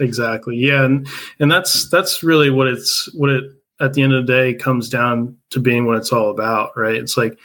exactly. 0.00 0.56
yeah 0.56 0.84
and 0.84 1.08
and 1.40 1.50
that's 1.50 1.88
that's 1.90 2.22
really 2.22 2.50
what 2.50 2.68
it's 2.68 3.12
what 3.14 3.30
it 3.30 3.44
at 3.80 3.92
the 3.92 4.02
end 4.02 4.14
of 4.14 4.26
the 4.26 4.32
day 4.32 4.54
comes 4.54 4.88
down 4.88 5.36
to 5.50 5.60
being 5.60 5.86
what 5.86 5.96
it's 5.96 6.12
all 6.12 6.30
about 6.30 6.76
right? 6.76 6.96
It's 6.96 7.16
like 7.16 7.38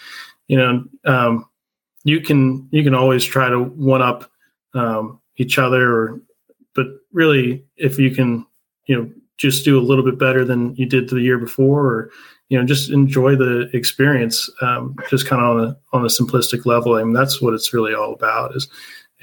you 0.47 0.57
know 0.57 0.84
um, 1.05 1.45
you 2.03 2.22
can 2.22 2.68
you 2.72 2.84
can 2.84 2.95
always 2.95 3.24
try 3.24 3.49
to 3.49 3.64
one 3.64 4.01
up 4.01 4.30
um, 4.74 5.20
each 5.38 5.57
other 5.57 5.93
or 5.93 6.22
but 6.74 6.88
really 7.12 7.66
if 7.78 7.99
you 7.99 8.12
can 8.12 8.45
you 8.88 8.95
know 8.95 9.12
just 9.38 9.66
do 9.66 9.80
a 9.80 9.82
little 9.82 10.05
bit 10.05 10.20
better 10.20 10.45
than 10.45 10.76
you 10.76 10.86
did 10.86 11.09
the 11.09 11.20
year 11.20 11.39
before 11.39 11.86
or 11.86 12.12
you 12.52 12.60
know 12.60 12.66
just 12.66 12.91
enjoy 12.91 13.36
the 13.36 13.70
experience 13.74 14.49
um, 14.62 14.95
just 15.10 15.28
kind 15.28 15.41
of 15.41 15.47
on 15.49 15.64
a 15.64 15.78
on 15.93 16.02
a 16.04 16.10
simplistic 16.10 16.66
level 16.66 16.95
i 16.95 17.04
mean 17.04 17.14
that's 17.14 17.41
what 17.41 17.54
it's 17.54 17.74
really 17.74 17.93
all 17.93 18.14
about 18.14 18.56
is 18.56 18.68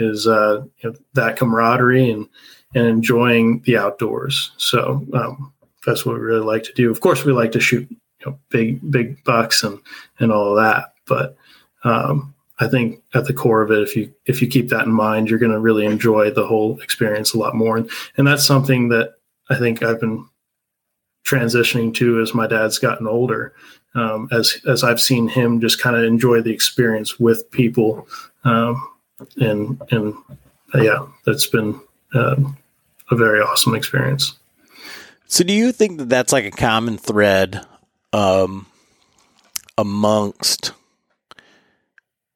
is 0.01 0.26
uh, 0.26 0.62
you 0.79 0.91
know, 0.91 0.97
that 1.14 1.37
camaraderie 1.37 2.11
and 2.11 2.29
and 2.74 2.87
enjoying 2.87 3.61
the 3.66 3.76
outdoors 3.76 4.53
so 4.57 5.07
um, 5.14 5.53
that's 5.89 6.05
what 6.05 6.16
we 6.16 6.20
really 6.20 6.45
like 6.45 6.62
to 6.64 6.72
do. 6.74 6.91
Of 6.91 7.01
course, 7.01 7.24
we 7.24 7.33
like 7.33 7.53
to 7.53 7.61
shoot 7.61 7.89
you 7.91 8.26
know, 8.26 8.39
big 8.51 8.79
big 8.91 9.22
bucks 9.24 9.62
and 9.62 9.79
and 10.18 10.33
all 10.33 10.51
of 10.51 10.64
that, 10.64 10.95
but 11.07 11.37
um, 11.85 12.35
I 12.59 12.68
think 12.68 13.03
at 13.14 13.24
the 13.24 13.33
core 13.33 13.62
of 13.62 13.70
it, 13.70 13.83
if 13.83 13.97
you 13.97 14.12
if 14.26 14.43
you 14.43 14.49
keep 14.49 14.68
that 14.68 14.87
in 14.87 14.93
mind, 14.93 15.31
you're 15.31 15.39
going 15.39 15.53
to 15.53 15.61
really 15.61 15.87
enjoy 15.87 16.31
the 16.31 16.47
whole 16.47 16.81
experience 16.81 17.33
a 17.33 17.39
lot 17.39 17.55
more. 17.55 17.76
And, 17.76 17.91
and 18.16 18.26
that's 18.26 18.45
something 18.45 18.89
that 18.89 19.14
I 19.49 19.57
think 19.57 19.83
I've 19.83 20.01
been 20.01 20.29
transitioning 21.25 21.95
to 21.95 22.21
as 22.21 22.35
my 22.35 22.47
dad's 22.47 22.79
gotten 22.79 23.07
older. 23.07 23.55
Um, 23.95 24.29
as 24.31 24.61
as 24.66 24.85
I've 24.85 25.01
seen 25.01 25.29
him 25.29 25.61
just 25.61 25.81
kind 25.81 25.97
of 25.97 26.05
enjoy 26.05 26.43
the 26.43 26.53
experience 26.53 27.19
with 27.19 27.51
people, 27.51 28.07
um, 28.45 28.87
and 29.39 29.81
and 29.91 30.14
uh, 30.75 30.83
yeah, 30.83 31.07
that's 31.25 31.47
been 31.47 31.81
uh, 32.14 32.37
a 33.11 33.16
very 33.16 33.41
awesome 33.41 33.75
experience. 33.75 34.39
So, 35.27 35.43
do 35.45 35.53
you 35.53 35.73
think 35.73 35.99
that 35.99 36.09
that's 36.09 36.33
like 36.33 36.45
a 36.45 36.51
common 36.51 36.99
thread 36.99 37.64
um, 38.12 38.66
amongst 39.77 40.73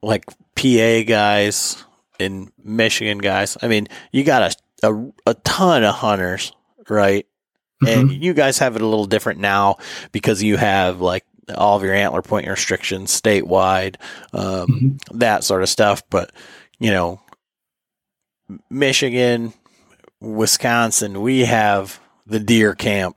like 0.02 0.24
PA 0.56 1.02
guys 1.06 1.84
and 2.18 2.50
Michigan 2.62 3.18
guys? 3.18 3.56
I 3.62 3.68
mean, 3.68 3.88
you 4.10 4.24
got 4.24 4.42
a 4.42 4.56
a, 4.82 5.12
a 5.26 5.34
ton 5.34 5.84
of 5.84 5.94
hunters, 5.94 6.52
right? 6.88 7.26
Mm-hmm. 7.82 8.00
And 8.00 8.24
you 8.24 8.34
guys 8.34 8.58
have 8.58 8.76
it 8.76 8.82
a 8.82 8.86
little 8.86 9.06
different 9.06 9.40
now 9.40 9.78
because 10.12 10.42
you 10.42 10.56
have 10.56 11.00
like 11.00 11.24
all 11.54 11.76
of 11.76 11.82
your 11.82 11.94
antler 11.94 12.22
point 12.22 12.46
restrictions 12.48 13.18
statewide, 13.18 13.96
um, 14.32 14.66
mm-hmm. 14.66 15.18
that 15.18 15.44
sort 15.44 15.62
of 15.62 15.68
stuff. 15.68 16.02
But 16.10 16.32
you 16.78 16.90
know, 16.90 17.20
Michigan, 18.70 19.52
Wisconsin, 20.20 21.20
we 21.20 21.40
have 21.40 22.00
the 22.26 22.40
deer 22.40 22.74
camp 22.74 23.16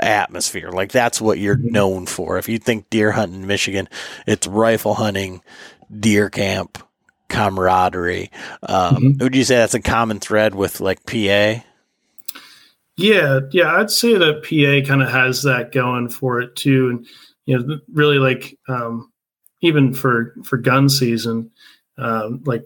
atmosphere. 0.00 0.70
Like 0.70 0.92
that's 0.92 1.20
what 1.20 1.38
you're 1.38 1.56
mm-hmm. 1.56 1.72
known 1.72 2.06
for. 2.06 2.38
If 2.38 2.48
you 2.48 2.58
think 2.58 2.90
deer 2.90 3.12
hunting 3.12 3.42
in 3.42 3.46
Michigan, 3.46 3.88
it's 4.26 4.46
rifle 4.46 4.94
hunting, 4.94 5.42
deer 5.90 6.30
camp, 6.30 6.78
camaraderie. 7.28 8.30
Um, 8.62 8.96
mm-hmm. 8.96 9.22
Would 9.22 9.34
you 9.34 9.44
say 9.44 9.56
that's 9.56 9.74
a 9.74 9.80
common 9.80 10.20
thread 10.20 10.54
with 10.54 10.80
like 10.80 11.04
PA? 11.06 11.64
Yeah, 12.96 13.40
yeah, 13.50 13.74
I'd 13.74 13.90
say 13.90 14.16
that 14.16 14.42
PA 14.44 14.86
kind 14.88 15.02
of 15.02 15.10
has 15.10 15.42
that 15.42 15.72
going 15.72 16.08
for 16.08 16.40
it 16.40 16.54
too, 16.54 16.90
and 16.90 17.06
you 17.46 17.58
know, 17.58 17.78
really 17.92 18.18
like 18.18 18.56
um, 18.68 19.12
even 19.62 19.92
for 19.92 20.32
for 20.44 20.58
gun 20.58 20.88
season, 20.88 21.50
um, 21.98 22.42
like 22.46 22.64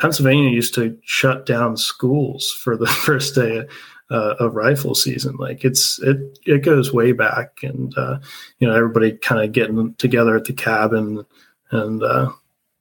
Pennsylvania 0.00 0.50
used 0.50 0.74
to 0.74 0.98
shut 1.04 1.46
down 1.46 1.76
schools 1.76 2.50
for 2.50 2.76
the 2.76 2.86
first 3.04 3.36
day 3.36 3.64
uh, 4.10 4.34
of 4.40 4.54
rifle 4.54 4.94
season. 4.94 5.36
Like 5.36 5.64
it's 5.64 6.00
it 6.00 6.18
it 6.44 6.64
goes 6.64 6.92
way 6.92 7.12
back, 7.12 7.58
and 7.62 7.96
uh, 7.96 8.18
you 8.58 8.66
know 8.66 8.74
everybody 8.74 9.12
kind 9.12 9.42
of 9.42 9.52
getting 9.52 9.94
together 9.94 10.36
at 10.36 10.44
the 10.44 10.52
cabin, 10.52 11.24
and 11.70 12.02
uh, 12.02 12.32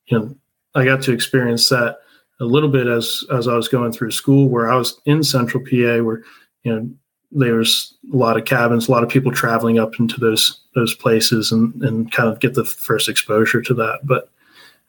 you 0.08 0.18
know 0.20 0.36
I 0.74 0.86
got 0.86 1.02
to 1.04 1.12
experience 1.14 1.70
that 1.70 1.98
a 2.40 2.46
little 2.46 2.70
bit 2.70 2.88
as 2.88 3.24
as 3.32 3.48
I 3.48 3.56
was 3.56 3.68
going 3.68 3.92
through 3.92 4.12
school, 4.12 4.50
where 4.50 4.70
I 4.70 4.76
was 4.76 5.00
in 5.06 5.24
Central 5.24 5.64
PA, 5.64 6.04
where 6.04 6.24
you 6.68 6.76
know 6.76 6.90
there's 7.32 7.94
a 8.14 8.16
lot 8.16 8.38
of 8.38 8.46
cabins, 8.46 8.88
a 8.88 8.92
lot 8.92 9.04
of 9.04 9.10
people 9.10 9.32
traveling 9.32 9.80
up 9.80 10.00
into 10.00 10.20
those 10.20 10.60
those 10.76 10.94
places, 10.94 11.52
and 11.52 11.74
and 11.82 12.12
kind 12.12 12.30
of 12.30 12.40
get 12.40 12.54
the 12.54 12.66
first 12.66 13.08
exposure 13.08 13.62
to 13.62 13.74
that. 13.76 14.00
But 14.04 14.30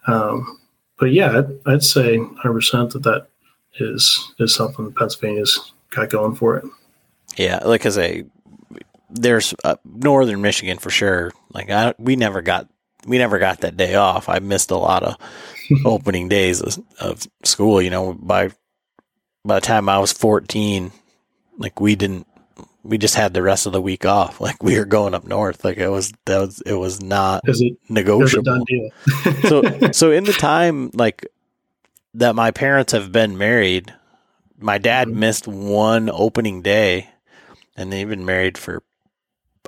um, 0.07 0.59
but 0.99 1.13
yeah, 1.13 1.39
I'd, 1.39 1.73
I'd 1.73 1.85
say 1.85 2.19
100 2.19 2.53
percent 2.53 2.93
that 2.93 3.03
that 3.05 3.29
is 3.79 4.33
is 4.39 4.55
something 4.55 4.93
Pennsylvania's 4.93 5.73
got 5.91 6.11
going 6.11 6.35
for 6.35 6.57
it. 6.57 6.65
Yeah, 7.37 7.61
like 7.65 7.87
I 7.87 7.91
say, 7.91 8.25
there's 9.09 9.55
uh, 9.63 9.77
northern 9.85 10.41
Michigan 10.41 10.79
for 10.79 10.91
sure. 10.91 11.33
Like 11.53 11.71
I, 11.71 11.95
we 11.99 12.17
never 12.17 12.43
got 12.43 12.69
we 13.07 13.19
never 13.19 13.39
got 13.39 13.61
that 13.61 13.77
day 13.77 13.95
off. 13.95 14.29
I 14.29 14.41
missed 14.41 14.71
a 14.71 14.77
lot 14.77 15.03
of 15.03 15.17
opening 15.85 16.29
days 16.29 16.61
of, 16.61 16.79
of, 17.01 17.27
school. 17.45 17.81
You 17.81 17.91
know, 17.91 18.15
by 18.15 18.51
by 19.45 19.57
the 19.57 19.61
time 19.61 19.89
I 19.89 19.99
was 19.99 20.13
14, 20.13 20.91
like 21.59 21.81
we 21.81 21.97
didn't 21.97 22.27
we 22.83 22.97
just 22.97 23.17
had 23.17 23.35
the 23.35 23.43
rest 23.43 23.67
of 23.67 23.73
the 23.73 23.83
week 23.83 24.07
off. 24.07 24.41
Like 24.49 24.63
we 24.63 24.79
were 24.79 24.87
going 24.87 25.15
up 25.15 25.27
north. 25.27 25.65
Like 25.65 25.77
it 25.77 25.89
was 25.89 26.13
that 26.25 26.39
was 26.39 26.61
it 26.63 26.75
was 26.75 27.03
not 27.03 27.43
it, 27.45 27.77
negotiable. 27.89 28.65
so 29.43 29.63
so 29.93 30.11
in 30.11 30.25
the 30.25 30.33
time 30.33 30.91
like 30.95 31.27
that 32.15 32.35
my 32.35 32.51
parents 32.51 32.93
have 32.93 33.13
been 33.13 33.37
married, 33.37 33.93
my 34.59 34.79
dad 34.79 35.09
mm-hmm. 35.09 35.21
missed 35.21 35.47
one 35.47 36.09
opening 36.11 36.63
day, 36.63 37.11
and 37.77 37.93
they've 37.93 38.09
been 38.09 38.25
married 38.25 38.57
for 38.57 38.83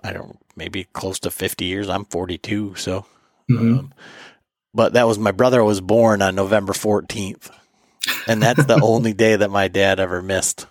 I 0.02 0.12
don't 0.12 0.38
maybe 0.56 0.84
close 0.92 1.18
to 1.20 1.30
fifty 1.30 1.66
years. 1.66 1.88
I'm 1.88 2.06
42, 2.06 2.76
so. 2.76 3.04
Mm-hmm. 3.50 3.78
Um, 3.78 3.94
but 4.72 4.92
that 4.92 5.06
was 5.06 5.18
my 5.18 5.32
brother 5.32 5.62
was 5.64 5.80
born 5.80 6.22
on 6.22 6.36
November 6.36 6.72
14th, 6.72 7.50
and 8.28 8.40
that's 8.40 8.64
the 8.64 8.80
only 8.82 9.12
day 9.12 9.34
that 9.34 9.50
my 9.50 9.66
dad 9.68 9.98
ever 9.98 10.22
missed. 10.22 10.66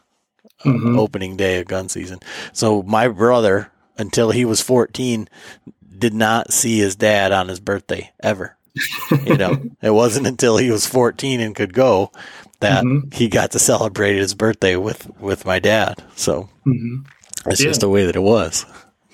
Uh, 0.62 0.70
mm-hmm. 0.70 1.00
Opening 1.00 1.38
day 1.38 1.60
of 1.60 1.68
gun 1.68 1.88
season. 1.88 2.20
So 2.52 2.84
my 2.84 3.08
brother, 3.08 3.72
until 3.98 4.32
he 4.32 4.44
was 4.44 4.62
14, 4.62 5.30
did 5.98 6.14
not 6.14 6.52
see 6.52 6.80
his 6.80 6.96
dad 6.96 7.32
on 7.32 7.48
his 7.48 7.60
birthday 7.60 8.12
ever. 8.22 8.58
you 9.26 9.38
know, 9.38 9.58
it 9.82 9.92
wasn't 9.92 10.28
until 10.28 10.58
he 10.58 10.70
was 10.70 10.86
14 10.86 11.40
and 11.40 11.56
could 11.56 11.74
go 11.74 12.12
that 12.60 12.84
mm-hmm. 12.84 13.10
he 13.12 13.28
got 13.28 13.52
to 13.52 13.60
celebrate 13.60 14.16
his 14.16 14.34
birthday 14.34 14.76
with 14.76 15.10
with 15.20 15.46
my 15.46 15.60
dad. 15.60 16.04
So 16.16 16.50
mm-hmm. 16.66 17.04
it's 17.46 17.62
yeah. 17.62 17.68
just 17.68 17.82
the 17.82 17.90
way 17.90 18.06
that 18.06 18.16
it 18.16 18.22
was. 18.22 18.66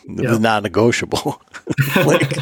It 0.08 0.24
yeah. 0.24 0.30
was 0.30 0.39
not 0.39 0.64
negotiable. 0.64 1.41
like, 1.96 2.38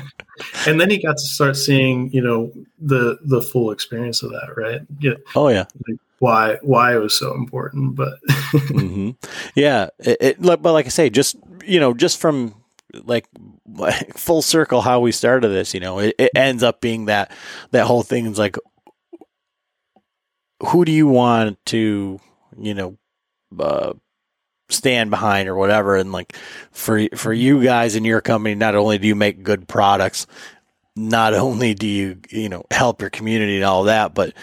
and 0.68 0.80
then 0.80 0.90
he 0.90 1.02
got 1.02 1.18
to 1.18 1.24
start 1.24 1.56
seeing, 1.56 2.12
you 2.12 2.22
know, 2.22 2.52
the 2.80 3.18
the 3.24 3.42
full 3.42 3.72
experience 3.72 4.24
of 4.24 4.32
that, 4.32 4.54
right? 4.56 4.82
Yeah. 5.00 5.16
Oh 5.36 5.48
yeah. 5.48 5.66
Like 5.88 6.00
why 6.20 6.58
why 6.62 6.96
it 6.96 7.00
was 7.00 7.18
so 7.18 7.34
important, 7.34 7.96
but 7.96 8.20
mm-hmm. 8.30 9.12
yeah, 9.56 9.90
it, 10.00 10.18
it, 10.22 10.42
but 10.42 10.64
like 10.64 10.86
I 10.86 10.90
say, 10.90 11.10
just 11.10 11.36
you 11.66 11.80
know, 11.80 11.94
just 11.94 12.20
from 12.20 12.56
like 12.94 13.28
full 14.16 14.42
circle 14.42 14.82
how 14.82 15.00
we 15.00 15.12
started 15.12 15.50
this, 15.50 15.74
you 15.74 15.80
know, 15.80 16.00
it, 16.00 16.16
it 16.18 16.32
ends 16.36 16.64
up 16.64 16.82
being 16.82 17.06
that 17.06 17.32
that 17.72 17.86
whole 17.86 18.04
thing 18.04 18.26
is 18.26 18.40
like 18.40 18.58
who 20.68 20.86
do 20.86 20.92
you 20.92 21.08
want 21.08 21.64
to, 21.66 22.20
you 22.58 22.74
know, 22.74 22.98
uh, 23.60 23.94
stand 24.70 25.10
behind 25.10 25.50
or 25.50 25.56
whatever? 25.56 25.96
And 25.96 26.12
like 26.12 26.36
for 26.72 27.08
for 27.16 27.34
you 27.34 27.64
guys 27.64 27.96
in 27.96 28.06
your 28.06 28.22
company, 28.22 28.56
not 28.56 28.76
only 28.76 28.98
do 28.98 29.08
you 29.08 29.16
make 29.16 29.44
good 29.44 29.68
products, 29.68 30.26
not 30.96 31.34
only 31.34 31.74
do 31.74 31.88
you 31.88 32.20
you 32.30 32.50
know 32.50 32.66
help 32.72 33.02
your 33.02 33.10
community 33.10 33.58
and 33.58 33.66
all 33.66 33.84
that, 33.84 34.14
but 34.14 34.34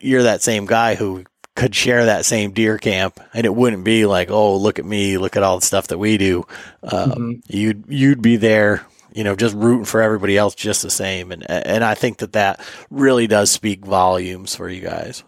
you're 0.00 0.22
that 0.22 0.42
same 0.42 0.66
guy 0.66 0.94
who 0.94 1.24
could 1.56 1.74
share 1.74 2.04
that 2.04 2.24
same 2.24 2.52
deer 2.52 2.78
camp 2.78 3.18
and 3.34 3.44
it 3.44 3.54
wouldn't 3.54 3.84
be 3.84 4.06
like 4.06 4.30
oh 4.30 4.56
look 4.56 4.78
at 4.78 4.84
me 4.84 5.18
look 5.18 5.36
at 5.36 5.42
all 5.42 5.58
the 5.58 5.66
stuff 5.66 5.88
that 5.88 5.98
we 5.98 6.16
do 6.16 6.46
uh, 6.84 7.06
mm-hmm. 7.06 7.32
you'd 7.48 7.84
you'd 7.88 8.22
be 8.22 8.36
there 8.36 8.86
you 9.12 9.24
know 9.24 9.34
just 9.34 9.56
rooting 9.56 9.84
for 9.84 10.00
everybody 10.00 10.36
else 10.36 10.54
just 10.54 10.82
the 10.82 10.90
same 10.90 11.32
and 11.32 11.48
and 11.50 11.82
I 11.82 11.94
think 11.94 12.18
that 12.18 12.34
that 12.34 12.60
really 12.90 13.26
does 13.26 13.50
speak 13.50 13.84
volumes 13.84 14.54
for 14.54 14.68
you 14.68 14.82
guys 14.82 15.24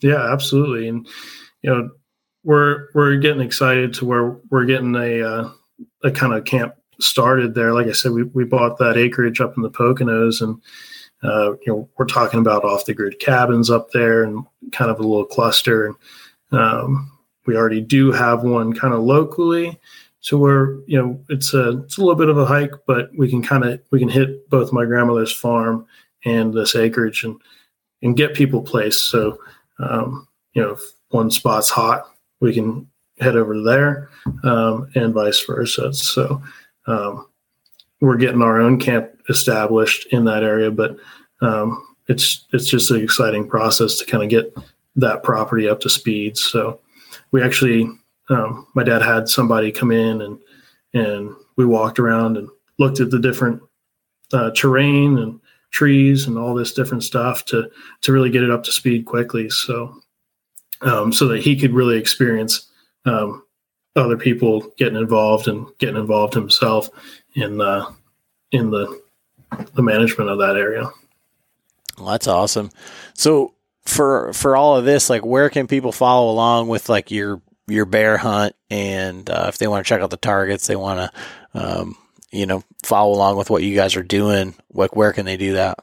yeah, 0.00 0.32
absolutely. 0.32 0.88
And 0.88 1.06
you 1.62 1.70
know, 1.70 1.90
we're 2.44 2.88
we're 2.94 3.16
getting 3.16 3.40
excited 3.40 3.94
to 3.94 4.04
where 4.04 4.36
we're 4.50 4.66
getting 4.66 4.94
a 4.94 5.22
uh, 5.22 5.50
a 6.04 6.10
kind 6.10 6.34
of 6.34 6.44
camp 6.44 6.74
started 7.00 7.54
there. 7.54 7.72
Like 7.72 7.86
I 7.86 7.92
said, 7.92 8.12
we 8.12 8.24
we 8.24 8.44
bought 8.44 8.78
that 8.78 8.96
acreage 8.96 9.40
up 9.40 9.56
in 9.56 9.62
the 9.62 9.70
Poconos, 9.70 10.40
and 10.42 10.60
uh, 11.26 11.52
you 11.52 11.72
know, 11.72 11.88
we're 11.96 12.06
talking 12.06 12.40
about 12.40 12.64
off 12.64 12.86
the 12.86 12.94
grid 12.94 13.18
cabins 13.18 13.70
up 13.70 13.90
there 13.90 14.22
and 14.22 14.44
kind 14.72 14.90
of 14.90 14.98
a 14.98 15.02
little 15.02 15.24
cluster. 15.24 15.86
And 15.86 15.96
um, 16.58 17.10
we 17.46 17.56
already 17.56 17.80
do 17.80 18.12
have 18.12 18.42
one 18.42 18.72
kind 18.72 18.94
of 18.94 19.00
locally. 19.00 19.78
So 20.20 20.36
we're, 20.36 20.80
you 20.86 21.00
know, 21.00 21.20
it's 21.28 21.54
a 21.54 21.78
it's 21.84 21.98
a 21.98 22.00
little 22.00 22.16
bit 22.16 22.28
of 22.28 22.38
a 22.38 22.44
hike, 22.44 22.72
but 22.86 23.10
we 23.16 23.30
can 23.30 23.42
kind 23.42 23.64
of 23.64 23.80
we 23.90 23.98
can 23.98 24.08
hit 24.08 24.48
both 24.50 24.72
my 24.72 24.84
grandmother's 24.84 25.32
farm 25.32 25.86
and 26.24 26.52
this 26.52 26.74
acreage 26.74 27.22
and 27.24 27.40
and 28.02 28.16
get 28.16 28.34
people 28.34 28.62
placed. 28.62 29.10
So 29.10 29.38
um, 29.78 30.26
you 30.52 30.62
know, 30.62 30.70
if 30.70 30.80
one 31.10 31.30
spot's 31.30 31.70
hot, 31.70 32.10
we 32.40 32.52
can 32.52 32.88
head 33.20 33.36
over 33.36 33.62
there, 33.62 34.10
um, 34.44 34.90
and 34.94 35.14
vice 35.14 35.44
versa. 35.44 35.92
So 35.92 36.42
um, 36.86 37.28
we're 38.00 38.16
getting 38.16 38.42
our 38.42 38.60
own 38.60 38.78
camp 38.78 39.10
established 39.28 40.06
in 40.12 40.24
that 40.24 40.42
area, 40.42 40.70
but 40.70 40.96
um, 41.40 41.96
it's 42.08 42.46
it's 42.52 42.66
just 42.66 42.90
an 42.90 43.02
exciting 43.02 43.48
process 43.48 43.96
to 43.96 44.06
kind 44.06 44.22
of 44.22 44.28
get 44.30 44.54
that 44.96 45.22
property 45.22 45.68
up 45.68 45.80
to 45.80 45.90
speed. 45.90 46.36
So 46.36 46.80
we 47.32 47.42
actually, 47.42 47.88
um, 48.28 48.66
my 48.74 48.82
dad 48.82 49.02
had 49.02 49.28
somebody 49.28 49.72
come 49.72 49.90
in 49.90 50.22
and 50.22 50.38
and 50.94 51.34
we 51.56 51.66
walked 51.66 51.98
around 51.98 52.36
and 52.36 52.48
looked 52.78 53.00
at 53.00 53.10
the 53.10 53.18
different 53.18 53.62
uh, 54.32 54.50
terrain 54.52 55.18
and 55.18 55.40
trees 55.70 56.26
and 56.26 56.38
all 56.38 56.54
this 56.54 56.72
different 56.72 57.02
stuff 57.02 57.44
to 57.46 57.70
to 58.02 58.12
really 58.12 58.30
get 58.30 58.42
it 58.42 58.50
up 58.50 58.62
to 58.64 58.72
speed 58.72 59.04
quickly. 59.04 59.50
So 59.50 60.00
um, 60.82 61.12
so 61.12 61.26
that 61.28 61.42
he 61.42 61.56
could 61.56 61.72
really 61.72 61.98
experience 61.98 62.70
um, 63.04 63.42
other 63.94 64.16
people 64.16 64.72
getting 64.76 64.98
involved 64.98 65.48
and 65.48 65.66
getting 65.78 65.96
involved 65.96 66.34
himself 66.34 66.90
in 67.36 67.60
uh, 67.60 67.92
in 68.50 68.70
the 68.70 69.00
the 69.74 69.82
management 69.82 70.30
of 70.30 70.38
that 70.38 70.56
area. 70.56 70.90
Well, 71.98 72.08
that's 72.08 72.26
awesome. 72.26 72.70
So 73.14 73.54
for 73.84 74.32
for 74.32 74.56
all 74.56 74.76
of 74.76 74.84
this, 74.84 75.08
like 75.08 75.24
where 75.24 75.48
can 75.48 75.68
people 75.68 75.92
follow 75.92 76.30
along 76.30 76.68
with 76.68 76.88
like 76.88 77.10
your 77.10 77.40
your 77.68 77.84
bear 77.84 78.16
hunt 78.16 78.54
and 78.70 79.28
uh, 79.30 79.46
if 79.48 79.58
they 79.58 79.66
want 79.66 79.84
to 79.84 79.88
check 79.88 80.00
out 80.00 80.10
the 80.10 80.16
targets, 80.16 80.66
they 80.66 80.76
want 80.76 81.12
to 81.54 81.60
um, 81.60 81.96
you 82.32 82.46
know 82.46 82.62
follow 82.84 83.12
along 83.12 83.36
with 83.36 83.50
what 83.50 83.62
you 83.62 83.74
guys 83.74 83.96
are 83.96 84.02
doing. 84.02 84.54
Like 84.72 84.96
where 84.96 85.12
can 85.12 85.26
they 85.26 85.36
do 85.36 85.54
that? 85.54 85.78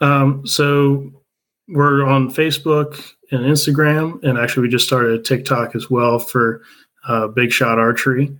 Um, 0.00 0.46
so 0.46 1.12
we're 1.68 2.04
on 2.04 2.32
Facebook 2.32 3.12
and 3.30 3.44
Instagram, 3.44 4.22
and 4.24 4.38
actually 4.38 4.62
we 4.62 4.68
just 4.68 4.86
started 4.86 5.12
a 5.12 5.22
TikTok 5.22 5.74
as 5.76 5.90
well 5.90 6.18
for 6.18 6.62
uh, 7.06 7.28
Big 7.28 7.52
Shot 7.52 7.78
Archery, 7.78 8.36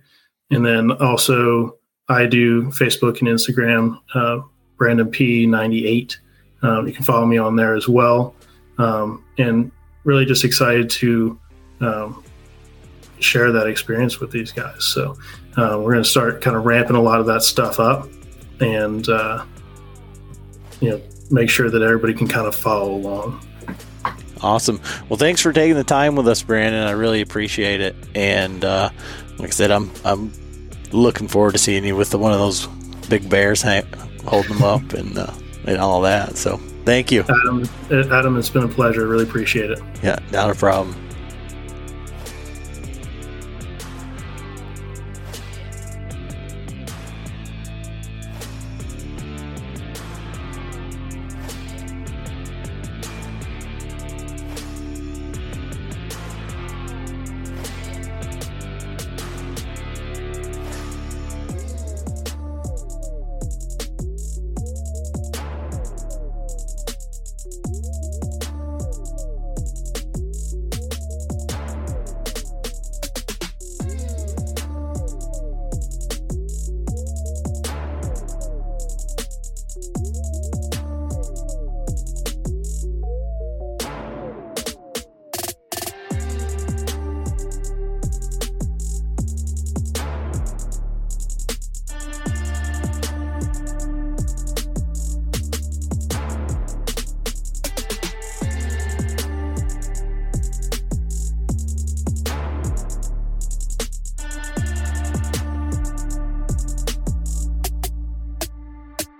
and 0.53 0.65
then 0.65 0.91
also 0.91 1.77
I 2.09 2.25
do 2.25 2.63
Facebook 2.65 3.19
and 3.19 3.27
Instagram. 3.27 3.99
Uh, 4.13 4.41
Brandon 4.77 5.09
P 5.09 5.45
ninety 5.45 5.87
eight. 5.87 6.17
Um, 6.61 6.87
you 6.87 6.93
can 6.93 7.03
follow 7.03 7.25
me 7.25 7.37
on 7.37 7.55
there 7.55 7.75
as 7.75 7.87
well, 7.87 8.35
um, 8.77 9.23
and 9.37 9.71
really 10.03 10.25
just 10.25 10.43
excited 10.43 10.89
to 10.89 11.39
um, 11.81 12.23
share 13.19 13.51
that 13.51 13.67
experience 13.67 14.19
with 14.19 14.31
these 14.31 14.51
guys. 14.51 14.83
So 14.85 15.17
uh, 15.57 15.79
we're 15.79 15.93
going 15.93 16.03
to 16.03 16.09
start 16.09 16.41
kind 16.41 16.55
of 16.55 16.65
ramping 16.65 16.95
a 16.95 17.01
lot 17.01 17.19
of 17.19 17.25
that 17.27 17.43
stuff 17.43 17.79
up, 17.79 18.09
and 18.59 19.07
uh, 19.09 19.45
you 20.81 20.91
know 20.91 21.01
make 21.31 21.49
sure 21.49 21.69
that 21.69 21.81
everybody 21.81 22.13
can 22.13 22.27
kind 22.27 22.47
of 22.47 22.55
follow 22.55 22.93
along. 22.93 23.45
Awesome. 24.41 24.81
Well, 25.07 25.17
thanks 25.17 25.39
for 25.39 25.53
taking 25.53 25.75
the 25.75 25.85
time 25.85 26.17
with 26.17 26.27
us, 26.27 26.43
Brandon. 26.43 26.85
I 26.85 26.91
really 26.91 27.21
appreciate 27.21 27.79
it. 27.79 27.95
And 28.13 28.65
uh, 28.65 28.89
like 29.37 29.49
I 29.49 29.51
said, 29.51 29.71
I'm 29.71 29.89
I'm 30.03 30.33
looking 30.93 31.27
forward 31.27 31.53
to 31.53 31.57
seeing 31.57 31.83
you 31.83 31.95
with 31.95 32.11
the, 32.11 32.17
one 32.17 32.31
of 32.31 32.39
those 32.39 32.67
big 33.09 33.29
bears 33.29 33.61
hang, 33.61 33.85
holding 34.25 34.53
them 34.53 34.63
up 34.63 34.93
and 34.93 35.17
uh, 35.17 35.33
and 35.65 35.77
all 35.77 36.01
that. 36.01 36.37
So 36.37 36.57
thank 36.85 37.11
you, 37.11 37.21
Adam. 37.23 37.63
Adam, 38.11 38.37
it's 38.37 38.49
been 38.49 38.63
a 38.63 38.67
pleasure. 38.67 39.07
Really 39.07 39.23
appreciate 39.23 39.71
it. 39.71 39.79
Yeah, 40.01 40.19
not 40.31 40.49
a 40.49 40.55
problem. 40.55 40.95